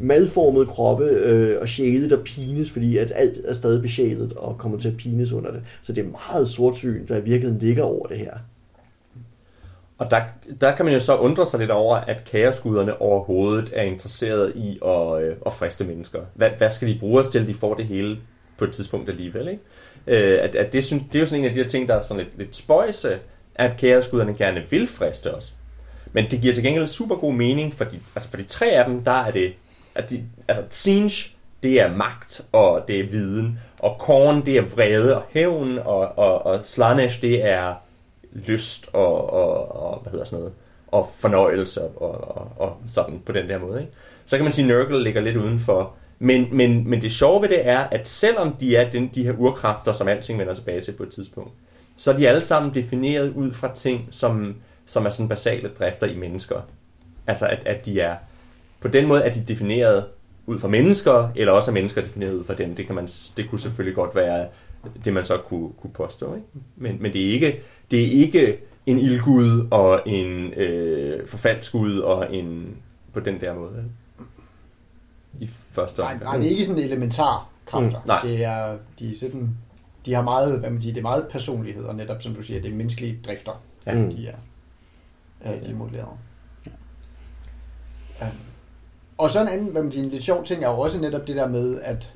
malformede 0.00 0.66
kroppe 0.66 1.04
øh, 1.04 1.60
og 1.60 1.68
sjæle, 1.68 2.10
der 2.10 2.24
pines, 2.24 2.70
fordi 2.70 2.96
at 2.96 3.12
alt 3.14 3.38
er 3.44 3.54
stadig 3.54 3.82
besjælet 3.82 4.32
og 4.32 4.58
kommer 4.58 4.78
til 4.78 4.88
at 4.88 4.96
pines 4.96 5.32
under 5.32 5.50
det. 5.50 5.62
Så 5.82 5.92
det 5.92 6.04
er 6.04 6.08
meget 6.08 6.48
sortsyn, 6.48 7.06
der 7.08 7.16
i 7.16 7.24
virkeligheden 7.24 7.58
ligger 7.58 7.82
over 7.82 8.06
det 8.06 8.18
her. 8.18 8.34
Og 10.00 10.10
der, 10.10 10.20
der 10.60 10.76
kan 10.76 10.84
man 10.84 10.94
jo 10.94 11.00
så 11.00 11.16
undre 11.16 11.46
sig 11.46 11.60
lidt 11.60 11.70
over, 11.70 11.96
at 11.96 12.24
kaosguderne 12.24 13.00
overhovedet 13.00 13.70
er 13.72 13.82
interesseret 13.82 14.52
i 14.56 14.78
at, 14.84 15.22
øh, 15.22 15.36
at 15.46 15.52
friste 15.52 15.84
mennesker. 15.84 16.20
Hvad, 16.34 16.50
hvad 16.58 16.70
skal 16.70 16.88
de 16.88 16.98
bruge 16.98 17.20
os 17.20 17.28
til, 17.28 17.48
de 17.48 17.54
får 17.54 17.74
det 17.74 17.86
hele 17.86 18.18
på 18.58 18.64
et 18.64 18.72
tidspunkt 18.72 19.08
alligevel? 19.08 19.48
Ikke? 19.48 19.62
Øh, 20.06 20.44
at, 20.44 20.56
at 20.56 20.72
det, 20.72 20.84
synes, 20.84 21.02
det 21.12 21.14
er 21.14 21.20
jo 21.20 21.26
sådan 21.26 21.40
en 21.40 21.48
af 21.48 21.54
de 21.54 21.62
her 21.62 21.68
ting, 21.68 21.88
der 21.88 21.94
er 21.94 22.02
sådan 22.02 22.24
lidt, 22.24 22.38
lidt 22.38 22.56
spøjse, 22.56 23.18
at 23.54 23.76
kaosguderne 23.76 24.34
gerne 24.34 24.62
vil 24.70 24.88
friste 24.88 25.34
os. 25.34 25.52
Men 26.12 26.30
det 26.30 26.40
giver 26.40 26.54
til 26.54 26.64
gengæld 26.64 26.86
super 26.86 27.16
god 27.16 27.32
mening, 27.32 27.74
fordi 27.74 27.98
altså 28.16 28.30
for 28.30 28.36
de 28.36 28.44
tre 28.44 28.66
af 28.66 28.84
dem, 28.84 29.04
der 29.04 29.24
er 29.24 29.30
det, 29.30 29.52
at 29.94 30.10
de, 30.10 30.24
altså 30.48 30.64
Tsinch, 30.70 31.34
det 31.62 31.80
er 31.80 31.96
magt, 31.96 32.40
og 32.52 32.84
det 32.88 33.00
er 33.00 33.10
viden, 33.10 33.58
og 33.78 33.96
Korn, 33.98 34.46
det 34.46 34.56
er 34.56 34.62
vrede 34.62 35.16
og 35.16 35.22
hævn, 35.30 35.78
og, 35.78 36.18
og, 36.18 36.46
og 36.46 36.60
Slanesh, 36.64 37.22
det 37.22 37.48
er 37.48 37.74
lyst 38.32 38.88
og, 38.92 39.30
og, 39.32 39.76
og 39.76 40.00
hvad 40.02 40.10
hedder 40.10 40.24
sådan 40.24 40.38
noget, 40.38 40.54
og 40.86 41.08
fornøjelse 41.18 41.82
og, 41.82 42.36
og, 42.36 42.52
og 42.56 42.76
sådan 42.86 43.22
på 43.26 43.32
den 43.32 43.48
der 43.48 43.58
måde. 43.58 43.80
Ikke? 43.80 43.92
Så 44.26 44.36
kan 44.36 44.44
man 44.44 44.52
sige, 44.52 44.72
at 44.72 44.78
Nurgle 44.78 45.02
ligger 45.02 45.20
lidt 45.20 45.36
udenfor. 45.36 45.94
Men, 46.18 46.48
men, 46.52 46.90
men 46.90 47.02
det 47.02 47.12
sjove 47.12 47.42
ved 47.42 47.48
det 47.48 47.68
er, 47.68 47.78
at 47.78 48.08
selvom 48.08 48.56
de 48.60 48.76
er 48.76 48.90
den, 48.90 49.10
de 49.14 49.24
her 49.24 49.34
urkræfter, 49.38 49.92
som 49.92 50.08
alting 50.08 50.38
vender 50.38 50.54
tilbage 50.54 50.80
til 50.80 50.92
på 50.92 51.02
et 51.02 51.08
tidspunkt, 51.08 51.52
så 51.96 52.12
er 52.12 52.16
de 52.16 52.28
alle 52.28 52.40
sammen 52.40 52.74
defineret 52.74 53.32
ud 53.34 53.52
fra 53.52 53.74
ting, 53.74 54.08
som, 54.10 54.56
som 54.86 55.06
er 55.06 55.10
sådan 55.10 55.28
basale 55.28 55.70
drifter 55.78 56.06
i 56.06 56.16
mennesker. 56.16 56.60
Altså 57.26 57.46
at, 57.46 57.62
at 57.66 57.86
de 57.86 58.00
er, 58.00 58.16
på 58.80 58.88
den 58.88 59.06
måde 59.06 59.22
er 59.22 59.32
de 59.32 59.44
defineret 59.48 60.04
ud 60.46 60.58
fra 60.58 60.68
mennesker, 60.68 61.28
eller 61.36 61.52
også 61.52 61.70
er 61.70 61.74
mennesker 61.74 62.00
defineret 62.02 62.32
ud 62.32 62.44
fra 62.44 62.54
dem. 62.54 62.74
Det, 62.74 62.86
kan 62.86 62.94
man, 62.94 63.08
det 63.36 63.50
kunne 63.50 63.60
selvfølgelig 63.60 63.94
godt 63.94 64.14
være 64.14 64.46
det, 65.04 65.12
man 65.12 65.24
så 65.24 65.36
kunne, 65.36 65.70
kunne 65.80 65.92
påstå. 65.92 66.34
Ikke? 66.34 66.46
Men, 66.76 67.02
men 67.02 67.12
det 67.12 67.26
er 67.26 67.32
ikke, 67.32 67.60
det 67.90 68.00
er 68.04 68.10
ikke 68.10 68.58
en 68.86 68.98
ildgud 68.98 69.66
og 69.70 70.02
en 70.06 70.52
øh, 70.52 71.28
forfaldsgud 71.28 71.98
og 71.98 72.34
en 72.34 72.76
på 73.12 73.20
den 73.20 73.40
der 73.40 73.54
måde. 73.54 73.84
I 75.40 75.46
første 75.46 76.00
omgang. 76.00 76.18
Nej, 76.18 76.32
nej, 76.32 76.36
det 76.36 76.46
er 76.46 76.50
ikke 76.50 76.64
sådan 76.64 76.82
elementar 76.82 77.48
kræfter. 77.66 78.00
Mm, 78.00 78.06
nej. 78.06 78.22
Det 78.22 78.44
er, 78.44 78.78
de, 78.98 79.10
er 79.10 79.16
sådan, 79.16 79.56
de 80.06 80.14
har 80.14 80.22
meget, 80.22 80.60
hvad 80.60 80.70
man 80.70 80.82
siger, 80.82 80.92
det 80.92 81.00
er 81.00 81.02
meget 81.02 81.28
personlighed, 81.30 81.84
og 81.84 81.94
netop 81.94 82.22
som 82.22 82.34
du 82.34 82.42
siger, 82.42 82.60
det 82.60 82.70
er 82.70 82.74
menneskelige 82.74 83.18
drifter, 83.26 83.62
ja. 83.86 83.94
de 83.94 84.28
er, 84.28 84.36
er 85.40 85.64
de 85.64 85.74
modelleret. 85.74 86.08
Ja. 88.20 88.26
Um, 88.26 88.32
og 89.18 89.30
så 89.30 89.40
en 89.40 89.48
anden, 89.48 89.72
hvad 89.72 89.82
man 89.82 89.92
siger, 89.92 90.04
en 90.04 90.10
lidt 90.10 90.24
sjov 90.24 90.44
ting 90.44 90.64
er 90.64 90.70
jo 90.70 90.78
også 90.78 91.00
netop 91.00 91.26
det 91.26 91.36
der 91.36 91.48
med, 91.48 91.80
at 91.80 92.14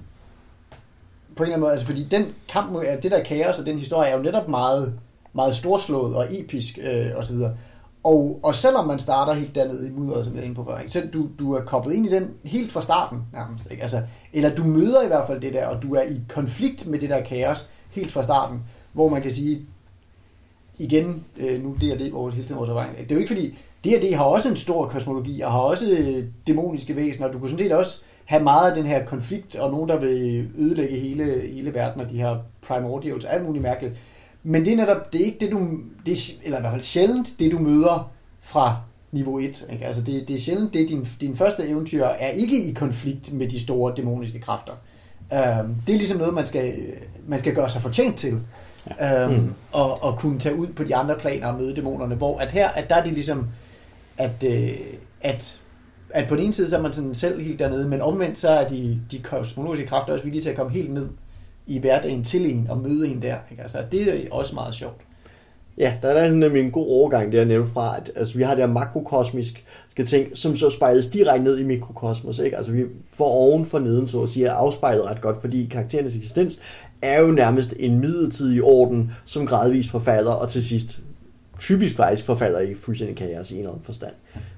på 1.36 1.42
en 1.42 1.46
eller 1.46 1.54
anden 1.54 1.60
måde, 1.60 1.72
altså 1.72 1.86
fordi 1.86 2.04
den 2.04 2.34
kamp 2.48 2.72
mod 2.72 2.84
det 3.02 3.10
der 3.10 3.22
kaos 3.22 3.58
og 3.58 3.66
den 3.66 3.78
historie 3.78 4.10
er 4.10 4.16
jo 4.16 4.22
netop 4.22 4.48
meget 4.48 4.98
meget 5.34 5.54
storslået 5.54 6.16
og 6.16 6.24
episk 6.30 6.78
øh, 6.82 7.06
osv. 7.16 7.36
og, 8.04 8.40
og 8.42 8.54
selvom 8.54 8.86
man 8.86 8.98
starter 8.98 9.32
helt 9.32 9.54
dernede 9.54 9.88
i 9.88 9.90
mudderet, 9.90 10.24
som 10.24 10.34
jeg 10.34 10.40
er 10.40 10.44
inde 10.44 10.54
på 10.54 10.64
før, 10.64 10.78
ikke? 10.78 10.92
så 10.92 11.02
du, 11.12 11.28
du 11.38 11.52
er 11.52 11.60
koblet 11.60 11.94
ind 11.94 12.06
i 12.06 12.10
den 12.10 12.30
helt 12.44 12.72
fra 12.72 12.82
starten 12.82 13.22
nærmest. 13.32 13.70
Ikke? 13.70 13.82
Altså, 13.82 14.02
eller 14.32 14.54
du 14.54 14.64
møder 14.64 15.02
i 15.02 15.06
hvert 15.06 15.26
fald 15.26 15.40
det 15.40 15.54
der, 15.54 15.66
og 15.66 15.82
du 15.82 15.94
er 15.94 16.02
i 16.02 16.20
konflikt 16.28 16.86
med 16.86 16.98
det 16.98 17.10
der 17.10 17.20
kaos 17.20 17.68
helt 17.90 18.12
fra 18.12 18.22
starten, 18.22 18.62
hvor 18.92 19.08
man 19.08 19.22
kan 19.22 19.30
sige, 19.30 19.66
igen, 20.78 21.24
øh, 21.36 21.62
nu 21.62 21.76
det 21.80 21.92
er 21.92 21.98
det 21.98 22.12
over 22.12 22.30
hele 22.30 22.46
tiden 22.46 22.58
vores 22.58 22.70
erfaring. 22.70 22.98
Det 22.98 23.10
er 23.10 23.14
jo 23.14 23.20
ikke 23.20 23.34
fordi, 23.34 23.58
D&D 23.84 24.14
har 24.14 24.24
også 24.24 24.48
en 24.48 24.56
stor 24.56 24.88
kosmologi, 24.88 25.40
og 25.40 25.52
har 25.52 25.58
også 25.58 25.90
øh, 25.90 26.24
dæmoniske 26.46 26.96
væsener, 26.96 27.26
og 27.26 27.32
du 27.32 27.38
kunne 27.38 27.50
sådan 27.50 27.64
set 27.64 27.72
også 27.72 28.02
have 28.24 28.42
meget 28.42 28.70
af 28.70 28.76
den 28.76 28.86
her 28.86 29.04
konflikt, 29.04 29.56
og 29.56 29.70
nogen, 29.70 29.88
der 29.88 29.98
vil 29.98 30.48
ødelægge 30.58 30.96
hele, 30.96 31.24
hele 31.54 31.74
verden, 31.74 32.00
og 32.00 32.10
de 32.10 32.16
her 32.16 32.36
primordials, 32.66 33.24
alt 33.24 33.44
muligt 33.44 33.62
mærkeligt. 33.62 33.94
Men 34.42 34.64
det 34.64 34.72
er 34.72 34.76
netop, 34.76 35.12
det 35.12 35.20
er 35.20 35.24
ikke 35.24 35.38
det, 35.40 35.52
du, 35.52 35.68
det 36.06 36.12
er, 36.12 36.32
eller 36.44 36.58
i 36.58 36.60
hvert 36.60 36.72
fald 36.72 36.82
sjældent, 36.82 37.34
det 37.38 37.52
du 37.52 37.58
møder 37.58 38.10
fra 38.40 38.76
niveau 39.12 39.38
1. 39.38 39.66
Ikke? 39.72 39.86
Altså 39.86 40.02
det, 40.02 40.28
det 40.28 40.36
er 40.36 40.40
sjældent, 40.40 40.74
det 40.74 40.88
din, 40.88 41.06
din 41.20 41.36
første 41.36 41.68
eventyr 41.68 42.04
er 42.04 42.28
ikke 42.28 42.64
i 42.64 42.72
konflikt 42.72 43.32
med 43.32 43.48
de 43.48 43.60
store 43.60 43.92
dæmoniske 43.96 44.40
kræfter. 44.40 44.72
Um, 45.30 45.76
det 45.86 45.92
er 45.92 45.98
ligesom 45.98 46.18
noget, 46.18 46.34
man 46.34 46.46
skal, 46.46 46.74
man 47.26 47.38
skal 47.38 47.54
gøre 47.54 47.70
sig 47.70 47.82
fortjent 47.82 48.16
til. 48.16 48.40
Ja. 49.00 49.26
Um, 49.26 49.34
mm. 49.34 49.54
og, 49.72 50.02
og 50.04 50.18
kunne 50.18 50.38
tage 50.38 50.56
ud 50.56 50.66
på 50.66 50.84
de 50.84 50.96
andre 50.96 51.14
planer 51.14 51.48
og 51.48 51.60
møde 51.60 51.76
dæmonerne, 51.76 52.14
hvor 52.14 52.38
at 52.38 52.50
her, 52.50 52.68
at 52.68 52.90
der 52.90 52.94
er 52.94 53.04
det 53.04 53.12
ligesom, 53.12 53.46
at, 54.18 54.44
øh, 54.46 54.70
at, 55.20 55.60
at 56.14 56.28
på 56.28 56.36
den 56.36 56.44
ene 56.44 56.52
side, 56.52 56.70
så 56.70 56.76
er 56.76 56.82
man 56.82 56.92
sådan 56.92 57.14
selv 57.14 57.40
helt 57.40 57.58
dernede, 57.58 57.88
men 57.88 58.00
omvendt, 58.00 58.38
så 58.38 58.48
er 58.48 58.68
de, 58.68 59.00
de 59.10 59.18
kosmologiske 59.18 59.86
kræfter 59.86 60.12
også 60.12 60.24
villige 60.24 60.42
til 60.42 60.50
at 60.50 60.56
komme 60.56 60.72
helt 60.72 60.92
ned 60.92 61.08
i 61.66 61.78
hverdagen 61.78 62.24
til 62.24 62.54
en 62.54 62.66
og 62.70 62.78
møde 62.78 63.08
en 63.08 63.22
der. 63.22 63.36
Ikke? 63.50 63.62
Altså, 63.62 63.78
det 63.92 64.08
er 64.08 64.30
også 64.30 64.54
meget 64.54 64.74
sjovt. 64.74 65.00
Ja, 65.78 65.94
der 66.02 66.08
er 66.08 66.30
nemlig 66.30 66.62
en 66.62 66.70
god 66.70 66.86
overgang 66.88 67.32
der 67.32 67.44
nævnt 67.44 67.72
fra, 67.72 67.96
at 67.96 68.10
altså, 68.16 68.34
vi 68.34 68.42
har 68.42 68.54
det 68.54 68.64
her 68.64 68.72
makrokosmisk 68.72 69.64
skal 69.88 70.06
tænke, 70.06 70.36
som 70.36 70.56
så 70.56 70.70
spejles 70.70 71.06
direkte 71.06 71.44
ned 71.44 71.58
i 71.58 71.64
mikrokosmos. 71.64 72.38
Ikke? 72.38 72.56
Altså 72.56 72.72
vi 72.72 72.84
får 73.12 73.28
oven 73.28 73.66
for 73.66 73.78
neden, 73.78 74.08
så 74.08 74.22
at 74.22 74.28
sige, 74.28 74.46
er 74.46 74.52
afspejlet 74.52 75.04
ret 75.04 75.20
godt, 75.20 75.40
fordi 75.40 75.66
karakterernes 75.70 76.16
eksistens 76.16 76.58
er 77.02 77.20
jo 77.20 77.26
nærmest 77.26 77.74
en 77.78 78.00
midlertidig 78.00 78.62
orden, 78.62 79.12
som 79.24 79.46
gradvist 79.46 79.90
forfalder, 79.90 80.32
og 80.32 80.48
til 80.48 80.64
sidst 80.64 81.00
typisk 81.60 81.96
faktisk 81.96 82.24
forfalder 82.24 82.60
i 82.60 82.74
fuldstændig 82.74 83.16
kaos 83.16 83.50
i 83.50 83.54
en 83.54 83.60
eller 83.60 83.72
anden 83.72 83.84
forstand. 83.84 84.12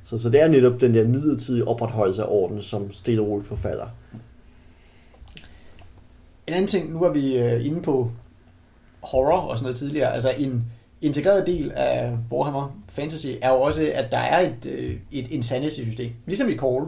Så, 0.04 0.18
så 0.18 0.30
det 0.30 0.42
er 0.42 0.48
netop 0.48 0.80
den 0.80 0.94
der 0.94 1.08
midlertidige 1.08 1.68
opretholdelse 1.68 2.22
af 2.22 2.26
orden, 2.28 2.62
som 2.62 2.92
stille 2.92 3.22
og 3.22 3.28
roligt 3.28 3.48
forfalder. 3.48 3.86
En 6.46 6.54
anden 6.54 6.66
ting, 6.66 6.92
nu 6.92 7.02
er 7.02 7.12
vi 7.12 7.38
øh, 7.38 7.66
inde 7.66 7.82
på 7.82 8.10
horror 9.02 9.38
og 9.38 9.58
sådan 9.58 9.64
noget 9.64 9.76
tidligere, 9.76 10.14
altså 10.14 10.30
en 10.38 10.64
integreret 11.02 11.46
del 11.46 11.72
af 11.76 12.16
Warhammer 12.32 12.76
Fantasy 12.88 13.26
er 13.42 13.52
jo 13.52 13.60
også, 13.60 13.90
at 13.94 14.10
der 14.10 14.18
er 14.18 14.48
et, 14.48 14.66
øh, 14.66 14.96
et 15.12 15.30
insanity-system, 15.30 16.12
ligesom 16.26 16.48
i 16.48 16.56
Call. 16.56 16.86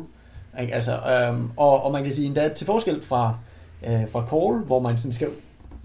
Ikke? 0.60 0.74
Altså, 0.74 0.92
øhm, 0.92 1.50
og, 1.56 1.82
og 1.82 1.92
man 1.92 2.04
kan 2.04 2.12
sige 2.12 2.26
endda 2.26 2.48
til 2.48 2.66
forskel 2.66 3.02
fra, 3.02 3.38
øh, 3.86 4.08
fra 4.10 4.26
Call, 4.30 4.64
hvor 4.64 4.80
man 4.80 4.98
sådan 4.98 5.12
skal 5.12 5.28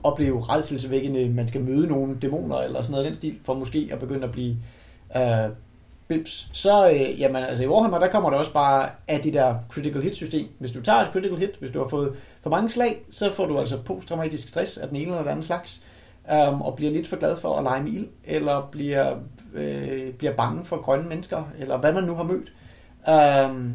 opleve 0.04 0.44
redselsvækkende, 0.44 1.30
man 1.30 1.48
skal 1.48 1.62
møde 1.62 1.88
nogle 1.88 2.18
dæmoner 2.22 2.58
eller 2.58 2.82
sådan 2.82 2.92
noget 2.92 3.04
af 3.04 3.10
den 3.10 3.16
stil, 3.16 3.38
for 3.46 3.54
måske 3.54 3.90
at 3.92 4.00
begynde 4.00 4.24
at 4.24 4.32
blive 4.32 4.58
øh, 5.16 5.50
bims. 6.08 6.50
Så 6.54 6.90
øh, 6.92 7.20
jamen, 7.20 7.44
altså 7.44 7.64
i 7.64 7.68
Warhammer, 7.68 8.00
der 8.00 8.08
kommer 8.08 8.30
der 8.30 8.38
også 8.38 8.54
bare 8.54 8.90
af 9.08 9.20
det 9.20 9.34
der 9.34 9.56
critical 9.70 10.02
hit 10.02 10.16
system. 10.16 10.48
Hvis 10.60 10.72
du 10.72 10.82
tager 10.82 11.00
et 11.00 11.14
critical 11.14 11.38
hit, 11.38 11.56
hvis 11.60 11.72
du 11.72 11.80
har 11.80 11.88
fået 11.88 12.16
for 12.42 12.50
mange 12.50 12.70
slag, 12.70 13.06
så 13.12 13.34
får 13.34 13.46
du 13.46 13.60
altså 13.60 13.78
posttraumatisk 13.86 14.48
stress 14.48 14.78
af 14.78 14.88
den 14.88 14.98
ene 14.98 15.06
eller 15.06 15.20
den 15.20 15.28
anden 15.28 15.44
slags, 15.44 15.82
øh, 16.32 16.62
og 16.62 16.76
bliver 16.76 16.92
lidt 16.92 17.08
for 17.08 17.18
glad 17.18 17.38
for 17.38 17.56
at 17.56 17.64
lege 17.64 17.84
med 17.84 17.92
ild, 17.92 18.08
eller 18.26 18.70
bliver, 18.72 19.16
øh, 19.54 20.14
bliver 20.14 20.34
bange 20.34 20.66
for 20.66 20.82
grønne 20.82 21.10
mennesker, 21.10 21.44
eller 21.60 21.78
hvad 21.78 21.94
man 21.94 22.04
nu 22.04 22.16
har 22.16 22.24
mødt. 22.24 22.54
Øh, 23.10 23.72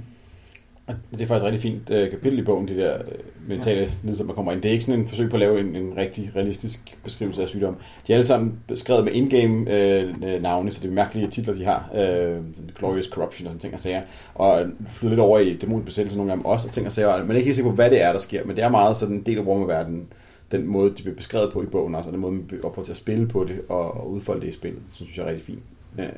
det 1.12 1.20
er 1.20 1.26
faktisk 1.26 1.45
et 1.45 1.53
rigtig 1.53 1.61
fint 1.61 1.91
uh, 1.91 2.11
kapitel 2.11 2.39
i 2.39 2.43
bogen, 2.43 2.68
de 2.68 2.76
der 2.76 2.99
uh, 2.99 3.49
mentale 3.49 3.80
ja. 3.80 3.89
lidelser, 4.03 4.24
man 4.24 4.34
kommer 4.34 4.53
ind. 4.53 4.62
Det 4.62 4.68
er 4.68 4.72
ikke 4.72 4.84
sådan 4.84 5.01
en 5.01 5.09
forsøg 5.09 5.30
på 5.30 5.36
at 5.36 5.41
lave 5.41 5.61
en, 5.61 5.76
en 5.76 5.97
rigtig 5.97 6.32
realistisk 6.36 6.99
beskrivelse 7.05 7.43
af 7.43 7.49
sygdom. 7.49 7.76
De 8.07 8.12
er 8.12 8.16
alle 8.16 8.24
sammen 8.24 8.59
beskrevet 8.68 9.05
med 9.05 9.12
in-game 9.12 9.55
uh, 9.55 10.43
navne, 10.43 10.70
så 10.70 10.80
det 10.82 10.89
er 10.89 10.93
mærkelige 10.93 11.28
titler, 11.28 11.55
de 11.55 11.64
har. 11.64 11.91
Uh, 11.93 12.45
Glorious 12.78 13.07
Corruption 13.07 13.47
og 13.47 13.51
sådan 13.51 13.61
ting 13.61 13.74
og 13.74 13.80
sager. 13.80 14.03
Og 14.34 14.66
flytter 14.89 15.09
lidt 15.09 15.20
over 15.20 15.39
i 15.39 15.55
dæmonbesættelse, 15.55 16.18
nogle 16.18 16.32
af 16.32 16.39
dem 16.39 16.45
også, 16.45 16.68
og 16.68 16.74
ting 16.74 16.86
og 16.86 16.93
sager. 16.93 17.22
Men 17.22 17.30
er 17.30 17.34
ikke 17.34 17.45
helt 17.45 17.57
sikker 17.57 17.70
på, 17.70 17.74
hvad 17.74 17.91
det 17.91 18.03
er, 18.03 18.12
der 18.12 18.18
sker. 18.18 18.45
Men 18.45 18.57
det 18.57 18.64
er 18.64 18.68
meget 18.68 18.97
sådan 18.97 19.16
en 19.16 19.22
del 19.22 19.39
af 19.39 19.47
rumverdenen 19.47 20.09
den 20.51 20.66
måde, 20.66 20.91
de 20.91 21.03
bliver 21.03 21.16
beskrevet 21.16 21.53
på 21.53 21.62
i 21.62 21.66
bogen 21.66 21.95
også, 21.95 22.09
og 22.09 22.12
den 22.12 22.20
måde, 22.20 22.32
man 22.32 22.61
opfører 22.62 22.84
til 22.84 22.93
at 22.93 22.97
spille 22.97 23.28
på 23.28 23.45
det 23.45 23.61
og, 23.68 23.95
og 23.95 24.11
udfolde 24.11 24.41
det 24.41 24.49
i 24.49 24.53
spillet, 24.53 24.82
synes 24.89 25.16
jeg 25.16 25.24
er 25.24 25.28
rigtig 25.28 25.45
fint. 25.45 25.62
Det 25.97 26.11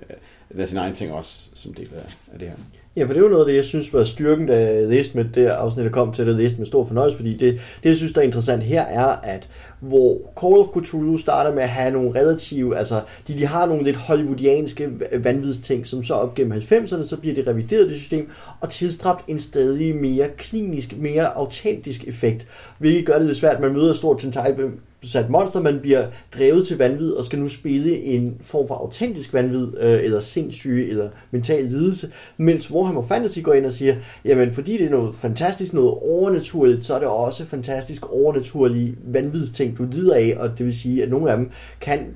er 0.58 0.66
sin 0.66 0.76
egen 0.76 0.94
ting 0.94 1.12
også, 1.12 1.48
som 1.54 1.74
del 1.74 1.88
af, 1.96 2.16
af 2.32 2.38
det 2.38 2.48
her. 2.48 2.56
Ja, 2.96 3.04
for 3.04 3.12
det 3.12 3.22
var 3.22 3.28
noget 3.28 3.42
af 3.42 3.46
det, 3.46 3.56
jeg 3.56 3.64
synes 3.64 3.92
var 3.92 4.04
styrken, 4.04 4.46
da 4.46 4.74
jeg 4.74 4.88
læste 4.88 5.16
med 5.16 5.24
det 5.24 5.46
afsnit, 5.46 5.84
der 5.84 5.90
kom 5.90 6.12
til 6.12 6.26
det, 6.26 6.34
læste 6.34 6.58
med 6.58 6.66
stor 6.66 6.84
fornøjelse, 6.84 7.16
fordi 7.16 7.32
det, 7.32 7.60
det, 7.82 7.88
jeg 7.88 7.96
synes, 7.96 8.12
der 8.12 8.20
er 8.20 8.24
interessant 8.24 8.62
her, 8.62 8.82
er, 8.82 9.04
at 9.06 9.48
hvor 9.80 10.18
Call 10.40 10.54
of 10.54 10.66
Cthulhu 10.66 11.16
starter 11.16 11.54
med 11.54 11.62
at 11.62 11.68
have 11.68 11.90
nogle 11.90 12.20
relative, 12.20 12.76
altså 12.76 13.02
de, 13.28 13.38
de 13.38 13.46
har 13.46 13.66
nogle 13.66 13.84
lidt 13.84 13.96
hollywoodianske 13.96 14.90
vanvidsting, 15.18 15.86
som 15.86 16.02
så 16.02 16.14
op 16.14 16.34
gennem 16.34 16.58
90'erne, 16.58 17.02
så 17.02 17.16
bliver 17.20 17.34
det 17.34 17.46
revideret 17.46 17.90
det 17.90 17.98
system, 17.98 18.30
og 18.60 18.70
tilstræbt 18.70 19.24
en 19.28 19.40
stadig 19.40 19.96
mere 19.96 20.28
klinisk, 20.36 20.96
mere 20.98 21.36
autentisk 21.36 22.08
effekt, 22.08 22.46
hvilket 22.78 23.06
gør 23.06 23.18
det 23.18 23.26
lidt 23.26 23.38
svært, 23.38 23.54
at 23.54 23.60
man 23.60 23.72
møder 23.72 23.90
et 23.90 23.96
stort 23.96 24.18
besat 25.00 25.30
monster, 25.30 25.60
man 25.60 25.80
bliver 25.80 26.06
drevet 26.38 26.66
til 26.66 26.78
vanvid 26.78 27.10
og 27.10 27.24
skal 27.24 27.38
nu 27.38 27.48
spille 27.48 28.00
en 28.00 28.36
form 28.40 28.68
for 28.68 28.74
autentisk 28.74 29.34
vanvid, 29.34 29.68
øh, 29.80 30.04
eller 30.04 30.20
sindssyge, 30.20 30.88
eller 30.88 31.10
mental 31.30 31.64
lidelse, 31.64 32.10
mens 32.36 32.70
Warhammer 32.70 33.02
Fantasy 33.02 33.38
går 33.42 33.52
ind 33.52 33.66
og 33.66 33.72
siger, 33.72 33.96
jamen 34.24 34.52
fordi 34.52 34.72
det 34.72 34.86
er 34.86 34.90
noget 34.90 35.14
fantastisk, 35.14 35.72
noget 35.72 35.90
overnaturligt, 35.90 36.84
så 36.84 36.94
er 36.94 36.98
det 36.98 37.08
også 37.08 37.44
fantastisk 37.44 38.12
overnaturlige 38.12 38.96
vanvidsting, 39.04 39.78
du 39.78 39.86
lider 39.90 40.14
af, 40.14 40.36
og 40.38 40.58
det 40.58 40.66
vil 40.66 40.78
sige, 40.78 41.02
at 41.02 41.10
nogle 41.10 41.30
af 41.30 41.36
dem 41.36 41.50
kan 41.80 42.06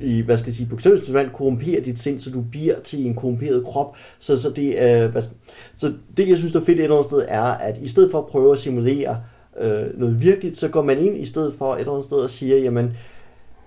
i, 0.00 0.20
hvad 0.20 0.36
skal 0.36 0.48
jeg 0.48 0.54
sige, 0.54 0.68
bogstaveligt 0.68 1.12
vand 1.12 1.30
korrumpere 1.30 1.80
dit 1.80 1.98
sind, 1.98 2.20
så 2.20 2.30
du 2.30 2.40
bliver 2.50 2.74
til 2.84 3.06
en 3.06 3.14
korrumperet 3.14 3.64
krop. 3.64 3.96
Så, 4.18 4.38
så, 4.38 4.50
det, 4.50 4.68
øh, 4.68 5.10
hvad 5.10 5.22
skal, 5.22 5.36
så 5.76 5.92
det, 6.16 6.28
jeg 6.28 6.38
synes, 6.38 6.52
der 6.52 6.60
er 6.60 6.64
fedt 6.64 6.78
et 6.78 6.84
eller 6.84 6.96
andet 6.96 7.10
sted, 7.10 7.24
er, 7.28 7.42
at 7.42 7.78
i 7.82 7.88
stedet 7.88 8.10
for 8.10 8.18
at 8.18 8.26
prøve 8.26 8.52
at 8.52 8.58
simulere 8.58 9.16
øh, 9.60 10.00
noget 10.00 10.20
virkeligt, 10.20 10.56
så 10.56 10.68
går 10.68 10.82
man 10.82 10.98
ind 10.98 11.16
i 11.16 11.24
stedet 11.24 11.54
for 11.58 11.74
et 11.74 11.80
eller 11.80 11.92
andet 11.92 12.04
sted 12.04 12.18
og 12.18 12.30
siger, 12.30 12.58
jamen, 12.58 12.96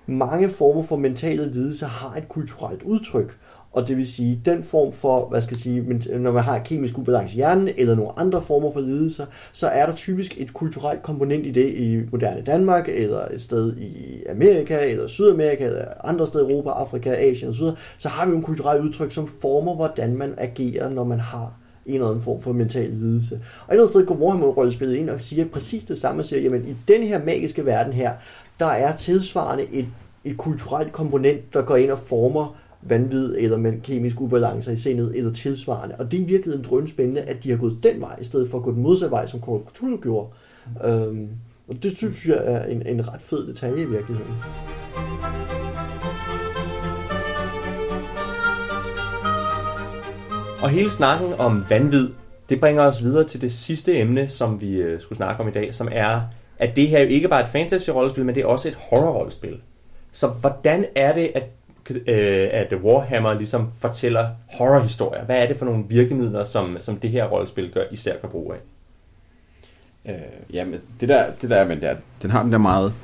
mange 0.06 0.48
former 0.48 0.82
for 0.82 0.96
mentale 0.96 1.52
lidelser 1.52 1.86
har 1.86 2.16
et 2.16 2.28
kulturelt 2.28 2.82
udtryk. 2.82 3.38
Og 3.72 3.88
det 3.88 3.96
vil 3.96 4.12
sige, 4.12 4.40
den 4.44 4.62
form 4.62 4.92
for, 4.92 5.28
hvad 5.28 5.40
skal 5.40 5.54
jeg 5.54 5.60
sige, 5.60 6.18
når 6.18 6.32
man 6.32 6.42
har 6.42 6.58
kemisk 6.58 6.98
ubalance 6.98 7.34
i 7.34 7.36
hjernen, 7.36 7.68
eller 7.76 7.94
nogle 7.94 8.18
andre 8.18 8.40
former 8.40 8.72
for 8.72 8.80
lidelser, 8.80 9.26
så 9.52 9.66
er 9.66 9.86
der 9.86 9.92
typisk 9.92 10.40
et 10.40 10.52
kulturelt 10.52 11.02
komponent 11.02 11.46
i 11.46 11.50
det 11.50 11.70
i 11.70 12.00
moderne 12.10 12.42
Danmark, 12.42 12.88
eller 12.88 13.24
et 13.34 13.42
sted 13.42 13.76
i 13.76 14.22
Amerika, 14.30 14.90
eller 14.90 15.06
Sydamerika, 15.06 15.66
eller 15.66 15.84
andre 16.04 16.26
steder 16.26 16.48
i 16.48 16.50
Europa, 16.50 16.70
Afrika, 16.70 17.10
Asien 17.10 17.50
osv. 17.50 17.64
Så 17.98 18.08
har 18.08 18.24
vi 18.24 18.30
nogle 18.30 18.44
kulturelle 18.44 18.82
kulturelt 18.82 19.02
udtryk, 19.02 19.12
som 19.12 19.28
former, 19.40 19.74
hvordan 19.74 20.16
man 20.16 20.34
agerer, 20.38 20.88
når 20.88 21.04
man 21.04 21.20
har 21.20 21.61
en 21.86 21.94
eller 21.94 22.08
anden 22.08 22.22
form 22.22 22.40
for 22.40 22.52
mental 22.52 22.90
lidelse. 22.90 23.34
Og 23.34 23.40
et 23.40 23.70
eller 23.70 23.82
andet 23.82 23.88
sted 23.88 24.06
går 24.06 24.14
Warhammer-rollespillet 24.14 24.94
ind 24.94 25.10
og 25.10 25.20
siger 25.20 25.44
præcis 25.48 25.84
det 25.84 25.98
samme, 25.98 26.22
og 26.22 26.24
siger, 26.24 26.42
jamen 26.42 26.68
i 26.68 26.74
den 26.88 27.02
her 27.02 27.24
magiske 27.24 27.66
verden 27.66 27.92
her, 27.92 28.12
der 28.60 28.66
er 28.66 28.96
tilsvarende 28.96 29.66
et, 29.72 29.86
et 30.24 30.36
kulturelt 30.36 30.92
komponent, 30.92 31.54
der 31.54 31.62
går 31.62 31.76
ind 31.76 31.90
og 31.90 31.98
former 31.98 32.56
vanvid 32.82 33.34
eller 33.38 33.56
med 33.56 33.80
kemisk 33.82 34.20
ubalance 34.20 34.72
i 34.72 34.76
sindet 34.76 35.18
eller 35.18 35.32
tilsvarende. 35.32 35.94
Og 35.98 36.10
det 36.10 36.20
er 36.20 36.26
virkelig 36.26 36.54
en 36.54 36.64
drøn 36.70 36.88
spændende, 36.88 37.20
at 37.20 37.44
de 37.44 37.50
har 37.50 37.56
gået 37.56 37.76
den 37.82 38.00
vej, 38.00 38.18
i 38.20 38.24
stedet 38.24 38.50
for 38.50 38.58
at 38.58 38.64
gå 38.64 38.72
den 38.72 38.82
modsatte 38.82 39.10
vej, 39.10 39.26
som 39.26 39.40
Call 39.40 39.56
of 39.56 39.72
Cthulhu 39.76 39.96
gjorde. 39.96 40.28
Mm. 40.66 40.90
Øhm, 40.90 41.28
og 41.68 41.82
det 41.82 41.96
synes 41.96 42.26
jeg 42.26 42.42
er 42.44 42.64
en, 42.64 42.86
en 42.86 43.08
ret 43.08 43.22
fed 43.22 43.46
detalje 43.46 43.82
i 43.82 43.86
virkeligheden. 43.86 44.34
Og 50.62 50.70
hele 50.70 50.90
snakken 50.90 51.34
om 51.38 51.64
vanvid, 51.70 52.08
det 52.48 52.60
bringer 52.60 52.82
os 52.82 53.02
videre 53.02 53.24
til 53.24 53.40
det 53.40 53.52
sidste 53.52 53.98
emne, 53.98 54.28
som 54.28 54.60
vi 54.60 54.74
øh, 54.74 55.00
skulle 55.00 55.16
snakke 55.16 55.42
om 55.42 55.48
i 55.48 55.50
dag, 55.50 55.74
som 55.74 55.88
er, 55.92 56.20
at 56.58 56.76
det 56.76 56.88
her 56.88 57.00
jo 57.00 57.08
ikke 57.08 57.28
bare 57.28 57.40
er 57.40 57.44
et 57.44 57.50
fantasy-rollespil, 57.50 58.24
men 58.24 58.34
det 58.34 58.40
er 58.40 58.46
også 58.46 58.68
et 58.68 58.74
horror-rollespil. 58.74 59.60
Så 60.12 60.28
hvordan 60.28 60.84
er 60.96 61.14
det, 61.14 61.32
at, 61.34 61.44
øh, 61.90 62.48
at 62.52 62.74
Warhammer 62.82 63.34
ligesom 63.34 63.72
fortæller 63.80 64.28
horrorhistorier? 64.58 65.24
Hvad 65.24 65.36
er 65.36 65.46
det 65.46 65.56
for 65.56 65.64
nogle 65.64 65.84
virkemidler, 65.88 66.44
som, 66.44 66.76
som 66.80 66.96
det 66.96 67.10
her 67.10 67.24
rollespil 67.24 67.72
gør 67.72 67.84
især 67.90 68.18
kan 68.18 68.28
bruge 68.28 68.54
af? 68.54 68.60
Øh, 70.12 70.54
jamen, 70.54 70.80
det 71.00 71.08
der, 71.08 71.30
det 71.42 71.50
der 71.50 71.64
men 71.64 71.80
der, 71.80 71.96
den 72.22 72.30
har 72.30 72.42
den 72.42 72.52
der 72.52 72.58
meget 72.58 72.94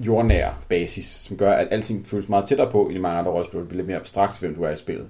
jordnære 0.00 0.54
basis, 0.68 1.04
som 1.06 1.36
gør, 1.36 1.52
at 1.52 1.68
alting 1.70 2.06
føles 2.06 2.28
meget 2.28 2.44
tættere 2.44 2.70
på 2.70 2.90
i 2.90 2.98
mange 2.98 3.18
andre 3.18 3.30
rollespil. 3.30 3.60
Det 3.60 3.68
bliver 3.68 3.78
lidt 3.78 3.86
mere 3.86 3.98
abstrakt, 3.98 4.40
hvem 4.40 4.54
du 4.54 4.62
er 4.62 4.70
i 4.70 4.76
spillet 4.76 5.08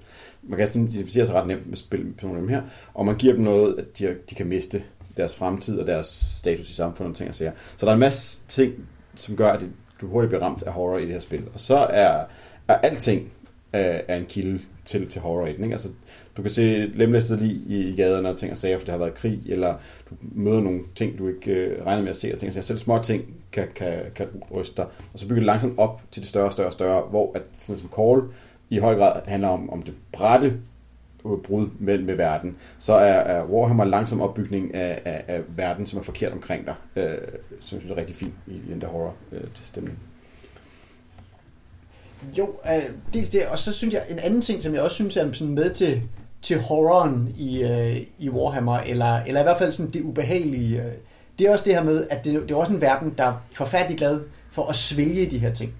man 0.48 0.58
kan 0.58 0.68
identificere 0.74 1.26
sig 1.26 1.34
ret 1.34 1.46
nemt 1.46 1.66
med 1.66 1.76
spil 1.76 2.04
med 2.04 2.14
nogle 2.22 2.36
af 2.36 2.40
dem 2.40 2.48
her, 2.48 2.62
og 2.94 3.06
man 3.06 3.16
giver 3.16 3.34
dem 3.34 3.44
noget, 3.44 3.78
at 3.78 3.98
de, 3.98 4.16
de 4.30 4.34
kan 4.34 4.46
miste 4.46 4.82
deres 5.16 5.34
fremtid 5.34 5.78
og 5.78 5.86
deres 5.86 6.06
status 6.38 6.70
i 6.70 6.74
samfundet 6.74 7.10
og 7.10 7.16
ting 7.16 7.28
og 7.28 7.34
sager. 7.34 7.52
Så 7.76 7.86
der 7.86 7.92
er 7.92 7.94
en 7.94 8.00
masse 8.00 8.42
ting, 8.48 8.74
som 9.14 9.36
gør, 9.36 9.48
at 9.48 9.64
du 10.00 10.06
hurtigt 10.06 10.28
bliver 10.28 10.42
ramt 10.42 10.62
af 10.62 10.72
horror 10.72 10.98
i 10.98 11.02
det 11.02 11.12
her 11.12 11.20
spil. 11.20 11.44
Og 11.54 11.60
så 11.60 11.76
er, 11.76 12.24
er 12.68 12.74
alting 12.74 13.32
øh, 13.74 14.00
er 14.08 14.16
en 14.16 14.26
kilde 14.26 14.60
til, 14.84 15.08
til 15.08 15.20
horror 15.20 15.46
i 15.46 15.52
den. 15.52 15.64
Ikke? 15.64 15.74
Altså, 15.74 15.88
du 16.36 16.42
kan 16.42 16.50
se 16.50 16.62
lemlæstet 16.94 17.38
lige 17.38 17.60
i, 17.66 17.88
i 17.88 17.96
gaderne 17.96 18.28
og 18.28 18.36
ting 18.36 18.52
og 18.52 18.58
sager, 18.58 18.78
for 18.78 18.84
det 18.84 18.92
har 18.92 18.98
været 18.98 19.14
krig, 19.14 19.40
eller 19.46 19.74
du 20.10 20.14
møder 20.20 20.60
nogle 20.60 20.80
ting, 20.94 21.18
du 21.18 21.28
ikke 21.28 21.52
øh, 21.52 21.86
regner 21.86 22.02
med 22.02 22.10
at 22.10 22.16
se, 22.16 22.32
og 22.32 22.38
ting 22.38 22.48
og 22.48 22.52
sager. 22.52 22.64
Selv 22.64 22.78
små 22.78 23.02
ting 23.02 23.34
kan, 23.52 23.68
kan, 23.74 24.00
kan 24.14 24.26
ryste 24.54 24.76
dig. 24.76 24.86
Og 25.12 25.18
så 25.18 25.26
bygger 25.28 25.40
det 25.40 25.46
langsomt 25.46 25.78
op 25.78 26.02
til 26.10 26.22
det 26.22 26.28
større, 26.28 26.52
større, 26.52 26.72
større, 26.72 27.02
hvor 27.10 27.32
at, 27.34 27.42
sådan 27.52 27.80
som 27.80 27.90
Call 27.96 28.22
i 28.70 28.78
høj 28.78 28.94
grad 28.94 29.20
handler 29.26 29.48
om, 29.48 29.70
om 29.70 29.82
det 29.82 29.94
brætte 30.12 30.60
brud 31.44 31.68
med, 31.78 31.98
med 31.98 32.14
verden, 32.14 32.56
så 32.78 32.92
er, 32.92 33.12
er 33.12 33.44
Warhammer 33.44 33.84
langsom 33.84 34.20
opbygning 34.20 34.74
af, 34.74 35.02
af, 35.04 35.24
af 35.28 35.40
verden, 35.48 35.86
som 35.86 35.98
er 35.98 36.02
forkert 36.02 36.32
omkring 36.32 36.66
dig, 36.66 36.74
øh, 36.96 37.18
som 37.60 37.76
jeg 37.76 37.82
synes 37.82 37.90
er 37.90 37.96
rigtig 37.96 38.16
fint 38.16 38.34
i, 38.46 38.52
i 38.52 38.72
den 38.72 38.80
der 38.80 38.86
horror 38.86 39.14
øh, 39.32 39.40
stemning. 39.64 39.98
Jo, 42.38 42.54
øh, 42.66 42.82
dels 43.12 43.30
det, 43.30 43.46
og 43.46 43.58
så 43.58 43.72
synes 43.72 43.94
jeg, 43.94 44.02
en 44.10 44.18
anden 44.18 44.40
ting, 44.40 44.62
som 44.62 44.74
jeg 44.74 44.82
også 44.82 44.94
synes 44.94 45.16
er 45.16 45.32
sådan 45.32 45.54
med 45.54 45.70
til, 45.70 46.02
til 46.42 46.60
horroren 46.60 47.34
i, 47.36 47.62
øh, 47.62 47.96
i 48.18 48.30
Warhammer, 48.30 48.78
eller, 48.78 49.16
eller 49.26 49.40
i 49.40 49.44
hvert 49.44 49.58
fald 49.58 49.72
sådan 49.72 49.92
det 49.92 50.02
ubehagelige, 50.02 50.82
øh, 50.82 50.92
det 51.38 51.46
er 51.46 51.52
også 51.52 51.64
det 51.64 51.74
her 51.74 51.82
med, 51.82 52.06
at 52.10 52.24
det, 52.24 52.42
det 52.42 52.50
er 52.50 52.56
også 52.56 52.72
en 52.72 52.80
verden, 52.80 53.14
der 53.18 53.24
er 53.24 53.34
forfærdelig 53.52 53.98
glad 53.98 54.20
for 54.50 54.66
at 54.66 54.76
svælge 54.76 55.30
de 55.30 55.38
her 55.38 55.52
ting. 55.52 55.74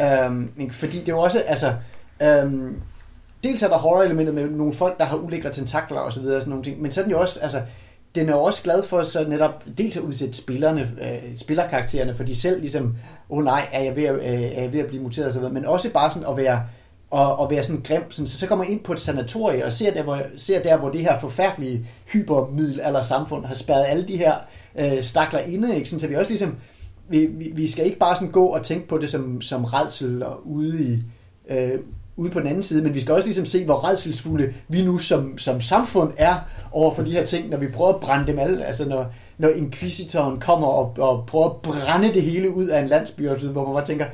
Øh, 0.00 0.70
fordi 0.70 0.98
det 0.98 1.08
er 1.08 1.12
jo 1.12 1.18
også, 1.18 1.38
altså, 1.38 1.74
Øhm, 2.22 2.80
dels 3.44 3.62
er 3.62 3.68
der 3.68 3.76
horror-elementet 3.76 4.34
med 4.34 4.50
nogle 4.50 4.72
folk, 4.72 4.98
der 4.98 5.04
har 5.04 5.16
ulækre 5.16 5.52
tentakler 5.52 6.00
og 6.00 6.12
så 6.12 6.20
videre, 6.20 6.40
sådan 6.40 6.50
nogle 6.50 6.64
ting, 6.64 6.82
men 6.82 6.90
så 6.90 7.00
er 7.00 7.04
den 7.04 7.12
jo 7.12 7.20
også, 7.20 7.40
altså, 7.40 7.62
den 8.14 8.28
er 8.28 8.34
også 8.34 8.62
glad 8.62 8.82
for 8.82 9.02
så 9.02 9.28
netop 9.28 9.64
dels 9.78 9.96
at 9.96 10.02
udsætte 10.02 10.34
spillerne, 10.34 10.92
øh, 11.02 11.38
spillerkaraktererne, 11.38 12.14
for 12.14 12.24
de 12.24 12.36
selv 12.36 12.60
ligesom, 12.60 12.96
åh 13.30 13.38
oh, 13.38 13.44
nej, 13.44 13.68
er 13.72 13.82
jeg 13.82 13.96
ved 13.96 14.04
at, 14.04 14.14
øh, 14.14 14.42
er 14.42 14.62
jeg 14.62 14.72
ved 14.72 14.80
at 14.80 14.86
blive 14.86 15.02
muteret 15.02 15.26
og 15.26 15.32
så 15.32 15.38
videre, 15.38 15.54
men 15.54 15.64
også 15.64 15.90
bare 15.90 16.12
sådan 16.12 16.28
at 16.28 16.36
være, 16.36 16.62
og, 17.10 17.38
og 17.38 17.50
være 17.50 17.62
sådan 17.62 17.82
grim, 17.82 18.10
sådan, 18.10 18.26
så, 18.26 18.38
så 18.38 18.46
kommer 18.46 18.64
man 18.64 18.72
ind 18.72 18.84
på 18.84 18.92
et 18.92 19.00
sanatorie 19.00 19.64
og 19.64 19.72
ser 19.72 19.94
der, 19.94 20.02
hvor, 20.02 20.20
ser 20.36 20.62
der, 20.62 20.76
hvor 20.76 20.90
det 20.90 21.00
her 21.00 21.20
forfærdelige 21.20 21.86
hypermiddelalder 22.12 23.02
samfund 23.02 23.44
har 23.44 23.54
spærret 23.54 23.84
alle 23.88 24.08
de 24.08 24.16
her 24.16 24.34
øh, 24.78 25.02
stakler 25.02 25.40
inde, 25.40 25.76
ikke? 25.76 25.88
Sådan, 25.88 26.00
så 26.00 26.06
vi 26.06 26.14
også 26.14 26.30
ligesom, 26.30 26.56
vi, 27.08 27.26
vi, 27.26 27.52
vi 27.54 27.66
skal 27.66 27.84
ikke 27.84 27.98
bare 27.98 28.14
sådan 28.14 28.30
gå 28.30 28.46
og 28.46 28.62
tænke 28.62 28.88
på 28.88 28.98
det 28.98 29.10
som, 29.10 29.40
som 29.40 29.64
redsel 29.64 30.22
og 30.22 30.46
ude 30.46 30.84
i, 30.84 31.02
øh, 31.50 31.80
ude 32.16 32.30
på 32.30 32.40
den 32.40 32.48
anden 32.48 32.62
side, 32.62 32.82
men 32.82 32.94
vi 32.94 33.00
skal 33.00 33.14
også 33.14 33.26
ligesom 33.26 33.46
se, 33.46 33.64
hvor 33.64 33.88
redselsfulde 33.88 34.54
vi 34.68 34.84
nu 34.84 34.98
som, 34.98 35.38
som 35.38 35.60
samfund 35.60 36.12
er 36.16 36.34
over 36.72 36.94
for 36.94 37.02
de 37.02 37.12
her 37.12 37.24
ting, 37.24 37.48
når 37.50 37.56
vi 37.56 37.68
prøver 37.68 37.92
at 37.92 38.00
brænde 38.00 38.26
dem 38.26 38.38
alle. 38.38 38.64
Altså 38.64 38.88
når, 38.88 39.12
når 39.38 39.48
inquisitoren 39.48 40.40
kommer 40.40 40.66
og, 40.66 40.94
og 40.98 41.26
prøver 41.26 41.46
at 41.46 41.56
brænde 41.56 42.14
det 42.14 42.22
hele 42.22 42.54
ud 42.54 42.66
af 42.66 42.82
en 42.82 42.88
landsby, 42.88 43.28
hvor 43.28 43.64
man 43.64 43.74
bare 43.74 43.86
tænker, 43.86 44.04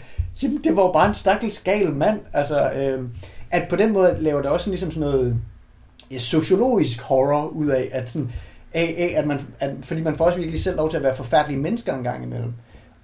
jamen 0.42 0.60
det 0.64 0.76
var 0.76 0.82
jo 0.82 0.92
bare 0.92 1.08
en 1.08 1.14
stakkels 1.14 1.60
gal 1.60 1.92
mand. 1.92 2.20
Altså, 2.32 2.70
øh, 2.72 3.08
at 3.50 3.68
på 3.68 3.76
den 3.76 3.92
måde 3.92 4.16
laver 4.20 4.42
det 4.42 4.50
også 4.50 4.70
ligesom 4.70 4.90
sådan 4.90 5.10
noget 5.10 5.36
ja, 6.10 6.18
sociologisk 6.18 7.00
horror 7.00 7.46
ud 7.46 7.66
af, 7.66 7.88
at 7.92 8.10
sådan, 8.10 8.30
af, 8.74 8.94
af 8.98 9.20
at 9.20 9.26
man, 9.26 9.40
at, 9.60 9.70
fordi 9.82 10.02
man 10.02 10.16
får 10.16 10.24
også 10.24 10.38
virkelig 10.38 10.60
selv 10.60 10.76
lov 10.76 10.90
til 10.90 10.96
at 10.96 11.02
være 11.02 11.16
forfærdelige 11.16 11.60
mennesker 11.60 11.94
en 11.94 12.04
gang 12.04 12.24
imellem. 12.24 12.52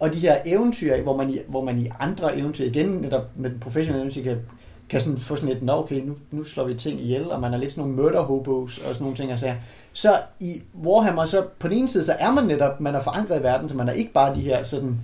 Og 0.00 0.12
de 0.12 0.18
her 0.18 0.36
eventyr, 0.46 1.02
hvor 1.02 1.16
man 1.16 1.30
i, 1.30 1.38
hvor 1.48 1.64
man 1.64 1.78
i 1.78 1.90
andre 2.00 2.38
eventyr, 2.38 2.64
igen 2.64 2.86
netop 2.86 3.24
med 3.36 3.50
den 3.50 3.60
professionelle 3.60 4.00
eventyr, 4.00 4.22
kan 4.22 4.36
kan 4.90 5.00
sådan 5.00 5.18
få 5.18 5.36
sådan 5.36 5.48
et, 5.48 5.62
nå 5.62 5.72
okay, 5.72 6.00
nu, 6.00 6.16
nu 6.30 6.44
slår 6.44 6.64
vi 6.64 6.74
ting 6.74 7.00
ihjel, 7.00 7.30
og 7.30 7.40
man 7.40 7.54
er 7.54 7.58
lidt 7.58 7.72
sådan 7.72 7.82
nogle 7.82 8.02
murder 8.02 8.20
hobos 8.20 8.78
og 8.78 8.84
sådan 8.84 9.02
nogle 9.02 9.16
ting. 9.16 9.30
Altså. 9.30 9.52
Så 9.92 10.12
i 10.40 10.62
Warhammer, 10.84 11.24
så 11.26 11.44
på 11.58 11.68
den 11.68 11.76
ene 11.76 11.88
side, 11.88 12.04
så 12.04 12.12
er 12.18 12.32
man 12.32 12.44
netop, 12.44 12.80
man 12.80 12.94
er 12.94 13.02
forankret 13.02 13.40
i 13.40 13.42
verden, 13.42 13.68
så 13.68 13.76
man 13.76 13.88
er 13.88 13.92
ikke 13.92 14.12
bare 14.12 14.34
de 14.34 14.40
her 14.40 14.62
sådan 14.62 14.96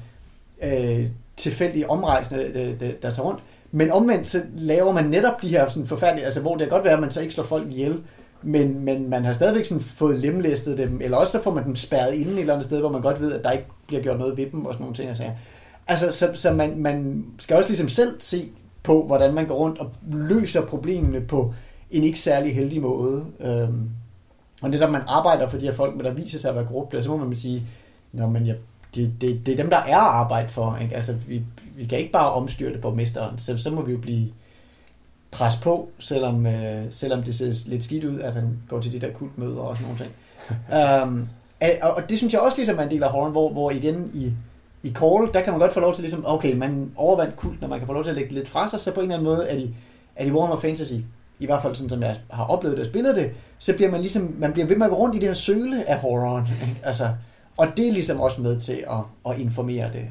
øh, 0.63 1.07
tilfældige 1.37 1.91
omrejsende, 1.91 2.55
der, 2.55 2.75
der, 2.81 2.93
der 3.03 3.11
tager 3.11 3.29
rundt. 3.29 3.41
Men 3.73 3.93
omvendt, 3.93 4.29
så 4.29 4.43
laver 4.55 4.93
man 4.93 5.05
netop 5.05 5.43
de 5.43 5.49
her 5.49 5.69
sådan 5.69 5.87
forfærdelige, 5.87 6.25
altså 6.25 6.41
hvor 6.41 6.57
det 6.57 6.61
kan 6.61 6.69
godt 6.69 6.85
være, 6.85 6.95
at 6.95 7.01
man 7.01 7.11
så 7.11 7.21
ikke 7.21 7.35
slår 7.35 7.45
folk 7.45 7.69
ihjel, 7.71 8.03
men, 8.43 8.85
men 8.85 9.11
man 9.11 9.25
har 9.25 9.33
stadigvæk 9.33 9.65
sådan 9.65 9.83
fået 9.83 10.19
lemlæstet 10.19 10.79
dem, 10.79 11.01
eller 11.03 11.17
også 11.17 11.33
så 11.33 11.43
får 11.43 11.55
man 11.55 11.65
dem 11.65 11.75
spærret 11.75 12.15
inde 12.15 12.33
et 12.33 12.41
eller 12.41 12.53
andet 12.53 12.67
sted, 12.67 12.81
hvor 12.81 12.91
man 12.91 13.03
godt 13.03 13.21
ved, 13.21 13.33
at 13.33 13.45
der 13.45 13.51
ikke 13.51 13.67
bliver 13.87 14.03
gjort 14.03 14.19
noget 14.19 14.37
ved 14.37 14.47
dem 14.51 14.67
og 14.67 14.75
sådan 14.75 14.83
nogle 14.83 14.97
ting. 14.97 15.09
Altså, 15.09 15.25
altså 15.87 16.13
så, 16.13 16.31
så 16.35 16.53
man, 16.53 16.79
man 16.79 17.25
skal 17.39 17.57
også 17.57 17.69
ligesom 17.69 17.89
selv 17.89 18.17
se 18.21 18.51
på, 18.85 19.07
hvordan 19.07 19.35
man 19.35 19.47
går 19.47 19.55
rundt 19.55 19.79
og 19.79 19.91
løser 20.13 20.67
problemerne 20.67 21.21
på 21.21 21.55
en 21.91 22.03
ikke 22.03 22.19
særlig 22.19 22.55
heldig 22.55 22.83
måde. 22.83 23.27
Øhm, 23.41 23.91
og 24.63 24.71
netop 24.71 24.91
man 24.91 25.03
arbejder 25.07 25.49
for 25.49 25.59
de 25.59 25.67
her 25.67 25.75
folk, 25.75 25.97
men 25.97 26.05
der 26.05 26.13
viser 26.13 26.39
sig 26.39 26.51
at 26.51 26.57
være 26.57 26.67
korrupte, 26.67 27.03
så 27.03 27.17
må 27.17 27.17
man 27.17 27.37
sige, 27.37 27.67
Nå, 28.15 28.27
men 28.27 28.47
ja, 28.47 28.55
det, 28.95 29.13
det, 29.21 29.47
det 29.47 29.53
er 29.53 29.57
dem, 29.57 29.71
der 29.71 29.77
er 29.77 29.97
arbejde 29.97 30.49
for. 30.49 30.79
Ikke? 30.83 30.97
Altså, 30.97 31.13
vi, 31.27 31.43
vi 31.77 31.87
kan 31.87 31.99
ikke 31.99 32.13
bare 32.13 32.33
omstyre 32.33 32.73
det 32.73 32.81
på 32.81 32.95
mesteren, 32.95 33.39
så, 33.39 33.59
så 33.59 33.71
må 33.71 33.83
vi 33.83 33.93
jo 33.93 33.99
blive 33.99 34.29
pres 35.31 35.57
på, 35.57 35.89
selvom, 35.99 36.47
øh, 36.47 36.85
selvom 36.91 37.23
det 37.23 37.35
ser 37.35 37.69
lidt 37.71 37.85
skidt 37.85 38.05
ud, 38.05 38.19
at 38.19 38.35
han 38.35 38.59
går 38.69 38.81
til 38.81 38.93
de 38.93 39.01
der 39.01 39.13
kultmøder 39.13 39.61
og 39.61 39.77
sådan 39.77 39.89
nogle 39.89 40.05
ting. 40.05 40.13
um, 41.03 41.29
og, 41.83 41.95
og 41.97 42.11
det 42.11 42.19
synes 42.19 42.33
jeg 42.33 42.41
også 42.41 42.59
ligesom 42.59 42.79
er 42.79 42.83
en 42.83 42.91
del 42.91 43.03
af 43.03 43.11
horror, 43.11 43.31
hvor, 43.31 43.53
hvor 43.53 43.71
igen 43.71 44.11
i, 44.15 44.33
i 44.85 44.93
Call, 44.93 45.31
der 45.35 45.41
kan 45.41 45.53
man 45.53 45.61
godt 45.61 45.73
få 45.73 45.81
lov 45.81 45.95
til 45.95 46.03
ligesom, 46.03 46.25
okay, 46.27 46.55
man 46.57 46.91
overvandt 46.97 47.37
kult, 47.37 47.61
når 47.61 47.69
man 47.69 47.79
kan 47.79 47.87
få 47.87 47.93
lov 47.93 48.03
til 48.03 48.11
at 48.11 48.17
lægge 48.17 48.35
lidt 48.35 48.49
fra 48.49 48.69
sig, 48.69 48.81
så 48.81 48.95
på 48.95 49.01
en 49.01 49.05
eller 49.05 49.15
anden 49.15 49.25
måde 49.25 49.49
er 49.49 49.57
de, 49.57 49.75
er 50.17 50.25
de 50.25 50.33
Warhammer 50.33 50.61
Fantasy, 50.61 50.95
i 51.39 51.47
hvert 51.47 51.63
fald 51.63 51.75
sådan 51.75 51.89
som 51.89 52.03
jeg 52.03 52.17
har 52.31 52.45
oplevet 52.45 52.77
det 52.77 52.85
og 52.85 52.91
spillet 52.91 53.17
det, 53.17 53.33
så 53.59 53.75
bliver 53.77 53.91
man 53.91 54.01
ligesom, 54.01 54.35
man 54.39 54.53
bliver 54.53 54.67
ved 54.67 54.77
med 54.77 54.87
at 54.87 54.91
gå 54.91 54.97
rundt 54.97 55.17
i 55.17 55.19
det 55.19 55.29
her 55.29 55.35
søle 55.35 55.89
af 55.91 55.99
horroren. 55.99 56.47
altså, 56.83 57.09
og 57.57 57.67
det 57.77 57.89
er 57.89 57.93
ligesom 57.93 58.21
også 58.21 58.41
med 58.41 58.61
til 58.61 58.85
at, 58.91 59.33
at 59.33 59.41
informere 59.41 59.91
det. 59.93 60.07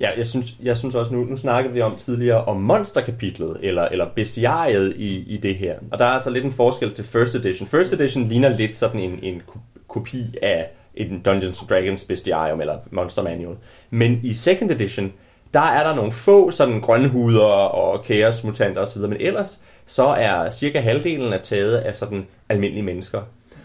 Ja, 0.00 0.10
jeg 0.16 0.26
synes, 0.26 0.56
jeg 0.62 0.76
synes 0.76 0.94
også, 0.94 1.14
nu, 1.14 1.24
nu 1.24 1.36
snakkede 1.36 1.74
vi 1.74 1.80
om 1.80 1.96
tidligere 1.96 2.44
om 2.44 2.56
monsterkapitlet, 2.56 3.56
eller, 3.62 3.82
eller 3.82 4.06
bestiariet 4.14 4.94
i, 4.96 5.18
i 5.18 5.36
det 5.36 5.56
her. 5.56 5.78
Og 5.92 5.98
der 5.98 6.04
er 6.04 6.10
altså 6.10 6.30
lidt 6.30 6.44
en 6.44 6.52
forskel 6.52 6.94
til 6.94 7.04
First 7.04 7.34
Edition. 7.34 7.68
First 7.68 7.92
Edition 7.92 8.24
ligner 8.24 8.48
lidt 8.48 8.76
sådan 8.76 9.00
en, 9.00 9.18
en 9.22 9.42
kopi 9.88 10.34
af 10.42 10.70
en 10.96 11.20
Dungeons 11.24 11.58
Dragons 11.70 12.04
bestiarium 12.04 12.60
eller 12.60 12.78
Monster 12.90 13.22
Manual. 13.22 13.56
Men 13.90 14.20
i 14.22 14.34
Second 14.34 14.70
Edition, 14.70 15.12
der 15.54 15.60
er 15.60 15.88
der 15.88 15.94
nogle 15.94 16.12
få 16.12 16.50
sådan 16.50 16.80
grønhuder 16.80 17.44
og 17.44 18.04
chaos 18.04 18.44
mutanter 18.44 18.82
osv., 18.82 19.00
men 19.00 19.16
ellers 19.20 19.62
så 19.86 20.06
er 20.06 20.50
cirka 20.50 20.80
halvdelen 20.80 21.32
af 21.32 21.40
taget 21.40 21.76
af 21.76 21.94
sådan 21.94 22.26
almindelige 22.48 22.84
mennesker. 22.84 23.22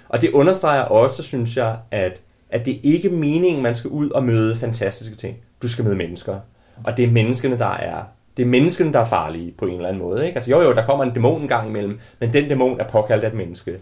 Og 0.10 0.22
det 0.22 0.32
understreger 0.32 0.82
også, 0.82 1.24
synes 1.24 1.58
jeg, 1.58 1.78
at, 1.92 2.14
at 2.50 2.66
det 2.66 2.80
ikke 2.84 3.08
er 3.08 3.14
meningen, 3.14 3.64
man 3.64 3.76
skal 3.76 3.90
ud 3.90 4.10
og 4.10 4.24
møde 4.24 4.56
fantastiske 4.56 5.16
ting. 5.16 5.38
Du 5.62 5.68
skal 5.68 5.86
møde 5.86 5.96
mennesker. 5.96 6.40
Og 6.84 6.98
det 6.98 7.06
er 7.06 7.12
menneskene, 7.12 7.58
der 7.58 7.74
er 7.76 8.04
det 8.38 8.44
er 8.44 8.48
menneskene, 8.48 8.94
der 8.94 9.00
er 9.00 9.06
farlige 9.06 9.54
på 9.58 9.66
en 9.66 9.76
eller 9.76 9.88
anden 9.88 10.02
måde. 10.02 10.26
Ikke? 10.26 10.36
Altså, 10.36 10.52
jo, 10.52 10.62
jo, 10.62 10.74
der 10.74 10.86
kommer 10.86 11.04
en 11.04 11.14
dæmon 11.14 11.42
en 11.42 11.48
gang 11.48 11.70
imellem, 11.70 12.00
men 12.20 12.34
den 12.34 12.50
dæmon 12.50 12.80
er 12.80 12.88
påkaldt 12.88 13.24
af 13.24 13.28
et 13.28 13.34
menneske. 13.34 13.80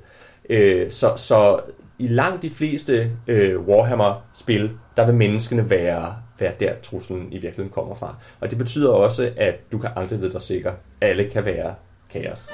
Øh, 0.49 0.91
så, 0.91 1.13
så 1.15 1.59
i 1.99 2.07
langt 2.07 2.41
de 2.41 2.49
fleste 2.49 3.11
øh, 3.27 3.59
Warhammer-spil, 3.59 4.71
der 4.97 5.05
vil 5.05 5.15
menneskene 5.15 5.69
være, 5.69 6.15
være 6.39 6.53
der, 6.59 6.73
truslen 6.83 7.27
i 7.31 7.33
virkeligheden 7.33 7.69
kommer 7.69 7.95
fra. 7.95 8.15
Og 8.39 8.49
det 8.49 8.57
betyder 8.57 8.89
også, 8.89 9.31
at 9.37 9.71
du 9.71 9.77
kan 9.77 9.89
aldrig 9.95 10.21
vide 10.21 10.33
dig 10.33 10.41
sikker. 10.41 10.73
Alle 11.01 11.29
kan 11.29 11.45
være 11.45 11.75
kaos. 12.09 12.49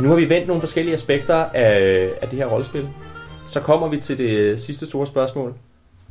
Nu 0.00 0.08
har 0.08 0.16
vi 0.16 0.28
vendt 0.28 0.46
nogle 0.46 0.60
forskellige 0.60 0.94
aspekter 0.94 1.34
af, 1.34 2.08
af 2.22 2.28
det 2.28 2.38
her 2.38 2.46
rollespil. 2.46 2.88
Så 3.46 3.60
kommer 3.60 3.88
vi 3.88 3.96
til 3.96 4.18
det 4.18 4.60
sidste 4.60 4.86
store 4.86 5.06
spørgsmål. 5.06 5.54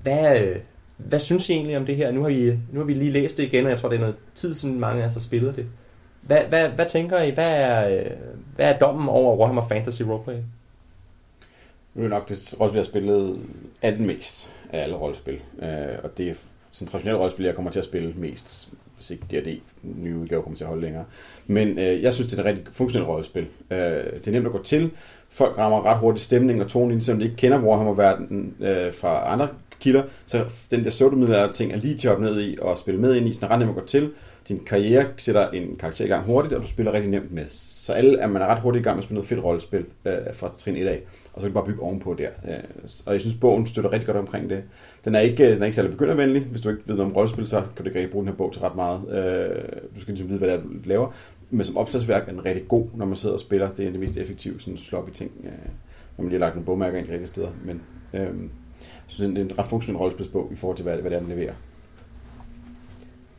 Hvad, 0.02 0.42
hvad 0.98 1.20
synes 1.20 1.50
I 1.50 1.54
egentlig 1.54 1.78
om 1.78 1.86
det 1.86 1.96
her? 1.96 2.12
Nu 2.12 2.22
har, 2.22 2.30
vi, 2.30 2.60
nu 2.72 2.80
har 2.80 2.86
vi 2.86 2.94
lige 2.94 3.12
læst 3.12 3.38
det 3.38 3.44
igen, 3.44 3.66
og 3.66 3.72
jeg 3.72 3.80
tror, 3.80 3.90
det 3.90 3.96
er 3.96 4.00
noget 4.00 4.16
tid 4.36 4.56
siden 4.56 4.80
mange 4.80 5.04
af 5.04 5.08
os 5.08 5.14
har 5.14 5.22
spillet 5.22 5.56
det. 5.56 5.66
Hvad, 6.28 6.42
hvad, 6.50 6.70
hvad 6.70 6.86
tænker 6.86 7.22
I? 7.22 7.32
Hvad 7.32 7.52
er, 7.52 8.04
hvad 8.56 8.74
er 8.74 8.80
dommen 8.80 9.10
over 9.10 9.38
Warhammer 9.38 9.68
Fantasy 9.68 10.02
Roleplay? 10.02 10.38
Nu 11.94 12.04
er 12.04 12.08
nok 12.08 12.30
det 12.30 12.56
rollespil, 12.60 12.78
jeg 12.78 12.84
har 12.84 12.90
spillet 12.90 13.40
anden 13.82 14.08
mest 14.08 14.54
af 14.74 14.84
alle 14.84 14.96
rollespil. 14.96 15.42
Øh, 15.62 15.98
og 16.04 16.18
det 16.18 16.30
er 16.30 16.34
sådan 16.72 16.92
traditionelle 16.92 17.20
rollespil, 17.20 17.46
jeg 17.46 17.56
kommer 17.56 17.72
til 17.72 17.80
at 17.80 17.86
spille 17.86 18.14
mest, 18.18 18.70
hvis 18.96 19.12
ikke 19.12 19.24
D&D 19.32 19.62
nye 19.84 20.18
udgave 20.18 20.44
kommer 20.44 20.58
til 20.58 20.64
at 20.64 20.68
holde 20.68 20.82
længere. 20.82 21.06
Men 21.48 21.80
øh, 21.80 22.02
jeg 22.02 22.14
synes, 22.14 22.32
det 22.32 22.40
er 22.40 22.44
et 22.44 22.46
rigtig 22.46 22.66
funktionelt 22.72 23.10
rollespil. 23.10 23.48
Øh, 23.72 23.78
det 23.78 24.28
er 24.28 24.32
nemt 24.32 24.46
at 24.46 24.52
gå 24.52 24.64
til. 24.64 24.92
Folk 25.30 25.58
rammer 25.58 25.86
ret 25.86 26.00
hurtigt 26.00 26.26
stemning 26.26 26.62
og 26.62 26.68
tonen, 26.68 27.02
selvom 27.02 27.20
de 27.20 27.26
ikke 27.26 27.38
kender 27.38 27.62
Warhammer-verdenen 27.62 28.56
øh, 28.60 28.94
fra 28.94 29.34
andre 29.34 29.48
kilder. 29.80 30.04
Så 30.26 30.46
den 30.72 30.84
der 30.84 30.90
pseudomiddelalder 30.90 31.52
ting 31.52 31.72
er 31.72 31.78
lige 31.78 31.98
til 31.98 32.08
at 32.08 32.22
ned 32.22 32.42
i 32.42 32.58
og 32.62 32.78
spille 32.78 33.02
med 33.02 33.16
ind 33.16 33.28
i, 33.28 33.34
så 33.34 33.46
er 33.46 33.50
ret 33.50 33.60
nemt 33.60 33.70
at 33.70 33.76
gå 33.76 33.86
til 33.86 34.12
din 34.48 34.60
karriere 34.66 35.06
sætter 35.18 35.50
en 35.50 35.76
karakter 35.80 36.06
i 36.06 36.08
gang 36.08 36.26
hurtigt, 36.26 36.54
og 36.54 36.62
du 36.62 36.68
spiller 36.68 36.94
rigtig 36.94 37.12
nemt 37.12 37.32
med. 37.32 37.46
Så 37.50 37.94
alle 37.94 38.20
er 38.20 38.28
man 38.28 38.42
er 38.42 38.46
ret 38.46 38.62
hurtigt 38.62 38.82
i 38.82 38.84
gang 38.84 38.96
med 38.96 39.02
at 39.02 39.04
spille 39.04 39.16
noget 39.16 39.30
fedt 39.30 39.44
rollespil 39.44 39.86
øh, 40.06 40.14
fra 40.34 40.54
trin 40.58 40.76
1 40.76 40.88
af, 40.88 41.02
og 41.34 41.42
så 41.42 41.48
kan 41.48 41.50
du 41.50 41.54
bare 41.54 41.66
bygge 41.66 41.82
ovenpå 41.82 42.14
der. 42.14 42.30
Øh, 42.48 42.64
og 43.06 43.14
jeg 43.14 43.22
synes, 43.22 43.36
bogen 43.36 43.68
støtter 43.68 43.92
rigtig 43.92 44.06
godt 44.06 44.18
omkring 44.18 44.50
det. 44.50 44.64
Den 45.06 45.16
er 45.16 45.20
ikke, 45.20 45.46
øh, 45.46 45.54
den 45.54 45.62
er 45.62 45.66
ikke 45.66 45.76
særlig 45.76 45.92
begyndervenlig. 45.92 46.42
Hvis 46.42 46.62
du 46.62 46.70
ikke 46.70 46.82
ved 46.86 46.96
noget 46.96 47.12
om 47.12 47.16
rollespil, 47.16 47.48
så 47.48 47.64
kan 47.76 47.86
du 47.86 47.90
ikke 47.90 48.00
rigtig 48.00 48.12
bruge 48.12 48.26
den 48.26 48.32
her 48.32 48.38
bog 48.38 48.54
til 48.54 48.62
ret 48.62 48.76
meget. 48.76 49.00
Øh, 49.10 49.56
du 49.96 50.02
skal 50.02 50.12
ligesom 50.12 50.30
vide, 50.30 50.38
hvad 50.38 50.48
det 50.48 50.56
er, 50.56 50.62
du 50.62 50.70
laver. 50.86 51.14
Men 51.50 51.66
som 51.66 51.78
opslagsværk 51.78 52.28
er 52.28 52.32
den 52.32 52.46
rigtig 52.46 52.68
god, 52.68 52.86
når 52.96 53.06
man 53.06 53.16
sidder 53.16 53.36
og 53.36 53.42
spiller. 53.42 53.70
Det 53.72 53.88
er 53.88 53.92
det 53.92 54.00
mest 54.00 54.18
effektive 54.18 54.60
sådan 54.60 54.78
sloppy 54.78 55.12
ting, 55.12 55.32
øh, 55.44 55.52
når 56.18 56.24
man 56.24 56.30
lige 56.30 56.40
har 56.40 56.46
lagt 56.46 56.56
nogle 56.56 56.66
bogmærker 56.66 56.98
ind 56.98 57.08
i 57.08 57.12
rigtige 57.12 57.28
steder. 57.28 57.50
Men, 57.66 57.82
øh, 58.14 58.28
synes, 59.08 59.34
det 59.36 59.42
er 59.42 59.46
en 59.46 59.60
ret 59.60 59.68
funktionel 59.68 59.98
rollespilsbog 59.98 60.50
i 60.52 60.56
forhold 60.56 60.76
til, 60.76 60.84
hvad, 60.84 60.98
hvad 60.98 61.12
det 61.12 61.18
er, 61.18 61.22
den 61.22 61.30
leverer. 61.30 61.54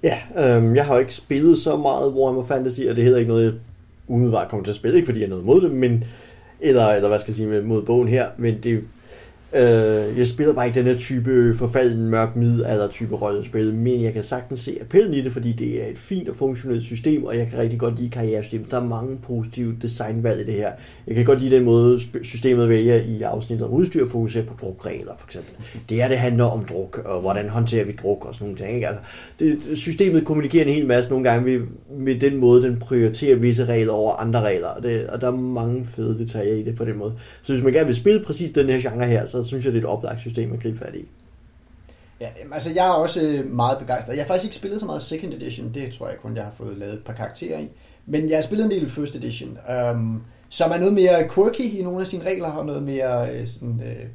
Ja, 0.02 0.18
øhm, 0.38 0.76
jeg 0.76 0.86
har 0.86 0.94
jo 0.94 1.00
ikke 1.00 1.14
spillet 1.14 1.58
så 1.58 1.76
meget 1.76 2.12
Warhammer 2.12 2.44
Fantasy, 2.44 2.80
og 2.90 2.96
det 2.96 3.04
hedder 3.04 3.18
ikke 3.18 3.28
noget, 3.28 3.44
jeg 3.44 3.52
umiddelbart 4.08 4.48
kommer 4.48 4.64
til 4.64 4.72
at 4.72 4.76
spille. 4.76 4.96
Ikke 4.96 5.06
fordi 5.06 5.20
jeg 5.20 5.26
er 5.26 5.30
noget 5.30 5.44
mod 5.44 5.60
det, 5.60 5.70
men, 5.70 6.04
eller, 6.60 6.86
eller 6.86 7.08
hvad 7.08 7.18
skal 7.18 7.30
jeg 7.30 7.36
sige, 7.36 7.62
mod 7.62 7.82
bogen 7.82 8.08
her, 8.08 8.28
men 8.36 8.58
det, 8.62 8.84
Øh, 9.54 10.18
jeg 10.18 10.26
spiller 10.26 10.54
bare 10.54 10.66
ikke 10.66 10.78
den 10.78 10.86
her 10.86 10.98
type 10.98 11.54
forfalden 11.54 12.10
mørk 12.10 12.36
middelalder 12.36 12.88
type 12.88 13.14
rollespil, 13.14 13.74
men 13.74 14.02
jeg 14.02 14.12
kan 14.12 14.22
sagtens 14.22 14.60
se 14.60 14.78
appellen 14.80 15.14
i 15.14 15.20
det, 15.20 15.32
fordi 15.32 15.52
det 15.52 15.82
er 15.82 15.86
et 15.86 15.98
fint 15.98 16.28
og 16.28 16.36
funktionelt 16.36 16.82
system, 16.82 17.24
og 17.24 17.38
jeg 17.38 17.48
kan 17.50 17.58
rigtig 17.58 17.78
godt 17.78 17.98
lide 17.98 18.10
karrieresystemet. 18.10 18.70
Der 18.70 18.80
er 18.80 18.84
mange 18.84 19.18
positive 19.26 19.76
designvalg 19.82 20.40
i 20.40 20.44
det 20.44 20.54
her. 20.54 20.72
Jeg 21.06 21.16
kan 21.16 21.24
godt 21.24 21.42
lide 21.42 21.56
den 21.56 21.64
måde, 21.64 22.00
systemet 22.22 22.68
vælger 22.68 22.96
i 22.96 23.22
afsnittet 23.22 23.66
om 23.66 23.72
udstyr, 23.72 24.08
fokuserer 24.08 24.44
på 24.44 24.54
drukregler 24.60 25.12
for 25.18 25.26
eksempel. 25.26 25.52
Det 25.88 26.02
er, 26.02 26.08
det 26.08 26.18
handler 26.18 26.44
om 26.44 26.64
druk, 26.64 27.02
og 27.04 27.20
hvordan 27.20 27.48
håndterer 27.48 27.84
vi 27.84 27.92
druk 27.92 28.24
og 28.24 28.34
sådan 28.34 28.44
nogle 28.44 28.58
ting. 28.58 28.74
Ikke? 28.74 28.88
Altså, 28.88 29.02
det, 29.38 29.78
systemet 29.78 30.24
kommunikerer 30.24 30.64
en 30.64 30.74
hel 30.74 30.86
masse 30.86 31.10
nogle 31.10 31.30
gange 31.30 31.44
ved, 31.44 31.66
med 31.98 32.20
den 32.20 32.36
måde, 32.36 32.62
den 32.62 32.78
prioriterer 32.78 33.36
visse 33.36 33.64
regler 33.64 33.92
over 33.92 34.12
andre 34.12 34.40
regler, 34.42 34.68
og, 34.68 34.82
det, 34.82 35.06
og 35.06 35.20
der 35.20 35.26
er 35.26 35.36
mange 35.36 35.86
fede 35.86 36.18
detaljer 36.18 36.54
i 36.54 36.62
det 36.62 36.76
på 36.76 36.84
den 36.84 36.98
måde. 36.98 37.14
Så 37.42 37.52
hvis 37.52 37.64
man 37.64 37.72
gerne 37.72 37.86
vil 37.86 37.96
spille 37.96 38.22
præcis 38.24 38.50
den 38.50 38.66
her 38.66 38.80
genre 38.80 39.06
her, 39.06 39.24
så 39.24 39.37
så 39.44 39.48
synes 39.48 39.64
jeg, 39.64 39.72
det 39.72 39.78
er 39.78 39.82
et 39.82 39.90
oplagt 39.90 40.20
system 40.20 40.52
at 40.52 40.62
gribe 40.62 40.78
fat 40.78 40.94
i. 40.94 41.04
Ja, 42.20 42.28
altså 42.52 42.72
jeg 42.72 42.86
er 42.86 42.90
også 42.90 43.22
øh, 43.22 43.50
meget 43.50 43.78
begejstret. 43.78 44.16
Jeg 44.16 44.24
har 44.24 44.26
faktisk 44.26 44.44
ikke 44.44 44.56
spillet 44.56 44.80
så 44.80 44.86
meget 44.86 45.02
second 45.02 45.34
edition, 45.34 45.74
det 45.74 45.94
tror 45.94 46.08
jeg 46.08 46.18
kun, 46.22 46.36
jeg 46.36 46.44
har 46.44 46.52
fået 46.56 46.78
lavet 46.78 46.94
et 46.94 47.04
par 47.04 47.12
karakterer 47.12 47.58
i. 47.58 47.68
Men 48.06 48.30
jeg 48.30 48.36
har 48.36 48.42
spillet 48.42 48.64
en 48.64 48.70
del 48.70 48.90
first 48.90 49.14
edition, 49.14 49.58
øhm, 49.70 50.20
som 50.48 50.70
er 50.70 50.78
noget 50.78 50.92
mere 50.92 51.28
quirky 51.28 51.60
i 51.60 51.82
nogle 51.82 52.00
af 52.00 52.06
sine 52.06 52.24
regler, 52.24 52.48
og 52.48 52.66
noget 52.66 52.82
mere 52.82 53.34
øh, 53.34 53.46
sådan, 53.46 53.82
øh, 53.86 54.06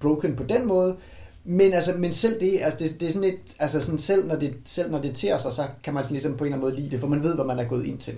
broken 0.00 0.36
på 0.36 0.42
den 0.42 0.66
måde. 0.66 0.96
Men, 1.44 1.72
altså, 1.72 1.92
men 1.98 2.12
selv 2.12 2.40
det, 2.40 2.58
altså 2.62 2.78
det, 2.78 3.00
det 3.00 3.08
er 3.08 3.12
sådan 3.12 3.28
et, 3.28 3.38
altså 3.58 3.80
sådan 3.80 3.98
selv 3.98 4.28
når 4.28 4.36
det, 4.36 4.54
selv 4.64 4.90
når 4.90 5.00
det 5.00 5.14
tærer 5.14 5.38
sig, 5.38 5.52
så 5.52 5.62
kan 5.84 5.94
man 5.94 6.04
sådan 6.04 6.14
ligesom 6.14 6.36
på 6.36 6.44
en 6.44 6.52
eller 6.52 6.56
anden 6.56 6.70
måde 6.70 6.80
lide 6.80 6.90
det, 6.90 7.00
for 7.00 7.08
man 7.08 7.22
ved, 7.22 7.34
hvad 7.34 7.44
man 7.44 7.58
er 7.58 7.64
gået 7.64 7.84
ind 7.84 7.98
til. 7.98 8.14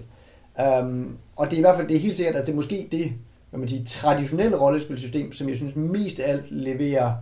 Um, 0.81 1.17
og 1.37 1.47
det 1.47 1.53
er 1.53 1.59
i 1.59 1.61
hvert 1.61 1.77
fald, 1.77 1.89
det 1.89 1.97
er 1.97 2.01
helt 2.01 2.17
sikkert, 2.17 2.37
at 2.37 2.47
det 2.47 2.53
er 2.53 2.57
måske 2.57 2.89
det, 2.93 3.13
hvad 3.55 3.61
man 3.61 3.69
siger, 3.69 3.85
traditionelle 3.85 4.61
rollespilsystem, 4.61 5.33
som 5.33 5.49
jeg 5.49 5.57
synes 5.57 5.77
mest 5.77 6.21
af 6.21 6.33
alt 6.33 6.45
leverer 6.51 7.13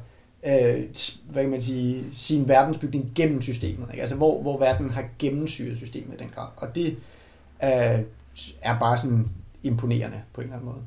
øh, 0.47 0.85
hvad 1.31 1.43
kan 1.43 1.51
man 1.51 1.63
sige, 1.63 2.05
sin 2.13 2.49
verdensbygning 2.49 3.13
gennem 3.15 3.43
systemet. 3.43 3.89
Ikke? 3.91 4.01
Altså 4.01 4.17
hvor, 4.17 4.43
hvor 4.43 4.59
verden 4.59 4.91
har 4.91 5.05
gennemsyret 5.19 5.77
systemet 5.77 6.15
i 6.15 6.23
den 6.23 6.31
grad. 6.35 6.49
Og 6.57 6.75
det 6.75 6.97
øh, 7.65 8.01
er 8.63 8.79
bare 8.81 8.99
sådan 8.99 9.29
imponerende 9.63 10.21
på 10.33 10.41
en 10.41 10.45
eller 10.45 10.57
anden 10.57 10.69
måde. 10.69 10.83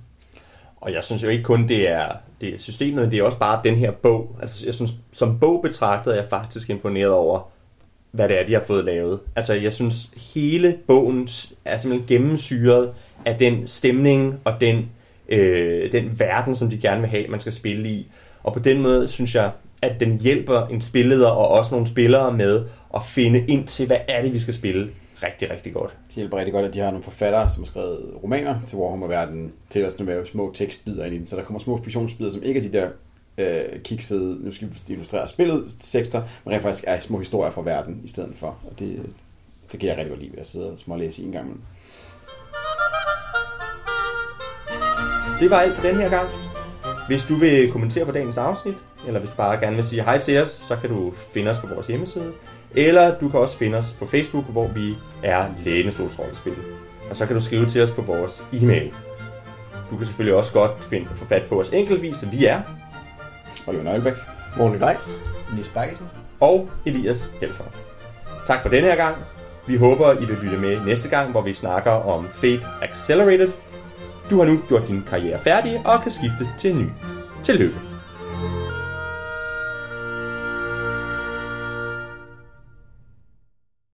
Og 0.78 0.94
jeg 0.94 1.04
synes 1.04 1.24
jo 1.24 1.30
ikke 1.30 1.44
kun, 1.44 1.68
det 1.68 1.90
er, 1.90 2.08
det 2.42 2.54
er 2.54 2.58
systemet, 2.58 3.12
det 3.12 3.20
er 3.20 3.24
også 3.24 3.38
bare 3.38 3.62
den 3.64 3.76
her 3.76 3.92
bog. 3.92 4.38
Altså, 4.42 4.66
jeg 4.66 4.74
synes, 4.74 4.94
som 5.12 5.40
bog 5.40 5.62
betragtet 5.62 6.14
er 6.14 6.22
jeg 6.22 6.30
faktisk 6.30 6.70
imponeret 6.70 7.12
over, 7.12 7.50
hvad 8.12 8.28
det 8.28 8.40
er, 8.40 8.46
de 8.46 8.54
har 8.54 8.64
fået 8.68 8.86
lavet. 8.86 9.20
Altså, 9.36 9.54
jeg 9.54 9.74
synes, 9.74 10.12
hele 10.34 10.78
bogen 10.88 11.28
er 11.66 11.78
simpelthen 11.78 12.08
gennemsyret 12.08 12.94
af 13.26 13.38
den 13.38 13.68
stemning 13.68 14.40
og 14.44 14.62
den 14.62 14.90
øh, 15.30 15.92
den 15.92 16.20
verden, 16.20 16.56
som 16.56 16.70
de 16.70 16.78
gerne 16.78 17.02
vil 17.02 17.10
have, 17.10 17.28
man 17.28 17.40
skal 17.40 17.54
spille 17.54 17.90
i. 17.90 18.08
Og 18.44 18.54
på 18.54 18.60
den 18.60 18.82
måde 18.82 19.08
synes 19.08 19.36
jeg, 19.36 19.52
at 19.82 20.00
den 20.00 20.20
hjælper 20.20 20.68
en 20.68 20.82
spilleder 20.82 21.28
og 21.28 21.48
også 21.48 21.76
nogle 21.76 21.88
spillere 21.88 22.34
med 22.34 22.66
at 22.96 23.04
finde 23.04 23.46
ind 23.48 23.68
til, 23.68 23.88
hvad 23.88 23.98
er 24.08 24.22
det, 24.22 24.34
vi 24.34 24.40
skal 24.40 24.54
spille 24.54 24.90
rigtig, 25.24 25.52
rigtig 25.52 25.74
godt. 25.74 25.94
Det 26.08 26.16
hjælper 26.16 26.38
rigtig 26.38 26.54
godt, 26.54 26.66
at 26.66 26.74
de 26.74 26.80
har 26.80 26.92
nogle 26.92 27.04
forfattere, 27.04 27.50
som 27.50 27.64
har 27.64 27.66
skrevet 27.66 28.14
romaner 28.24 28.60
til 28.68 28.78
Warhammer-verdenen, 28.78 29.54
til 29.70 29.80
at 29.80 30.00
med 30.00 30.26
små 30.26 30.52
tekstbider 30.54 31.06
ind 31.06 31.16
i 31.16 31.18
den. 31.18 31.28
Så 31.28 31.36
der 31.36 31.44
kommer 31.44 31.60
små 31.60 31.84
fiktionsbider, 31.84 32.32
som 32.32 32.44
ikke 32.44 32.58
er 32.58 32.62
de 32.62 32.74
der 32.74 32.90
øh, 33.38 33.82
kiksede, 33.82 34.46
nu 34.46 34.52
skal 34.52 34.68
vi 34.68 34.94
illustrere 34.94 35.28
spillet 35.28 35.76
tekster, 35.80 36.22
men 36.44 36.54
rent 36.54 36.64
faktisk 36.64 36.84
er 36.88 37.00
små 37.00 37.20
historier 37.20 37.52
fra 37.52 37.62
verden 37.62 38.02
i 38.04 38.08
stedet 38.08 38.36
for. 38.36 38.48
Og 38.48 38.80
det, 38.80 39.02
det 39.72 39.80
kan 39.80 39.90
jeg 39.90 39.98
rigtig 39.98 40.12
godt 40.12 40.22
lide 40.22 40.32
ved 40.32 40.40
at 40.40 40.48
sidde 40.48 40.72
og 40.72 40.80
smålæse 40.80 41.22
i 41.22 41.26
en 41.26 41.32
gang. 41.32 41.62
Det 45.40 45.52
var 45.52 45.58
alt 45.60 45.76
for 45.76 45.82
den 45.82 45.96
her 45.96 46.10
gang. 46.10 46.30
Hvis 47.08 47.24
du 47.26 47.36
vil 47.36 47.72
kommentere 47.72 48.06
på 48.06 48.12
dagens 48.12 48.38
afsnit, 48.38 48.76
eller 49.08 49.20
hvis 49.20 49.30
du 49.30 49.36
bare 49.36 49.58
gerne 49.60 49.76
vil 49.76 49.86
sige 49.86 50.04
hej 50.04 50.20
til 50.20 50.42
os, 50.42 50.50
så 50.50 50.76
kan 50.76 50.90
du 50.90 51.14
finde 51.34 51.52
os 51.52 51.58
på 51.58 51.68
vores 51.68 51.88
hjemmeside. 51.88 52.32
Eller 52.76 53.20
du 53.20 53.30
kan 53.30 53.40
også 53.40 53.58
finde 53.58 53.78
os 53.78 53.96
på 54.00 54.06
Facebook, 54.06 54.46
hvor 54.50 54.68
vi 54.68 54.96
er 55.24 55.46
Lænestolsrollespil. 55.66 56.54
Og 57.10 57.16
så 57.16 57.26
kan 57.26 57.36
du 57.36 57.44
skrive 57.44 57.66
til 57.66 57.84
os 57.84 57.92
på 57.92 58.02
vores 58.02 58.44
e-mail. 58.54 58.94
Du 59.92 59.98
kan 59.98 60.06
selvfølgelig 60.06 60.36
også 60.36 60.54
godt 60.54 60.84
finde, 60.84 61.08
få 61.16 61.26
fat 61.26 61.44
på 61.50 61.62
os 61.62 61.70
enkeltvis, 61.70 62.26
vi 62.32 62.46
er 62.46 62.62
Oliver 63.68 63.84
Nøglebæk, 63.84 64.14
Morten 64.58 64.80
Greis, 64.80 65.10
Niels 65.54 65.70
Bakkesen. 65.70 66.06
og 66.40 66.70
Elias 66.86 67.32
Helfer. 67.42 67.64
Tak 68.48 68.62
for 68.62 68.70
denne 68.70 68.88
her 68.88 68.96
gang. 68.96 69.16
Vi 69.68 69.78
håber, 69.78 70.14
I 70.14 70.26
vil 70.26 70.38
lytte 70.44 70.58
med 70.58 70.86
næste 70.86 71.10
gang, 71.10 71.32
hvor 71.32 71.42
vi 71.42 71.54
snakker 71.54 71.92
om 71.92 72.28
Fate 72.30 72.66
Accelerated– 72.82 73.52
du 74.30 74.38
har 74.38 74.46
nu 74.46 74.60
gjort 74.68 74.88
din 74.88 75.04
karriere 75.10 75.40
færdig 75.40 75.82
og 75.86 76.02
kan 76.04 76.12
skifte 76.12 76.50
til 76.58 76.72
en 76.72 76.80
ny. 76.80 76.88
Tillykke! 77.44 77.76